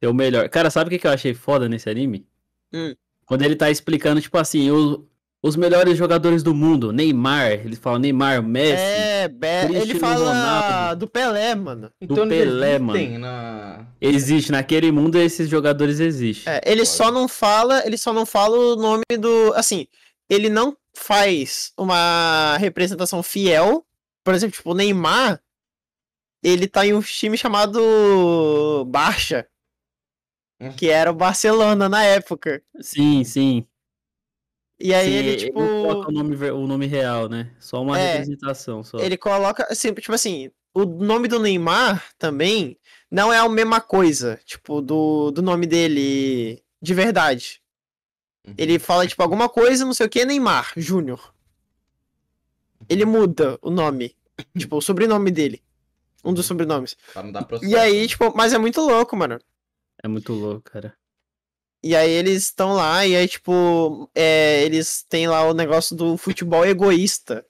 [0.00, 0.48] É o melhor.
[0.48, 2.26] Cara, sabe o que eu achei foda nesse anime?
[2.72, 2.94] Hum.
[3.26, 5.06] Quando ele tá explicando, tipo assim, o-
[5.42, 6.92] os melhores jogadores do mundo.
[6.92, 8.82] Neymar, ele fala Neymar, Messi.
[8.82, 11.00] É, Be- ele fala Ronaldo.
[11.00, 11.90] do Pelé, mano.
[12.00, 13.86] Então eles Pelé, existem na...
[14.00, 16.52] Existe, naquele mundo esses jogadores existem.
[16.52, 19.86] É, ele só não fala, ele só não fala o nome do, assim,
[20.28, 23.86] ele não faz uma representação fiel.
[24.22, 25.40] Por exemplo, tipo, o Neymar,
[26.42, 29.46] ele tá em um time chamado Barça.
[30.76, 32.62] Que era o Barcelona na época.
[32.80, 33.66] Sim, sim.
[34.78, 37.50] E aí Sim, ele, ele tipo, não coloca o nome, o nome real, né?
[37.58, 38.12] Só uma É.
[38.12, 38.82] representação.
[38.82, 38.98] Só.
[38.98, 42.78] ele coloca, assim, tipo assim, o nome do Neymar também
[43.10, 47.60] não é a mesma coisa, tipo, do, do nome dele de verdade.
[48.46, 48.54] Uhum.
[48.56, 51.34] Ele fala, tipo, alguma coisa, não sei o que, Neymar Júnior.
[52.88, 54.16] Ele muda o nome.
[54.56, 55.62] tipo, o sobrenome dele.
[56.24, 56.96] Um dos sobrenomes.
[57.12, 57.70] Pra não dar processo.
[57.70, 59.38] E aí, tipo, mas é muito louco, mano.
[60.02, 60.94] É muito louco, cara.
[61.82, 66.16] E aí eles estão lá, e aí, tipo, é, eles têm lá o negócio do
[66.16, 67.44] futebol egoísta.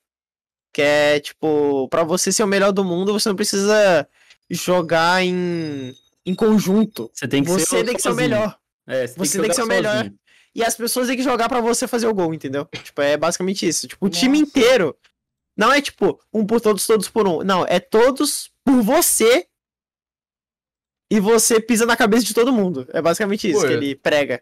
[0.73, 4.09] Que é, tipo, pra você ser o melhor do mundo, você não precisa
[4.49, 5.93] jogar em,
[6.25, 7.11] em conjunto.
[7.13, 8.57] Você tem que você ser tem que ser o melhor.
[8.87, 9.97] É, Você tem que ser o melhor.
[9.97, 10.19] sozinho.
[10.55, 12.65] E as pessoas têm que jogar pra você fazer o gol, entendeu?
[12.67, 13.87] Tipo, é basicamente isso.
[13.87, 14.97] Tipo, o time inteiro.
[15.57, 17.43] Não é tipo, um por todos, todos por um.
[17.45, 19.47] Não, é todos por você.
[21.11, 22.87] E você pisa na cabeça de todo mundo.
[22.93, 24.41] É basicamente isso Pô, que ele prega.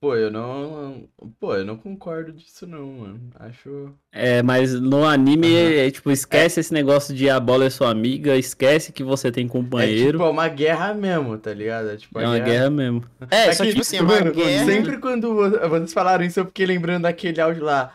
[0.00, 1.08] Pô, eu não.
[1.40, 3.20] Pô, eu não concordo disso, não, mano.
[3.40, 3.90] Acho.
[4.12, 5.72] É, mas no anime, Aham.
[5.72, 9.46] é, tipo, esquece esse negócio de a bola é sua amiga, esquece que você tem
[9.46, 10.12] É companheiro.
[10.18, 11.88] tipo é uma guerra mesmo, tá ligado?
[11.88, 13.02] É tipo É uma guerra mesmo.
[13.30, 14.64] É, É só que, tipo assim, é uma mano, guerra.
[14.66, 17.92] sempre quando vo- vocês falaram isso, eu fiquei lembrando daquele áudio lá.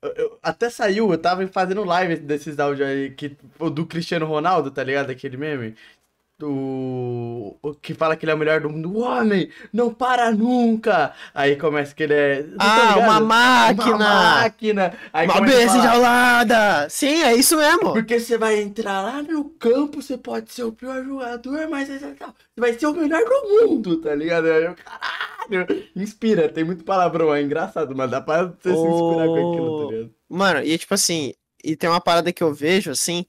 [0.00, 4.24] Eu- eu- até saiu, eu tava fazendo live desses áudios aí, que, o do Cristiano
[4.26, 5.10] Ronaldo, tá ligado?
[5.10, 5.74] Aquele meme.
[6.38, 7.58] Do.
[7.60, 8.92] O que fala que ele é o melhor do mundo.
[8.92, 11.12] O homem não para nunca!
[11.34, 12.42] Aí começa que ele é.
[12.44, 13.96] Tá Ah, uma máquina!
[13.96, 14.94] Uma máquina!
[15.12, 16.88] Aí Uma besta enjaulada!
[16.88, 17.92] Sim, é isso mesmo.
[17.92, 22.14] Porque você vai entrar lá no campo, você pode ser o pior jogador, mas você
[22.56, 24.46] vai ser o melhor do mundo, tá ligado?
[24.46, 25.88] Eu, caralho!
[25.96, 29.92] Inspira, tem muito palavrão, é engraçado, mas dá pra você se inspirar com aquilo, tá
[29.92, 30.14] ligado?
[30.28, 31.34] Mano, e tipo assim,
[31.64, 33.26] e tem uma parada que eu vejo, assim,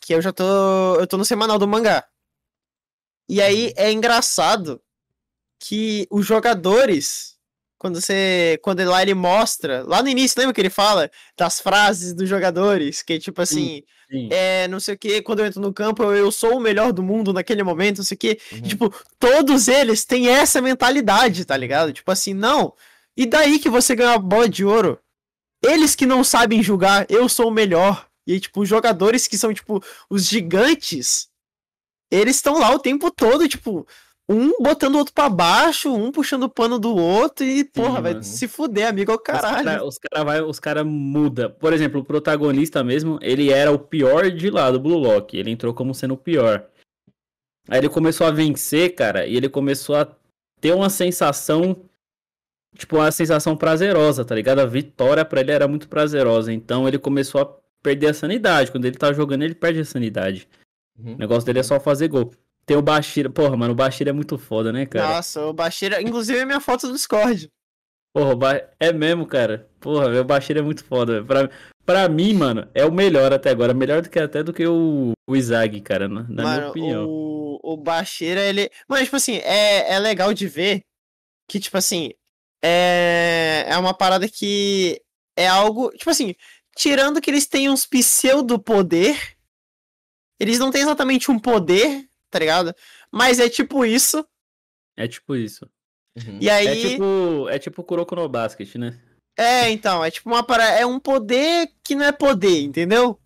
[0.00, 0.44] que eu já tô.
[1.00, 2.04] Eu tô no semanal do mangá.
[3.28, 4.80] E aí é engraçado
[5.58, 7.36] que os jogadores,
[7.78, 8.58] quando você.
[8.62, 13.02] Quando lá ele mostra, lá no início, lembra que ele fala das frases dos jogadores?
[13.02, 14.28] Que tipo assim, Sim.
[14.30, 16.92] é não sei o que, quando eu entro no campo, eu, eu sou o melhor
[16.92, 18.38] do mundo naquele momento, não sei o que.
[18.52, 18.62] Uhum.
[18.62, 21.92] Tipo, todos eles têm essa mentalidade, tá ligado?
[21.92, 22.74] Tipo assim, não.
[23.16, 24.98] E daí que você ganha a bola de ouro?
[25.62, 28.08] Eles que não sabem julgar, eu sou o melhor.
[28.26, 31.28] E tipo, os jogadores que são, tipo, os gigantes,
[32.12, 33.86] eles estão lá o tempo todo, tipo,
[34.28, 38.12] um botando o outro pra baixo, um puxando o pano do outro e, porra, vai
[38.12, 38.24] mano.
[38.24, 39.84] se fuder, amigo, é o caralho.
[39.86, 41.50] Os caras cara os cara muda.
[41.50, 45.36] Por exemplo, o protagonista mesmo, ele era o pior de lá do Blue Lock.
[45.36, 46.66] Ele entrou como sendo o pior.
[47.68, 50.08] Aí ele começou a vencer, cara, e ele começou a
[50.60, 51.84] ter uma sensação.
[52.76, 54.60] Tipo, uma sensação prazerosa, tá ligado?
[54.60, 56.52] A vitória pra ele era muito prazerosa.
[56.52, 58.70] Então ele começou a perder a sanidade.
[58.70, 60.48] Quando ele tá jogando, ele perde a sanidade.
[60.98, 61.14] Uhum.
[61.14, 62.32] O negócio dele é só fazer gol.
[62.64, 63.28] Tem o Bashira.
[63.28, 65.16] Porra, mano, o Bashira é muito foda, né, cara?
[65.16, 67.50] Nossa, o Baixeira, inclusive é minha foto do Discord.
[68.14, 68.68] Porra, o ba...
[68.78, 69.68] é mesmo, cara.
[69.80, 71.24] Porra, meu Bashir é muito foda.
[71.24, 71.50] Pra,
[71.84, 73.72] pra mim, mano, é o melhor até agora.
[73.72, 77.06] Melhor do que até do que o, o Izag, cara, na, na minha Mano, opinião.
[77.08, 78.70] o, o Baixeira, ele.
[78.86, 80.82] Mano, tipo assim, é, é legal de ver
[81.48, 82.10] que, tipo assim,
[82.62, 85.00] é, é uma parada que
[85.36, 85.90] é algo.
[85.92, 86.34] Tipo assim,
[86.76, 89.36] tirando que eles têm uns pseudo-poder,
[90.38, 92.74] eles não têm exatamente um poder, tá ligado?
[93.10, 94.26] Mas é tipo isso.
[94.96, 95.68] É tipo isso.
[96.16, 96.38] Uhum.
[96.40, 96.66] E aí.
[96.66, 98.98] É tipo, é tipo Kuroko no Basket, né?
[99.36, 100.78] É, então, é tipo uma parada.
[100.78, 103.18] É um poder que não é poder, entendeu?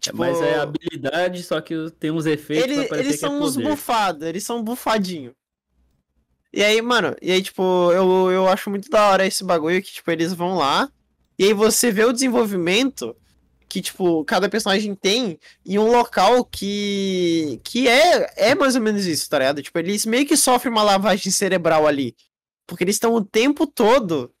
[0.00, 3.54] Tipo, Mas é habilidade, só que tem uns efeitos Ele- eles que é são uns
[3.54, 3.68] poder.
[3.68, 5.32] bufados, eles são bufadinho.
[6.52, 7.62] E aí, mano, e aí, tipo,
[7.92, 10.90] eu, eu acho muito da hora esse bagulho que, tipo, eles vão lá.
[11.38, 13.16] E aí você vê o desenvolvimento
[13.74, 17.60] que, tipo, cada personagem tem em um local que.
[17.64, 19.60] que é, é mais ou menos isso, tá ligado?
[19.60, 22.14] Tipo, eles meio que sofrem uma lavagem cerebral ali.
[22.68, 24.32] Porque eles estão o tempo todo.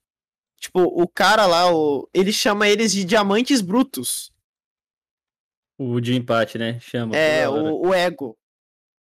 [0.60, 4.32] Tipo, o cara lá, o, ele chama eles de diamantes brutos.
[5.76, 6.78] O de empate, né?
[6.80, 7.16] Chama.
[7.16, 8.38] É, o, o Ego.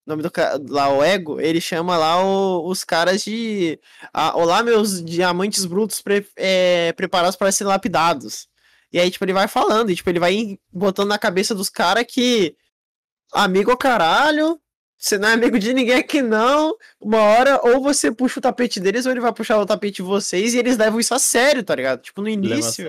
[0.07, 3.77] O nome do cara lá, o Ego, ele chama lá o- os caras de.
[4.13, 8.47] Ah, Olá, meus diamantes brutos pre- é, preparados para serem lapidados.
[8.91, 12.05] E aí, tipo, ele vai falando, e tipo, ele vai botando na cabeça dos caras
[12.07, 12.55] que.
[13.33, 14.59] Amigo ao caralho.
[14.97, 16.75] Você não é amigo de ninguém aqui, não.
[16.99, 20.01] Uma hora, ou você puxa o tapete deles, ou ele vai puxar o tapete de
[20.03, 22.01] vocês, e eles levam isso a sério, tá ligado?
[22.01, 22.85] Tipo, no início.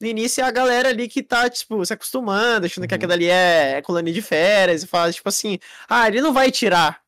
[0.00, 2.96] No início é a galera ali que tá, tipo, se acostumando, achando que Uhum.
[2.96, 5.58] aquilo ali é, é colônia de férias, e fala, tipo assim,
[5.88, 7.00] ah, ele não vai tirar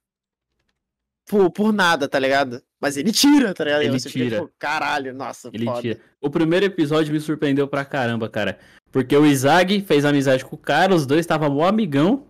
[1.27, 2.63] por, por nada, tá ligado?
[2.85, 3.81] Mas ele tira, tá ligado?
[3.83, 4.41] E Ele você fica, tira.
[4.43, 5.81] tipo, caralho, nossa, Ele foda.
[5.81, 6.01] tira.
[6.21, 8.59] O primeiro episódio me surpreendeu pra caramba, cara.
[8.93, 12.27] Porque o Izag fez amizade com o cara, os dois estavam mó amigão.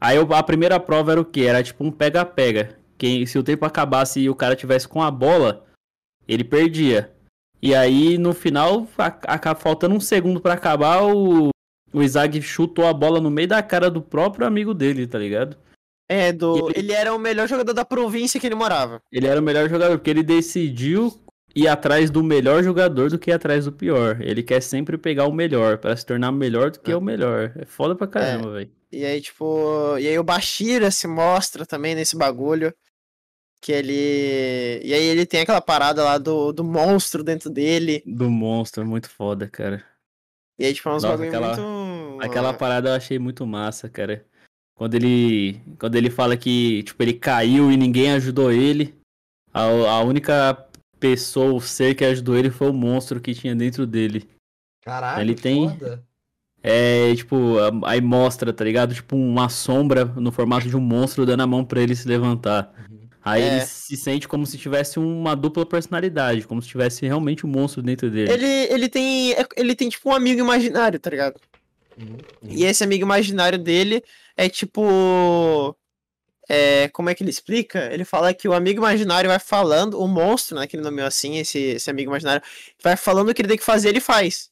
[0.00, 1.42] Aí a primeira prova era o quê?
[1.42, 2.78] Era tipo um pega-pega.
[2.96, 5.66] Quem, se o tempo acabasse e o cara tivesse com a bola,
[6.26, 7.12] ele perdia.
[7.60, 9.18] E aí, no final, a-
[9.50, 11.50] a- faltando um segundo pra acabar, o,
[11.92, 15.58] o Izag chutou a bola no meio da cara do próprio amigo dele, tá ligado?
[16.08, 19.02] É, do, Ele- ele era o melhor jogador da província que ele morava.
[19.12, 21.12] Ele era o melhor jogador, porque ele decidiu
[21.54, 24.18] ir atrás do melhor jogador do que ir atrás do pior.
[24.22, 26.96] Ele quer sempre pegar o melhor, pra se tornar melhor do que É.
[26.96, 27.52] o melhor.
[27.56, 28.70] É foda pra caramba, velho.
[28.90, 32.72] E aí, tipo, e aí o Bashira se mostra também nesse bagulho.
[33.60, 34.80] Que ele.
[34.84, 38.02] E aí ele tem aquela parada lá do, do monstro dentro dele.
[38.06, 39.84] Do monstro, muito foda, cara.
[40.58, 42.22] E aí, tipo, é uns Nossa, bagulho aquela- muito.
[42.24, 44.24] Aquela parada eu achei muito massa, cara.
[44.78, 48.94] Quando ele, quando ele fala que, tipo, ele caiu e ninguém ajudou ele,
[49.52, 50.66] a, a única
[51.00, 54.26] pessoa, o ser que ajudou ele foi o monstro que tinha dentro dele.
[54.84, 56.02] Caralho, Ele tem- foda.
[56.62, 58.92] É, tipo, aí mostra, tá ligado?
[58.94, 62.72] Tipo, uma sombra no formato de um monstro dando a mão pra ele se levantar.
[62.90, 62.98] Uhum.
[63.24, 63.46] Aí É.
[63.56, 67.80] ele se sente como se tivesse uma dupla personalidade, como se tivesse realmente um monstro
[67.82, 68.32] dentro dele.
[68.32, 69.32] Ele, ele tem.
[69.34, 71.36] é- Ele tem, tipo, um amigo imaginário, tá ligado?
[71.96, 72.16] Uhum.
[72.48, 74.02] E esse amigo imaginário dele
[74.38, 75.76] é tipo.
[76.50, 77.92] É, como é que ele explica?
[77.92, 80.66] Ele fala que o amigo imaginário vai falando, o monstro, né?
[80.66, 82.42] Que ele nomeou assim, esse, esse amigo imaginário,
[82.82, 84.50] vai falando o que ele tem que fazer, ele faz.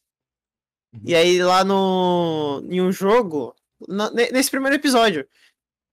[0.92, 1.00] Uhum.
[1.06, 2.62] E aí lá no.
[2.68, 3.54] Em um jogo.
[3.88, 5.26] na- ne- nesse primeiro episódio.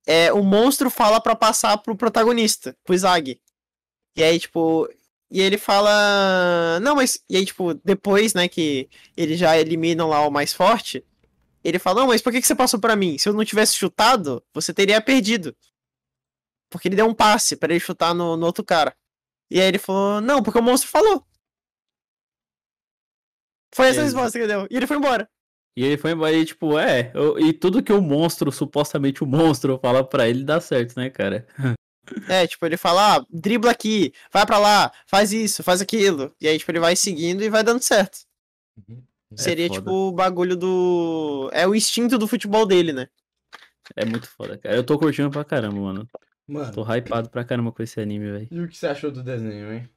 [0.06, 3.40] É, o monstro fala pra passar pro protagonista, pro Zag.
[4.18, 4.90] E aí, tipo.
[5.32, 6.80] E ele fala.
[6.82, 7.24] Não, mas.
[7.30, 11.04] E aí, tipo, depois, né, que eles já eliminam lá o mais forte.
[11.64, 13.18] Ele fala, não, mas por que, que você passou pra mim?
[13.18, 15.56] Se eu não tivesse chutado, você teria perdido.
[16.70, 18.96] Porque ele deu um passe pra ele chutar no, no outro cara.
[19.50, 21.26] E aí ele falou, não, porque o monstro falou.
[23.74, 24.68] Foi essa a resposta que ele deu.
[24.70, 25.30] E ele foi embora.
[25.76, 29.28] E ele foi embora e, tipo, é, eu- e tudo que o monstro, supostamente o
[29.28, 31.48] monstro, fala pra ele dá certo, né, cara?
[32.30, 36.36] É, tipo, ele fala, ah, dribla aqui, vai pra lá, faz isso, faz aquilo.
[36.40, 38.20] E aí, tipo, ele vai seguindo e vai dando certo.
[38.78, 39.02] Uhum.
[39.38, 39.80] Seria, foda.
[39.80, 41.50] tipo, o bagulho do.
[41.54, 43.08] É o instinto do futebol dele, né?
[43.96, 44.76] É muito foda, cara.
[44.76, 46.08] Eu tô curtindo pra caramba, mano.
[46.48, 48.48] Mano, Tô hypado pra caramba com esse anime, velho.
[48.52, 49.90] e o que você achou do desenho, hein?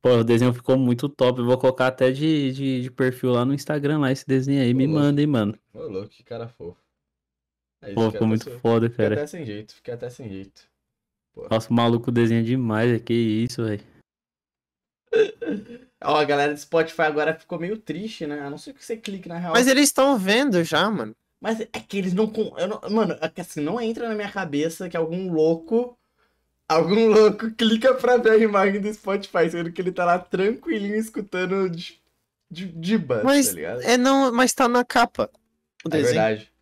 [0.00, 1.40] Pô, o desenho ficou muito top.
[1.40, 4.72] Eu vou colocar até de, de, de perfil lá no Instagram, lá, esse desenho aí.
[4.72, 5.00] Me louco.
[5.00, 5.58] manda, hein, mano.
[5.74, 6.78] Ô, louco, que cara fofo.
[7.82, 9.14] É isso, Pô, fiquei ficou muito sem- foda, Fiquei cara.
[9.16, 10.68] até sem jeito, fiquei até sem jeito.
[11.50, 13.02] Nossa, o maluco desenha demais, velho.
[13.04, 13.82] Que isso, velho.
[16.02, 18.40] Ó, a galera do Spotify agora ficou meio triste, né?
[18.40, 19.52] A não ser que você clique na real.
[19.52, 21.14] Mas eles estão vendo já, mano.
[21.40, 22.32] Mas é que eles não.
[22.56, 25.96] eu não- Mano, é que assim, não entra na minha cabeça que algum louco.
[26.68, 30.96] Algum louco clica pra ver a imagem do Spotify, sendo que ele tá lá tranquilinho
[30.96, 32.00] escutando de,
[32.50, 33.82] de, de bus, Mas tá ligado?
[33.82, 35.30] é não, mas tá na capa.
[35.84, 36.14] O É desenho.
[36.14, 36.52] verdade.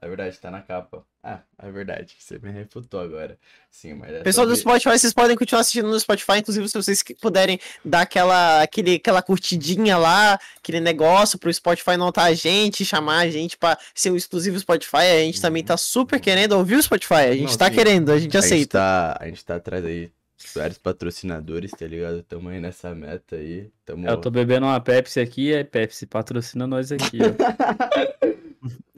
[0.00, 1.04] É verdade, tá na capa.
[1.28, 2.14] Ah, é verdade.
[2.20, 3.36] Você me refutou agora.
[3.68, 6.74] Sim, mas é Pessoal do sobre- Spotify, vocês podem continuar assistindo no Spotify, inclusive se
[6.80, 12.84] vocês puderem dar aquela, aquele, aquela curtidinha lá, aquele negócio pro Spotify notar a gente,
[12.84, 16.76] chamar a gente pra ser o exclusivo Spotify, a gente também tá super querendo ouvir
[16.76, 17.74] o Spotify, a gente Não, tá sim.
[17.74, 18.78] querendo, a gente A gente, aceita.
[18.78, 20.08] tá, a gente tá atrás aí
[20.54, 22.22] vários patrocinadores, tá ligado?
[22.22, 23.70] Tamo aí nessa meta aí.
[23.84, 24.06] Tamo...
[24.06, 28.36] Eu tô bebendo uma Pepsi aqui, é Pepsi, patrocina nós aqui, ó.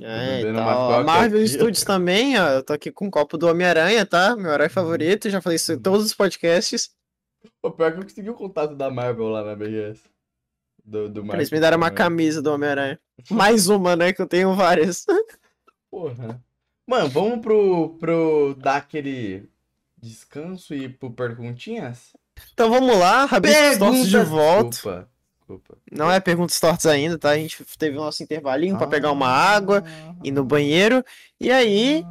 [0.00, 1.48] É, bebendo tá, uma ó, Marvel aqui.
[1.48, 4.34] Studios também, ó, eu tô aqui com um copo do Homem-Aranha, tá?
[4.34, 6.90] Meu herói favorito, já falei isso em todos os podcasts.
[7.60, 10.00] Pô, pior que eu consegui o contato da Marvel lá na BGS.
[10.82, 11.96] Do, do Eles me deram uma Marvel.
[11.98, 12.98] camisa do Homem-Aranha.
[13.30, 15.04] Mais uma, né, que eu tenho várias.
[15.90, 16.42] Porra.
[16.86, 19.50] Mano, vamos pro, pro dar aquele
[20.00, 22.12] descanso e ir pro perguntinhas?
[22.52, 24.70] Então vamos lá, Rabiscos Tortos de volta.
[24.70, 25.08] Desculpa.
[25.38, 25.78] Desculpa.
[25.90, 27.30] Não é perguntas tortas ainda, tá?
[27.30, 29.82] A gente teve o nosso intervalinho pra pegar uma água,
[30.22, 31.02] ir no banheiro.
[31.40, 32.04] E aí,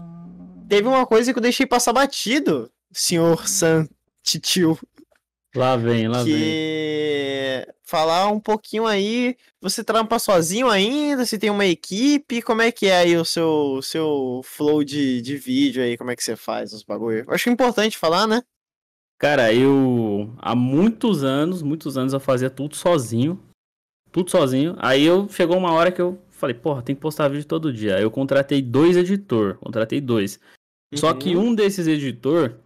[0.68, 3.88] teve uma coisa que eu deixei passar batido, senhor San
[4.24, 4.78] Titio,
[5.58, 6.34] Lá vem, lá vem.
[6.34, 12.72] que falar um pouquinho aí, você trampa sozinho ainda, se tem uma equipe, como é
[12.72, 16.36] que é aí o seu, seu flow de, de vídeo aí, como é que você
[16.36, 17.24] faz os bagulho?
[17.26, 18.42] Eu acho importante falar, né?
[19.18, 23.42] Cara, eu há muitos anos, muitos anos eu fazia tudo sozinho.
[24.12, 24.76] Tudo sozinho.
[24.80, 27.96] Aí eu chegou uma hora que eu falei, porra, tem que postar vídeo todo dia.
[27.96, 30.40] Aí eu contratei dois editor, contratei dois.
[30.94, 31.48] Só que Uhum.
[31.50, 32.60] um desses editor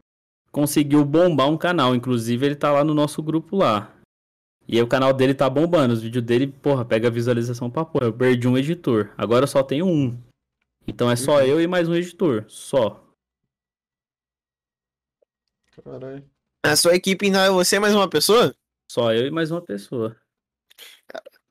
[0.51, 3.95] conseguiu bombar um canal, inclusive ele tá lá no nosso grupo lá.
[4.67, 8.05] E aí o canal dele tá bombando, os vídeos dele, porra, pega visualização pra porra.
[8.05, 10.17] Eu perdi um editor, agora eu só tenho um.
[10.87, 11.45] Então é só Uhum.
[11.45, 13.03] eu e mais um editor, só.
[15.83, 16.29] Caralho.
[16.63, 18.55] A sua equipe ainda é você mais uma pessoa?
[18.91, 20.15] Só eu e mais uma pessoa.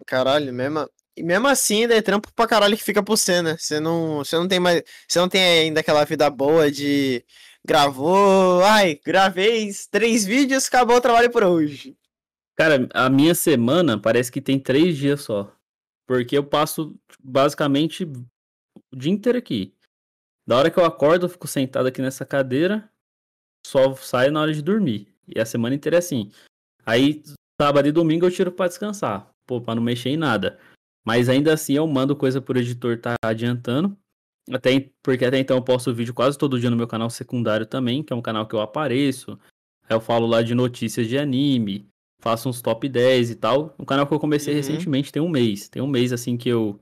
[0.06, 3.56] Caralho, mesmo, e mesmo assim ainda é trampo pra caralho que fica por você, né?
[3.56, 7.24] Você não, você não tem mais, você não tem ainda aquela vida boa de
[7.66, 11.96] gravou, ai, gravei três vídeos, acabou o trabalho por hoje.
[12.56, 15.50] Cara, a minha semana parece que tem três dias só.
[16.06, 19.74] Porque eu passo basicamente o dia inteiro aqui.
[20.46, 22.90] Da hora que eu acordo, eu fico sentado aqui nessa cadeira,
[23.64, 25.14] só saio na hora de dormir.
[25.26, 26.30] E a semana inteira é assim.
[26.84, 27.22] Aí,
[27.60, 29.30] sábado e domingo eu tiro pra descansar.
[29.46, 30.58] Pô, pra não mexer em nada.
[31.06, 33.96] Mas ainda assim eu mando coisa pro editor tá adiantando.
[34.52, 38.02] Até, porque até então eu posto vídeo quase todo dia no meu canal secundário também,
[38.02, 39.38] que é um canal que eu apareço.
[39.88, 41.86] Aí eu falo lá de notícias de anime,
[42.20, 43.74] faço uns top 10 e tal.
[43.78, 44.60] Um canal que eu comecei Uhum.
[44.60, 45.68] recentemente, tem um mês.
[45.68, 46.78] Tem um mês assim que eu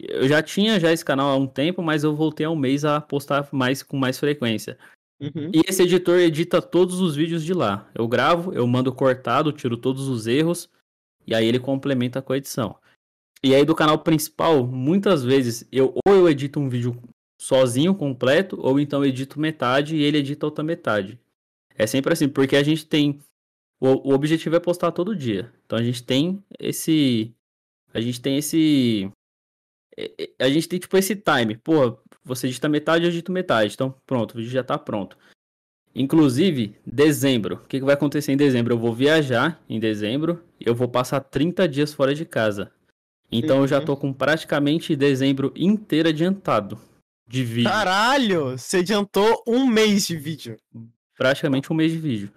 [0.00, 2.84] eu já tinha já esse canal há um tempo, mas eu voltei há um mês
[2.84, 4.78] a postar mais com mais frequência.
[5.20, 5.50] Uhum.
[5.52, 7.90] E esse editor edita todos os vídeos de lá.
[7.94, 10.70] Eu gravo, eu mando cortado, tiro todos os erros
[11.26, 12.76] e aí ele complementa com a edição.
[13.42, 16.96] E aí do canal principal, muitas vezes eu ou eu edito um vídeo
[17.40, 21.18] sozinho completo ou então edito metade e ele edita outra metade.
[21.76, 23.20] É sempre assim, porque a gente tem
[23.80, 25.52] o, o objetivo é postar todo dia.
[25.64, 27.32] Então a gente tem esse
[27.94, 29.10] a gente tem esse
[30.38, 31.56] a gente tem tipo esse time.
[31.56, 33.74] Pô, você edita metade, eu edito metade.
[33.74, 35.16] Então, pronto, o vídeo já tá pronto.
[35.94, 37.56] Inclusive, dezembro.
[37.56, 38.74] O que, que vai acontecer em dezembro?
[38.74, 42.70] Eu vou viajar em dezembro eu vou passar 30 dias fora de casa.
[43.30, 43.84] Então eu já Uhum.
[43.84, 46.80] tô com praticamente dezembro inteiro adiantado
[47.26, 47.70] de vídeo.
[47.70, 50.56] Caralho, você adiantou um mês de vídeo.
[51.16, 52.32] Praticamente um mês de vídeo.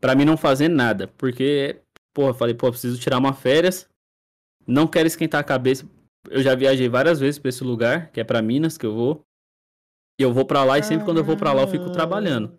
[0.00, 1.08] Pra mim não fazer nada.
[1.16, 1.80] Porque,
[2.12, 3.88] porra, eu falei, pô, preciso tirar uma férias.
[4.66, 5.88] Não quero esquentar a cabeça.
[6.28, 9.24] Eu já viajei várias vezes pra esse lugar, que é pra Minas, que eu vou.
[10.18, 11.92] E eu vou pra lá e sempre quando eu vou pra lá eu fico Ah.
[11.92, 12.58] trabalhando.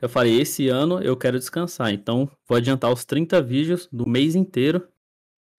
[0.00, 1.92] Eu falei, esse ano eu quero descansar.
[1.92, 4.88] Então vou adiantar os 30 vídeos do mês inteiro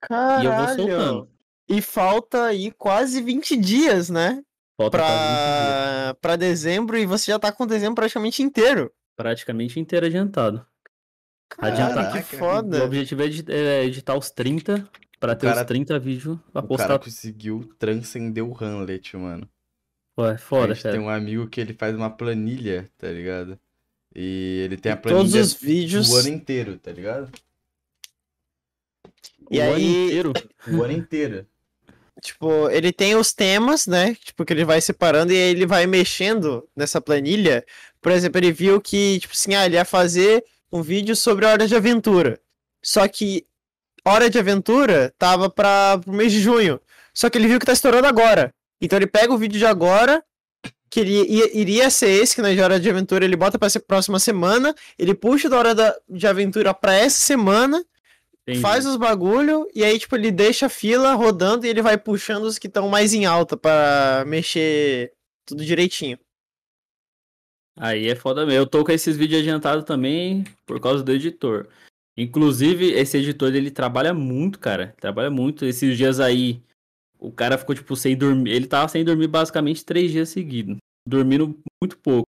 [0.10, 0.76] e eu vou Caralho.
[0.76, 1.30] soltando.
[1.76, 4.44] E falta aí quase 20 dias, né?
[4.78, 6.16] Falta quase 20 dias.
[6.22, 8.92] Pra, dezembro e você já tá com dezembro praticamente inteiro.
[9.16, 10.66] praticamente inteiro adiantado.
[11.58, 11.96] Adiantar.
[11.96, 12.36] Caralho, que Caraca.
[12.36, 12.84] O foda.
[12.84, 14.90] objetivo é é editar os 30
[15.20, 16.88] pra ter cara- os 30 vídeos pra O postar.
[16.88, 19.48] cara conseguiu transcender o Hamlet, mano.
[20.16, 20.92] Pô, é foda, cara.
[20.96, 23.60] tem um amigo que ele faz uma planilha, tá ligado?
[24.16, 26.10] E ele tem a Todos planilha os vídeos.
[26.12, 27.32] o ano inteiro, tá ligado?
[29.52, 30.34] E o ano aí- inteiro.
[30.72, 31.48] O ano inteiro.
[32.24, 34.16] Tipo, ele tem os temas, né?
[34.16, 37.66] Tipo, que ele vai separando e ele vai mexendo nessa planilha.
[38.02, 41.68] Por exemplo, ele viu que, tipo assim, ah, ele ia fazer um vídeo sobre Hora
[41.68, 42.40] de Aventura.
[42.82, 43.46] Só que
[44.06, 46.80] Hora de Aventura tava para pro mês de junho.
[47.14, 48.54] Só que ele viu que tá estourando agora.
[48.82, 50.24] Então ele pega o vídeo de agora,
[50.90, 53.60] que ele ia- iria ser esse, que não é de Hora de Aventura, ele bota
[53.60, 57.84] pra próxima semana, ele puxa da Hora da- de Aventura pra essa semana,
[58.46, 58.62] Entendi.
[58.62, 62.44] faz os bagulho e aí, tipo, ele deixa a fila rodando e ele vai puxando
[62.44, 65.14] os que estão mais em alta pra mexer
[65.46, 66.20] tudo direitinho.
[67.78, 68.60] Aí é foda mesmo.
[68.60, 71.68] Eu tô com esses vídeos adiantados também por causa do editor.
[72.16, 74.94] Inclusive, esse editor ele trabalha muito, cara.
[75.00, 75.66] Trabalha muito.
[75.66, 76.62] Esses dias aí,
[77.18, 78.52] o cara ficou, tipo, sem dormir.
[78.52, 80.78] Ele tava sem dormir basicamente três dias seguidos.
[81.08, 82.28] Dormindo muito pouco.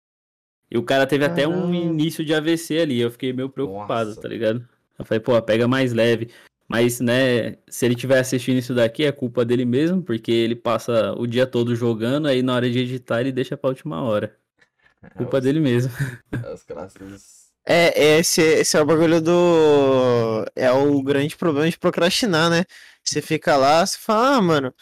[0.69, 1.75] E o cara teve até um Caramba.
[1.75, 2.99] início de AVC ali.
[3.01, 4.21] Eu fiquei meio preocupado, Nossa.
[4.21, 4.67] tá ligado?
[4.97, 6.29] Eu falei, pô, pega mais leve.
[6.67, 11.13] Mas, né, se ele tiver assistindo isso daqui, é culpa dele mesmo, porque ele passa
[11.17, 14.37] o dia todo jogando, aí na hora de editar ele deixa pra última hora.
[15.17, 15.91] Culpa dele mesmo.
[16.53, 17.41] As classes.
[17.65, 20.45] É, esse, esse é o bagulho do.
[20.55, 22.63] É o grande problema de procrastinar, né?
[23.03, 24.73] Você fica lá, você fala, ah, mano.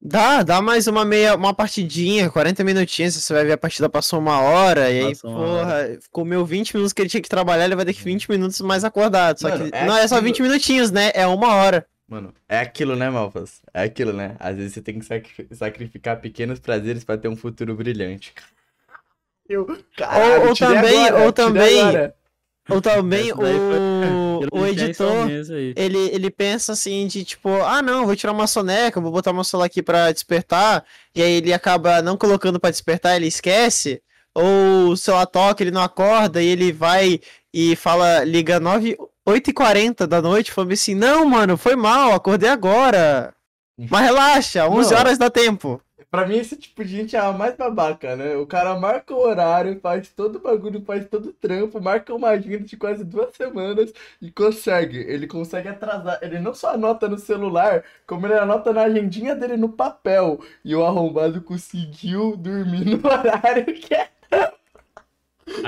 [0.00, 4.18] Dá, dá mais uma meia, uma partidinha, 40 minutinhos, você vai ver a partida passou
[4.20, 7.84] uma hora, e aí, porra, comeu 20 minutos que ele tinha que trabalhar, ele vai
[7.84, 9.38] ter que 20 minutos mais acordado.
[9.40, 11.10] Só Mano, que é não é só aquilo- 20 minutinhos, né?
[11.14, 11.86] É uma hora.
[12.06, 13.62] Mano, é aquilo, né, Malfas?
[13.74, 14.36] É aquilo, né?
[14.38, 18.32] Às vezes você tem que sacri- sacrificar pequenos prazeres pra ter um futuro brilhante.
[19.48, 19.66] Eu,
[20.46, 22.14] ou tirei também- agora, ou também- agora.
[22.68, 25.28] Ou também daí foi- o, o editor.
[25.76, 29.44] ele, ele pensa assim de tipo, ah não, vou tirar uma soneca, vou botar meu
[29.44, 30.84] celular aqui pra despertar,
[31.14, 34.02] e aí ele acaba não colocando pra despertar, ele esquece,
[34.34, 37.20] ou o celular toca, ele não acorda, e ele vai
[37.54, 43.32] e fala, liga 9, 8h40 da noite, falando assim, não, mano, foi mal, acordei agora.
[43.90, 44.98] Mas relaxa, 11 Não.
[44.98, 45.80] horas dá tempo.
[46.16, 48.38] Pra mim, esse tipo de gente é a mais babaca, né?
[48.38, 52.30] O cara marca o horário, faz todo o bagulho, faz todo o trampo, marca uma
[52.30, 54.96] agenda de quase duas semanas e consegue.
[54.96, 56.18] Ele consegue atrasar.
[56.22, 60.40] Ele não só anota no celular, como ele anota na agendinha dele no papel.
[60.64, 64.08] E o arrombado conseguiu dormir no horário que é.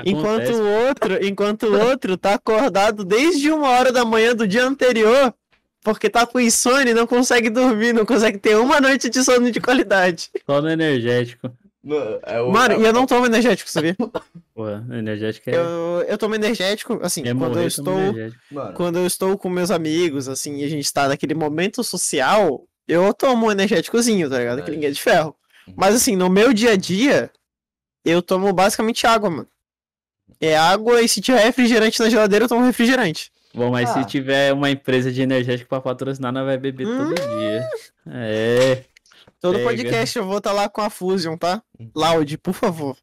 [0.07, 0.61] Enquanto Acontece.
[0.61, 5.35] o outro, enquanto o outro tá acordado desde uma hora da manhã do dia anterior,
[5.95, 9.51] porque tá com insônia e não consegue dormir, não consegue ter uma noite de sono
[9.51, 10.31] de qualidade.
[10.47, 11.51] Só no energético.
[11.83, 13.97] No- é o- Mano, é- e eu não tomo energético, sabia?
[14.55, 15.55] Porra, energético é.
[15.57, 19.49] Eu, eu tomo energético, assim, é quando eu morrer, toma estou, quando eu estou com
[19.49, 24.39] meus amigos, assim, e a gente tá naquele momento social, eu tomo um energéticozinho, tá
[24.39, 24.59] ligado?
[24.59, 24.81] Aquele Verdade.
[24.81, 25.35] que é de ferro.
[25.67, 25.75] Uhum.
[25.77, 27.31] Mas assim, no meu dia a dia,
[28.05, 29.49] eu tomo basicamente água, mano.
[30.41, 33.31] É água e se tiver refrigerante na geladeira, eu tomo refrigerante.
[33.55, 33.95] Bom, mas Ah.
[34.03, 36.99] se tiver uma empresa de energético pra patrocinar, nós vai beber Hum.
[36.99, 37.69] todo dia.
[38.11, 38.85] É.
[39.41, 39.65] Todo Pega.
[39.69, 41.63] podcast eu vou estar lá com a Fusion, tá?
[41.95, 42.97] Loud, por favor.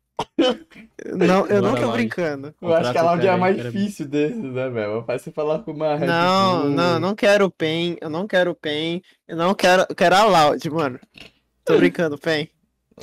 [1.05, 2.53] Não, eu não Bora tô lá, brincando.
[2.61, 3.72] Eu acho que Contrata ela é aí, mais cara.
[3.72, 5.03] difícil desses, né, velho?
[5.03, 8.55] Faz você falar com uma Não, não, não quero o PEN, eu não quero o
[8.55, 10.99] PEN, eu não quero, eu quero a Loud, mano.
[11.65, 12.47] Tô brincando, PEN.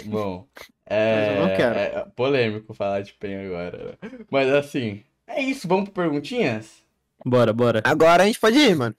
[0.06, 0.46] Bom,
[0.88, 1.78] é, eu não quero.
[1.78, 3.96] é polêmico falar de PEN agora.
[4.02, 4.10] né?
[4.30, 5.68] Mas assim, é isso.
[5.68, 6.81] Vamos pro perguntinhas?
[7.24, 7.80] Bora, bora.
[7.84, 8.94] Agora a gente pode ir, mano.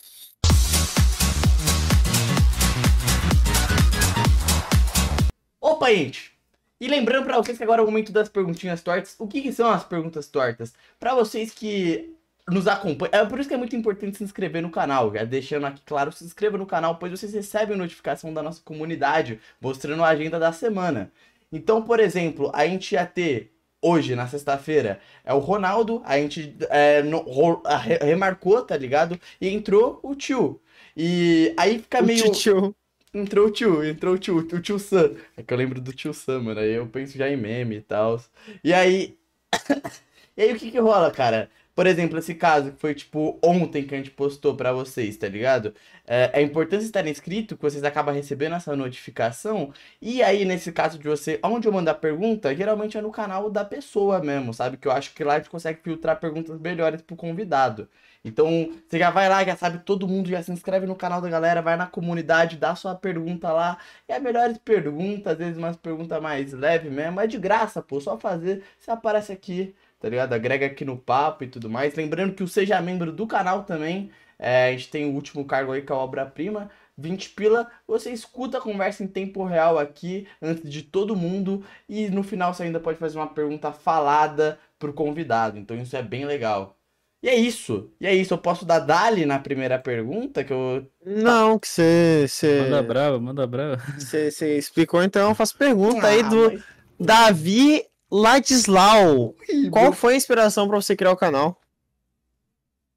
[5.60, 6.34] Opa, gente!
[6.80, 9.16] E lembrando pra vocês que agora é o momento das perguntinhas tortas.
[9.18, 10.74] O que, que são as perguntas tortas?
[11.00, 12.14] Pra vocês que
[12.48, 13.14] nos acompanham.
[13.14, 15.14] É por isso que é muito importante se inscrever no canal.
[15.14, 19.40] Já deixando aqui claro, se inscreva no canal, pois vocês recebem notificação da nossa comunidade
[19.62, 21.12] mostrando a agenda da semana.
[21.52, 23.53] Então, por exemplo, a gente ia ter
[23.84, 26.01] hoje, na sexta-feira, é o Ronaldo.
[26.05, 29.19] A gente é, no- ro- a- re- remarcou, tá ligado?
[29.41, 30.61] E entrou o tio.
[30.97, 32.31] E aí fica O meio.
[32.31, 32.76] tio.
[33.14, 35.15] Entrou o tio, entrou o tio, o tio Sam.
[35.38, 36.60] É que eu lembro do tio Sam, mano.
[36.60, 38.19] Aí eu penso já em meme e tal.
[38.64, 39.18] E aí.
[40.38, 41.49] e aí o que que rola, cara?
[41.76, 45.28] Por exemplo, esse caso que foi tipo ontem que a gente postou pra vocês, tá
[45.28, 45.74] ligado?
[46.06, 49.74] É, é importante estar inscrito, que vocês acabam recebendo essa notificação.
[50.02, 53.50] E aí, nesse caso de você, onde eu mando a pergunta, geralmente é no canal
[53.50, 54.78] da pessoa mesmo, sabe?
[54.78, 57.90] Que eu acho que lá a gente consegue filtrar perguntas melhores pro convidado.
[58.26, 61.30] Então, você já vai lá, já sabe, todo mundo já se inscreve no canal da
[61.30, 63.78] galera, vai na comunidade, dá sua pergunta lá.
[64.08, 68.00] E as melhores perguntas, às vezes umas perguntas mais leves mesmo, é de graça, pô,
[68.00, 70.34] só fazer, você aparece aqui, tá ligado?
[70.34, 71.96] Agrega aqui no papo e tudo mais.
[71.96, 75.72] Lembrando que o Seja Membro do canal também, é, a gente tem o último cargo
[75.72, 76.70] aí, que é a obra-prima.
[76.98, 82.10] 20 pila, você escuta a conversa em tempo real aqui, antes de todo mundo, e
[82.10, 86.26] no final você ainda pode fazer uma pergunta falada pro convidado, então isso é bem
[86.26, 86.78] legal.
[87.24, 87.90] E é isso.
[88.02, 88.34] E é isso.
[88.34, 90.86] Eu posso dar Dali na primeira pergunta que eu.
[91.06, 92.28] Não, que você
[92.66, 93.78] Manda brava, manda brava.
[93.98, 96.64] você explicou, então eu faço pergunta aí Ah, do mas-
[97.00, 99.35] Davi Ladislau.
[99.72, 101.60] Qual foi a inspiração pra você criar o canal?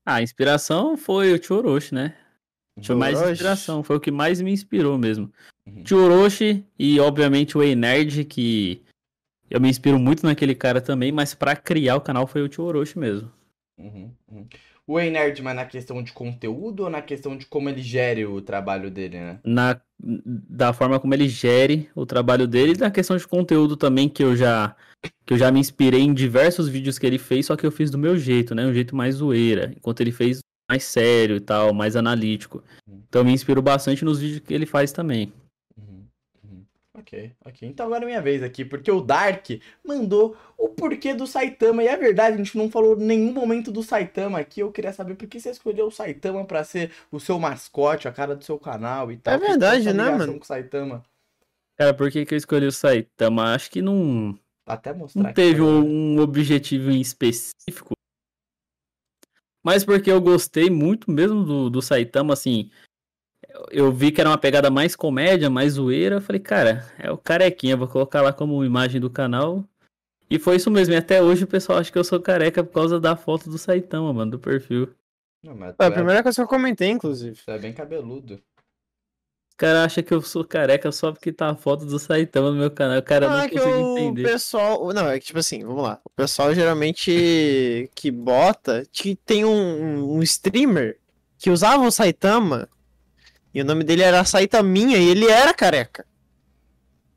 [0.04, 2.14] Ah, a inspiração foi o Tio Orochi, né?
[2.82, 5.32] Foi mais inspiração, foi o que mais me inspirou mesmo.
[5.66, 5.82] Uhum.
[5.82, 8.82] Tio Orochi e, obviamente, o Ei Nerd, que
[9.48, 12.64] eu me inspiro muito naquele cara também, mas pra criar o canal foi o Tio
[12.64, 13.32] Orochi mesmo.
[13.78, 14.46] Uhum, uhum.
[14.88, 18.24] O Ei Nerd, mas na questão de conteúdo ou na questão de como ele gere
[18.24, 19.40] o trabalho dele, né?
[19.44, 24.08] Na, da forma como ele gere o trabalho dele e da questão de conteúdo também,
[24.08, 24.76] que eu já
[25.24, 27.90] que eu já me inspirei em diversos vídeos que ele fez, só que eu fiz
[27.90, 28.64] do meu jeito, né?
[28.64, 30.38] Um jeito mais zoeira, enquanto ele fez
[30.70, 32.62] mais sério e tal, mais analítico.
[33.08, 35.32] Então eu me inspiro bastante nos vídeos que ele faz também.
[37.06, 37.68] Ok, ok.
[37.68, 39.46] Então agora é minha vez aqui, porque o Dark
[39.84, 41.84] mandou o porquê do Saitama.
[41.84, 44.58] E é verdade, a gente não falou nenhum momento do Saitama aqui.
[44.58, 48.12] Eu queria saber por que você escolheu o Saitama pra ser o seu mascote, a
[48.12, 49.34] cara do seu canal e tal.
[49.34, 50.32] É verdade, né, mano?
[50.32, 51.04] Com o Saitama?
[51.78, 53.54] Cara, por que, que eu escolhi o Saitama?
[53.54, 57.92] Acho que não, Até mostrar não teve um objetivo em específico.
[59.64, 62.68] Mas porque eu gostei muito mesmo do, do Saitama, assim.
[63.70, 66.16] Eu- vi que era uma pegada mais comédia, mais zoeira.
[66.16, 69.64] Eu falei, cara, é o carequinha, vou colocar lá como imagem do canal.
[70.28, 70.92] E foi isso mesmo.
[70.94, 73.58] E até hoje o pessoal acha que eu sou careca por causa da foto do
[73.58, 74.90] Saitama, mano, do perfil.
[75.44, 77.40] Não, Foi a é- primeira coisa que eu comentei, inclusive.
[77.44, 78.40] tu é bem cabeludo.
[79.50, 82.56] Os caras acham que eu sou careca só porque tá a foto do Saitama no
[82.58, 83.00] meu canal.
[83.02, 84.22] Cara, eu Não, não é que consigo o entender.
[84.24, 84.92] pessoal.
[84.92, 86.00] Não, é que tipo assim, vamos lá.
[86.04, 88.84] O pessoal geralmente que bota.
[88.92, 90.98] Que tem um, um streamer
[91.38, 92.68] que usava o Saitama.
[93.56, 96.04] E o nome dele era Saitaminha e ele era careca.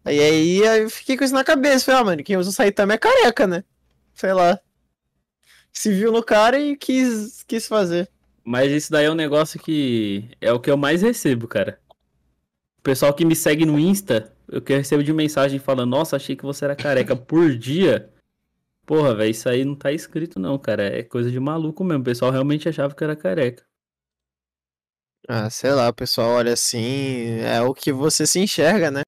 [0.06, 1.84] Aí, aí eu fiquei com isso na cabeça.
[1.84, 3.61] Falei, ah, mano, quem usa o Saitama é careca, né?
[4.14, 4.57] Sei lá.
[5.74, 8.10] Se viu no cara e quis, quis fazer.
[8.41, 11.78] Mas isso daí é um negócio que é o que eu mais recebo, cara.
[12.78, 16.38] O pessoal que me segue no Insta, eu que recebo de mensagem falando, nossa, achei
[16.38, 18.10] que você era careca por dia.
[18.86, 20.84] Porra, velho, isso aí não tá escrito não, cara.
[20.84, 21.99] É coisa de maluco mesmo.
[21.99, 23.68] O pessoal realmente achava que era careca.
[25.31, 27.39] Ah, sei lá, o pessoal olha assim.
[27.41, 29.03] É o que você se enxerga, né?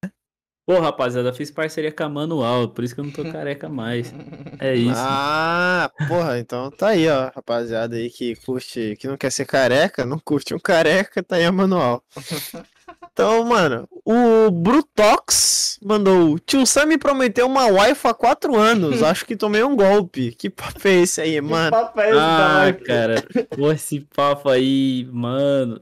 [0.64, 4.14] Pô, rapaziada, fiz parceria com a Manual, por isso que eu não tô careca mais.
[4.60, 4.92] É isso.
[4.94, 10.06] Ah, porra, então tá aí, ó, rapaziada aí que curte, que não quer ser careca,
[10.06, 12.04] não curte um careca, tá aí a manual.
[13.10, 19.24] Então, mano, o Brutox mandou, tio Sam me prometeu uma wife há quatro anos, acho
[19.26, 20.32] que tomei um golpe.
[20.32, 21.70] Que papo é esse aí, Que mano?
[21.70, 23.24] papo é esse Ah, cara,
[23.56, 25.80] pô, esse papo aí, mano,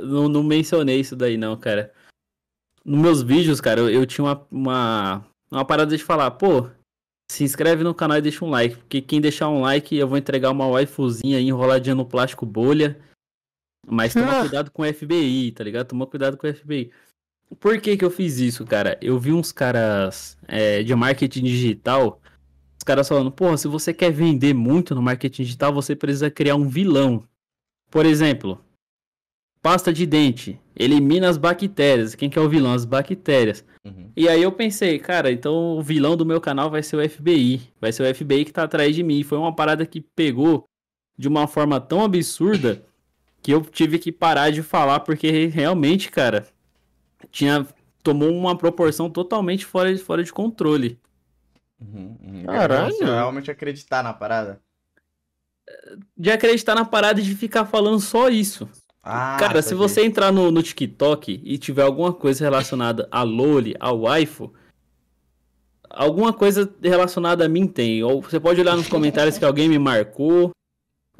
[0.00, 1.92] não, não mencionei isso daí não, cara.
[2.84, 6.66] Nos meus vídeos, cara, eu, eu tinha uma, uma, uma parada de falar, pô,
[7.30, 10.18] se inscreve no canal e deixa um like, porque quem deixar um like eu vou
[10.18, 12.98] entregar uma waifuzinha aí enroladinha no plástico bolha.
[13.86, 14.40] Mas toma Ah.
[14.48, 15.88] cuidado com o FBI, tá ligado?
[15.88, 16.90] Toma cuidado com o FBI.
[17.60, 18.98] Por que que eu fiz isso, cara?
[19.02, 22.20] Eu vi uns caras é, de marketing digital
[22.78, 26.56] Os caras falando, porra, se você quer vender muito no marketing digital, você precisa criar
[26.56, 27.22] um vilão.
[27.90, 28.58] Por exemplo,
[29.62, 32.16] pasta de dente, elimina as bactérias.
[32.16, 32.72] Quem que é o vilão?
[32.72, 33.64] As bactérias.
[33.84, 34.10] Uhum.
[34.16, 37.60] E aí eu pensei, cara, então o vilão do meu canal vai ser o FBI.
[37.80, 39.22] Vai ser o FBI que tá atrás de mim.
[39.22, 40.64] Foi uma parada que pegou
[41.16, 42.84] de uma forma tão absurda
[43.42, 46.46] que eu tive que parar de falar, porque realmente, cara,
[47.30, 47.66] tinha.
[48.02, 50.98] tomou uma proporção totalmente fora, fora de controle.
[51.80, 52.44] Uhum, uhum.
[52.44, 52.94] Caralho.
[52.94, 54.60] Você realmente acreditar na parada.
[56.16, 58.68] De acreditar na parada e de ficar falando só isso.
[59.02, 63.74] Ah, Cara, se você entrar no, no TikTok e tiver alguma coisa relacionada a Loli,
[63.80, 64.52] a waifu,
[65.90, 68.04] alguma coisa relacionada a mim tem.
[68.04, 70.52] Ou você pode olhar nos comentários que alguém me marcou,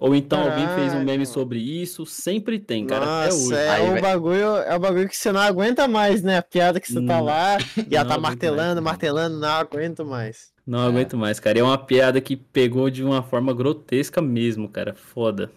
[0.03, 2.05] ou então alguém fez um meme sobre isso.
[2.05, 3.55] Sempre tem, cara, até Nossa, hoje.
[3.55, 6.39] é Aí, o bagulho, é o bagulho que você não aguenta mais, né?
[6.39, 7.25] A piada que você tá Não.
[7.25, 7.57] lá
[7.89, 8.93] e ela Não tá martelando, mais.
[8.97, 10.53] martelando, não aguento mais.
[10.67, 10.87] Não É.
[10.87, 11.59] aguento mais, cara.
[11.59, 14.93] É uma piada que pegou de uma forma grotesca mesmo, cara.
[14.95, 15.51] Foda.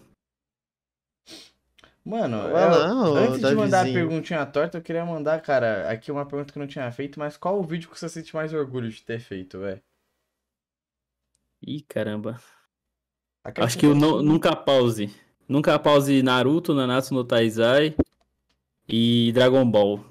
[2.04, 4.08] Mano, eu- ô, antes de mandar a Davizinho.
[4.08, 7.36] perguntinha torta, eu queria mandar, cara, aqui uma pergunta que eu não tinha feito, mas
[7.36, 9.82] qual o vídeo que você sente mais orgulho de ter feito, velho?
[11.66, 12.40] Ih, caramba.
[13.56, 15.10] Acho que eu não, nunca pause.
[15.48, 17.94] Nunca pause Naruto, Nanatsu no Taizai
[18.88, 20.04] e Dragon Ball.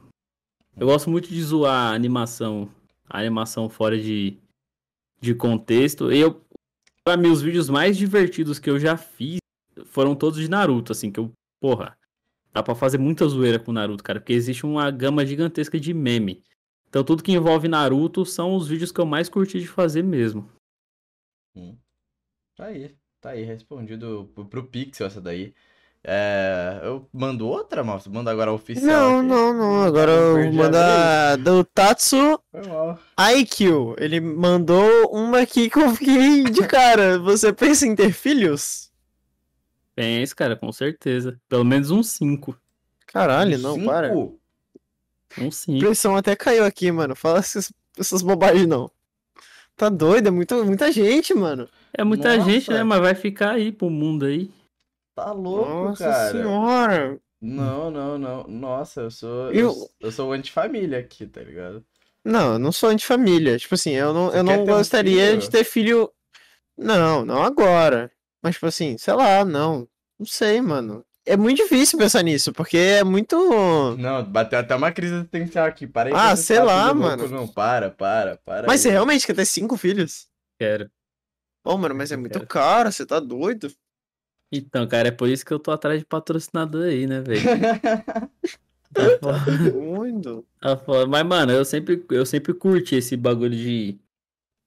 [0.77, 2.69] Eu gosto muito de zoar a animação.
[3.09, 4.37] A animação fora de,
[5.19, 6.11] de contexto.
[6.11, 6.41] E eu,
[7.03, 9.39] pra mim, os vídeos mais divertidos que eu já fiz
[9.85, 11.97] foram todos de Naruto, assim, que eu, porra,
[12.53, 16.41] dá pra fazer muita zoeira com Naruto, cara, porque existe uma gama gigantesca de meme.
[16.87, 20.49] Então tudo que envolve Naruto são os vídeos que eu mais curti de fazer mesmo.
[22.55, 22.95] Tá aí,
[23.25, 25.53] tá aí, respondido pro, pro Pixel essa daí.
[26.07, 28.11] É, eu mando outra, moço?
[28.11, 29.27] Mando agora a oficial Não, aqui.
[29.27, 29.81] não, não.
[29.83, 32.39] Agora Eu eu mando a do Tatsu.
[33.39, 33.95] IQ.
[33.97, 37.17] Ele mandou uma aqui que eu fiquei de cara.
[37.17, 38.91] Você pensa em ter filhos?
[39.95, 41.39] Pensa, cara, com certeza.
[41.49, 42.55] Pelo menos um 5.
[43.07, 43.85] Caralho, não, Cinco?
[43.87, 44.13] para.
[45.39, 45.79] Um 5.
[45.79, 47.15] pressão até caiu aqui, mano.
[47.15, 48.91] Fala essas, essas bobagens, não.
[49.75, 51.67] Tá doido, é muito, muita gente, mano.
[51.97, 52.49] É muita Nossa.
[52.49, 52.83] gente, né?
[52.83, 54.51] Mas vai ficar aí pro mundo aí.
[55.15, 56.31] Tá louco, Nossa cara.
[56.31, 57.19] senhora.
[57.41, 58.43] Não, não, não.
[58.47, 59.51] Nossa, eu sou.
[59.51, 61.85] Eu- Eu, eu sou antifamília aqui, tá ligado?
[62.23, 63.57] Não, eu não sou antifamília.
[63.57, 65.37] Tipo assim, eu não, Você eu não um gostaria filho?
[65.41, 66.11] de ter filho.
[66.77, 68.11] Não, não agora.
[68.43, 69.87] Mas, tipo assim, sei lá, não.
[70.19, 71.05] Não sei, mano.
[71.25, 73.35] É muito difícil pensar nisso, porque é muito.
[73.97, 75.87] Não, bateu até uma crise existencial aqui.
[75.87, 77.27] Para aí Ah, sei lá, de louco, mano.
[77.29, 78.67] Não, para, para, para.
[78.67, 78.93] Mas você aí.
[78.93, 80.27] realmente quer ter cinco filhos?
[80.59, 80.89] Quero.
[81.65, 83.73] Pô, mano, mas é muito caro, você tá doido?
[84.51, 87.41] Então, cara, é por isso que eu tô atrás de patrocinador aí, né, velho?
[88.93, 89.71] Tá foda.
[89.71, 90.45] Doido.
[90.61, 91.07] Tá foda.
[91.07, 93.99] Mas, mano, eu sempre, eu sempre curti esse bagulho de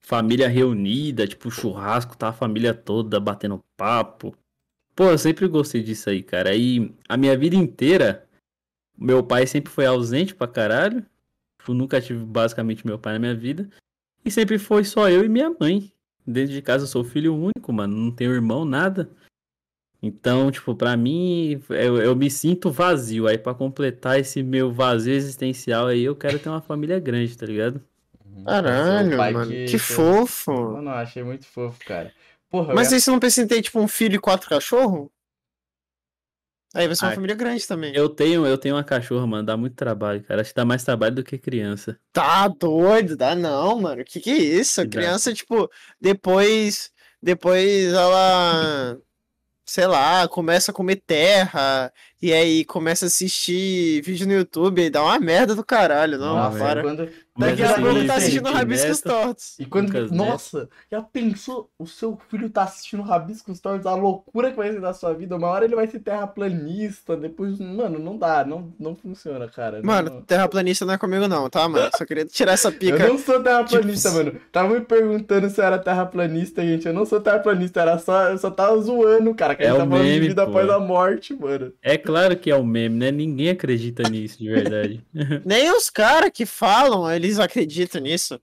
[0.00, 4.36] família reunida, tipo churrasco, tá a família toda batendo papo.
[4.96, 6.54] Pô, eu sempre gostei disso aí, cara.
[6.54, 8.28] E a minha vida inteira,
[8.98, 11.06] meu pai sempre foi ausente pra caralho.
[11.66, 13.70] Eu nunca tive basicamente meu pai na minha vida.
[14.24, 15.92] E sempre foi só eu e minha mãe.
[16.30, 17.96] Dentro de casa eu sou filho único, mano.
[17.96, 19.08] Não tenho irmão, nada.
[20.02, 23.26] Então, tipo, pra mim, eu, eu me sinto vazio.
[23.26, 27.46] Aí, pra completar esse meu vazio existencial aí, eu quero ter uma família grande, tá
[27.46, 27.82] ligado?
[28.44, 29.50] Caralho, Seu pai mano.
[29.50, 30.52] que- Que, fofo.
[30.52, 32.12] Mano, achei muito fofo, cara.
[32.50, 35.08] Porra, Mas aí você não pensa em ter, tipo, um filho e quatro cachorros?
[36.78, 37.92] Aí vai ser uma Ah, família grande também.
[37.94, 39.42] Eu tenho, eu tenho uma cachorra, mano.
[39.44, 40.40] Dá muito trabalho, cara.
[40.40, 41.98] Acho que dá mais trabalho do que criança.
[42.12, 44.04] Tá doido, dá não, mano.
[44.04, 44.80] Que que é isso?
[44.80, 45.00] A Que dá?
[45.00, 45.68] criança, tipo,
[46.00, 46.90] depois,
[47.20, 48.96] depois ela,
[49.66, 51.92] sei lá, começa a comer terra
[52.22, 56.36] e aí começa a assistir vídeo no YouTube e dá uma merda do caralho, não,
[56.36, 56.82] Nossa, para.
[56.82, 57.10] quando...
[57.38, 59.14] Mas Daqui a assim, pouco tá assistindo Rabiscos neto.
[59.22, 59.58] Tortos.
[59.60, 59.86] E quando.
[59.86, 60.14] Lucas Neto.
[60.14, 61.70] Nossa, já pensou?
[61.78, 65.36] O seu filho tá assistindo Rabiscos Tortos, a loucura que vai ser da sua vida.
[65.36, 67.58] Uma hora ele vai ser terraplanista, depois.
[67.58, 69.80] Mano, não dá, não, não funciona, cara.
[69.82, 70.22] Mano, não...
[70.22, 71.90] terraplanista não é comigo não, tá, mano?
[71.96, 73.08] Só queria tirar essa Eu pica.
[73.08, 74.40] não sou terraplanista, Tipo, mano.
[74.52, 76.86] Tava me perguntando se eu era terraplanista, gente.
[76.86, 79.54] Eu não sou terraplanista, era só, eu só tava zoando, cara.
[79.54, 80.50] Que a É gente o tá falando de meme, vida pô.
[80.50, 81.72] após a morte, mano.
[81.82, 83.10] É claro que é um meme, né?
[83.10, 85.04] Ninguém acredita nisso de verdade.
[85.44, 88.40] Nem os caras que falam, eles acreditam nisso.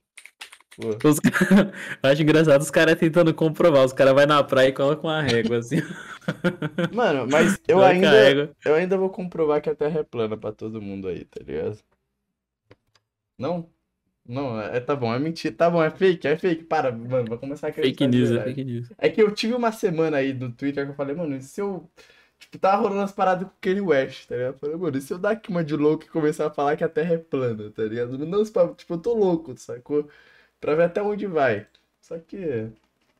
[0.77, 1.19] Os
[2.03, 3.85] Eu acho engraçado os caras tentando comprovar.
[3.85, 5.77] Os caras vão na praia e colocam uma régua assim.
[6.93, 10.51] Mano, mas eu Coloca ainda, eu ainda vou comprovar que a Terra é plana pra
[10.51, 11.79] todo mundo aí, tá ligado?
[13.37, 13.69] Não?
[14.27, 15.53] Não, é, tá bom, é mentira.
[15.53, 16.63] Tá bom, é fake, é fake.
[16.63, 18.87] Para, mano, vou começar a acreditar Fake news, é fake news.
[18.97, 21.61] É que eu tive uma semana aí no Twitter que eu falei, mano, e se
[21.61, 21.89] eu.
[22.39, 24.53] Tipo, tava rolando as paradas com o Kanye West, tá ligado?
[24.55, 26.75] Eu falei, mano, e se eu dar aqui uma de louco e começar a falar
[26.77, 28.17] que a Terra é plana, tá ligado?
[28.17, 28.43] Não,
[28.75, 30.09] tipo, eu tô louco, sacou?
[30.61, 31.67] Pra ver até onde vai.
[32.01, 32.71] Só que.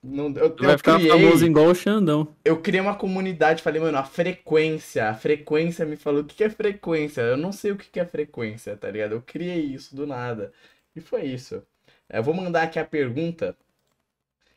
[0.04, 2.36] Não, eu, Tu vai ficar criei, famoso igual o Xandão.
[2.44, 6.44] eu criei uma comunidade, falei, mano, a frequência, a frequência me falou, o que que
[6.44, 7.22] é frequência?
[7.22, 9.14] Eu não sei o que que é frequência, tá ligado?
[9.14, 10.54] Eu criei isso do nada.
[10.96, 11.64] E foi isso.
[12.10, 13.58] Eu vou mandar aqui a pergunta,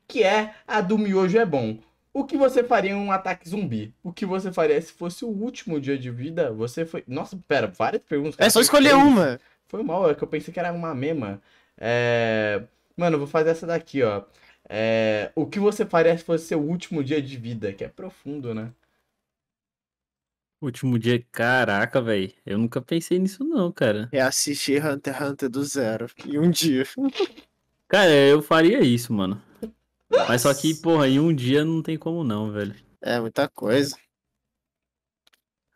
[0.06, 1.78] que é a do miojo é bom.
[2.18, 3.94] O que você faria em um ataque zumbi?
[4.02, 6.52] O que você faria se fosse o último dia de vida?
[6.52, 7.04] Você foi.
[7.06, 8.34] Nossa, pera, várias perguntas.
[8.34, 9.38] É cara, só foi escolher uma.
[9.68, 11.40] Foi mal, é que eu pensei que era uma mesma.
[11.76, 12.64] É...
[12.96, 14.24] Mano, eu vou fazer essa daqui, ó.
[14.68, 15.30] É...
[15.36, 17.72] O que você faria se fosse seu último dia de vida?
[17.72, 18.72] Que é profundo, né?
[20.60, 22.32] Último dia, caraca, velho.
[22.44, 24.08] Eu nunca pensei nisso, não, cara.
[24.10, 26.08] É assistir Hunter x Hunter do zero.
[26.26, 26.82] Em um dia.
[27.86, 29.40] Cara, eu faria isso, mano.
[30.26, 32.74] Mas só que, porra, em um dia não tem como não, velho.
[33.00, 33.96] É muita coisa.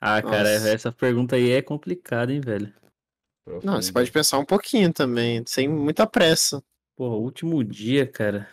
[0.00, 0.68] Ah, cara, Nossa.
[0.70, 2.74] essa pergunta aí é complicada, hein, velho.
[3.62, 6.62] Não, você pode pensar um pouquinho também, sem muita pressa.
[6.96, 8.48] Porra, último dia, cara.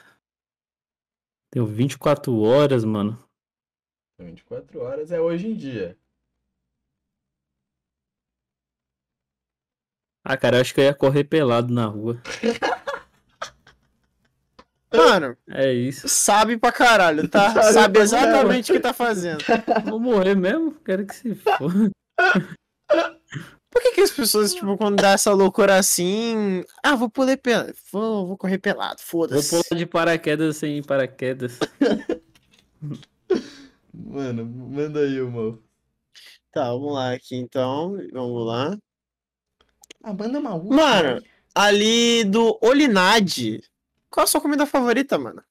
[1.52, 3.18] Deu 24 horas, mano.
[4.20, 5.98] 24 horas é hoje em dia.
[10.24, 12.22] Ah, cara, eu acho que eu ia correr pelado na rua.
[14.94, 16.07] Mano, É isso.
[16.10, 17.52] sabe pra caralho, tá?
[17.61, 19.44] Sabe Sabe exatamente o que tá fazendo.
[19.86, 20.72] Vou morrer mesmo?
[20.84, 21.72] Quero que se for.
[23.72, 26.64] Por que, que as pessoas, tipo, quando dá essa loucura assim.
[26.84, 27.74] Ah, vou pular pelado.
[27.91, 29.49] Vou, vou correr pelado, Vou foda-se.
[29.64, 31.60] pular de paraquedas sem paraquedas.
[33.94, 35.60] Mano, manda aí, irmão.
[36.52, 37.95] Tá, vamos lá aqui então.
[38.11, 38.78] Vamos lá.
[40.03, 40.76] Ah, manda uma última.
[40.76, 43.61] Mano, ali do Olinade.
[44.10, 45.44] Qual a sua comida favorita, mano?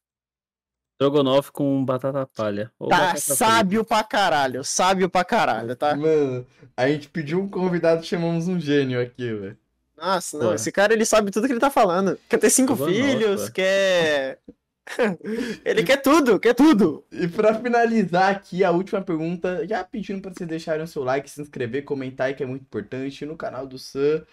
[0.94, 2.72] Strogonoff com batata palha.
[2.78, 3.34] Ou Tá, batata frita.
[3.36, 4.64] sábio pra caralho.
[4.64, 5.94] Sábio pra caralho, tá?
[5.94, 6.44] Mano,
[6.76, 9.56] a gente pediu um convidado, chamamos um gênio aqui, velho.
[9.96, 10.46] Nossa, não.
[10.48, 10.54] Pô.
[10.54, 12.18] Esse cara, ele sabe tudo que ele tá falando.
[12.28, 13.52] Quer ter cinco filhos, pô.
[13.52, 14.38] quer.
[15.64, 17.04] ele quer tudo, quer tudo.
[17.12, 21.30] E pra finalizar aqui, a última pergunta, já pedindo pra vocês deixarem o seu like,
[21.30, 24.24] se inscrever, comentar aí, que é muito importante, no canal do Sam.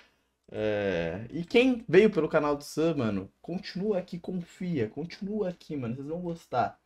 [0.51, 5.95] É, E quem veio pelo canal do Sam, mano, continua aqui, confia, continua aqui, mano,
[5.95, 6.80] vocês vão gostar.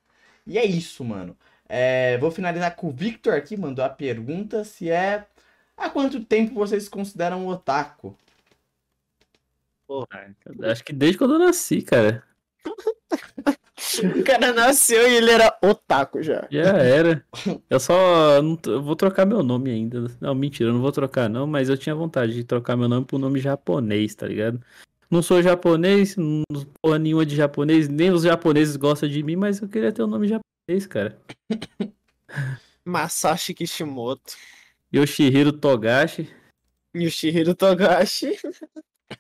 [0.48, 1.38] E é isso, mano.
[1.68, 5.28] É, Vou finalizar com o Victor aqui, mandou a pergunta se é...
[5.78, 8.16] Há quanto tempo vocês se consideram otaku?
[9.88, 10.36] Porra,
[10.72, 12.24] acho que desde quando eu nasci, cara.
[14.20, 16.48] O cara nasceu e ele era otaku já.
[16.52, 17.26] Já era.
[17.70, 20.06] Eu só não eu vou trocar meu nome ainda.
[20.20, 23.08] Não, mentira, eu não vou trocar não, mas eu tinha vontade de trocar meu nome
[23.12, 24.62] um nome japonês, tá ligado?
[25.10, 29.36] Não sou japonês, não sou porra nenhuma de japonês, nem os japoneses gostam de mim,
[29.36, 31.20] mas eu queria ter um nome japonês, cara.
[32.86, 34.36] Masashi Kishimoto.
[34.94, 36.30] Yoshihiro Togashi.
[36.96, 38.38] Yoshihiro Togashi.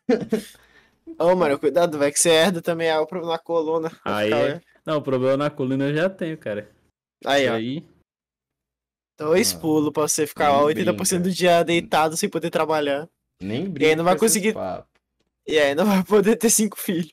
[1.17, 3.91] Ô, mano, cuidado, vai que você herda também a problema na coluna.
[4.05, 6.69] Aí, é- não, o problema na coluna eu já tenho, cara.
[7.25, 7.53] Aí, E ó.
[7.55, 7.89] aí,
[9.17, 11.29] Dois Ah, pulos pra você ficar nem 80% brinca.
[11.29, 13.09] do dia deitado sem poder trabalhar.
[13.41, 14.57] Nem aí brinca não vai com esses conseguir-.
[15.45, 17.11] E aí não vai poder ter cinco filhos.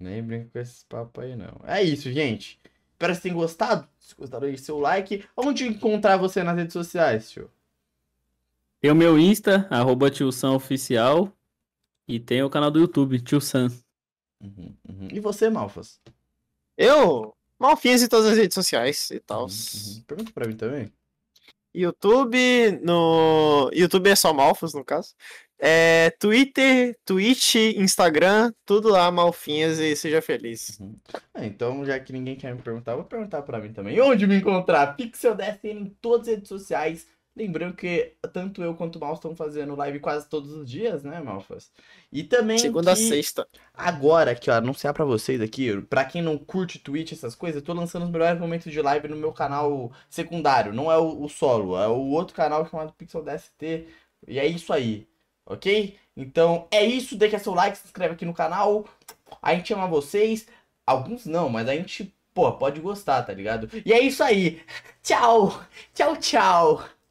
[0.00, 1.60] Nem brinco com esses papos aí, não.
[1.64, 2.58] É isso, gente.
[2.92, 3.88] Espero que vocês tenham gostado.
[4.00, 5.24] Se gostaram, deixe seu like.
[5.36, 7.48] Onde encontrar você nas redes sociais, tio?
[8.80, 11.32] tem o meu Insta, arroba tio Sam Oficial.
[12.08, 13.70] E tem o canal do YouTube, tio Sam.
[14.40, 15.08] Uhum, uhum.
[15.12, 16.00] E você, Malfas?
[16.76, 19.42] Eu, malfinhas em todas as redes sociais e tal.
[19.42, 20.02] Uhum, uhum.
[20.06, 20.90] Pergunta pra mim também.
[21.74, 23.70] YouTube, no.
[23.74, 25.14] YouTube é só Malfos, no caso.
[25.58, 30.80] É, Twitter, Twitch, Instagram, tudo lá, Malfinhas e seja feliz.
[31.34, 34.00] Ah, então, já que ninguém quer me perguntar, eu vou perguntar pra mim também.
[34.00, 34.96] Onde me encontrar?
[34.96, 37.06] Pixel DSN em todas as redes sociais.
[37.38, 41.20] Lembrando que tanto eu quanto o Mal estão fazendo live quase todos os dias, né,
[41.20, 41.72] Malfas?
[42.12, 43.48] E também Segunda a que sexta.
[43.72, 47.66] agora, aqui, ó, anunciar pra vocês aqui, pra quem não curte Twitch, essas coisas, eu
[47.66, 50.72] tô lançando os melhores momentos de live no meu canal secundário.
[50.72, 53.86] Não é o, o solo, é o outro canal chamado Pixel DST.
[54.26, 55.08] E é isso aí,
[55.46, 55.96] ok?
[56.16, 58.86] Então é isso, deixa seu like, se inscreve aqui no canal.
[59.42, 60.46] A gente ama vocês.
[60.86, 63.70] Alguns não, mas a gente, pô, pode gostar, tá ligado?
[63.84, 64.62] E é isso aí.
[65.02, 65.62] Tchau,
[65.94, 66.97] tchau, tchau.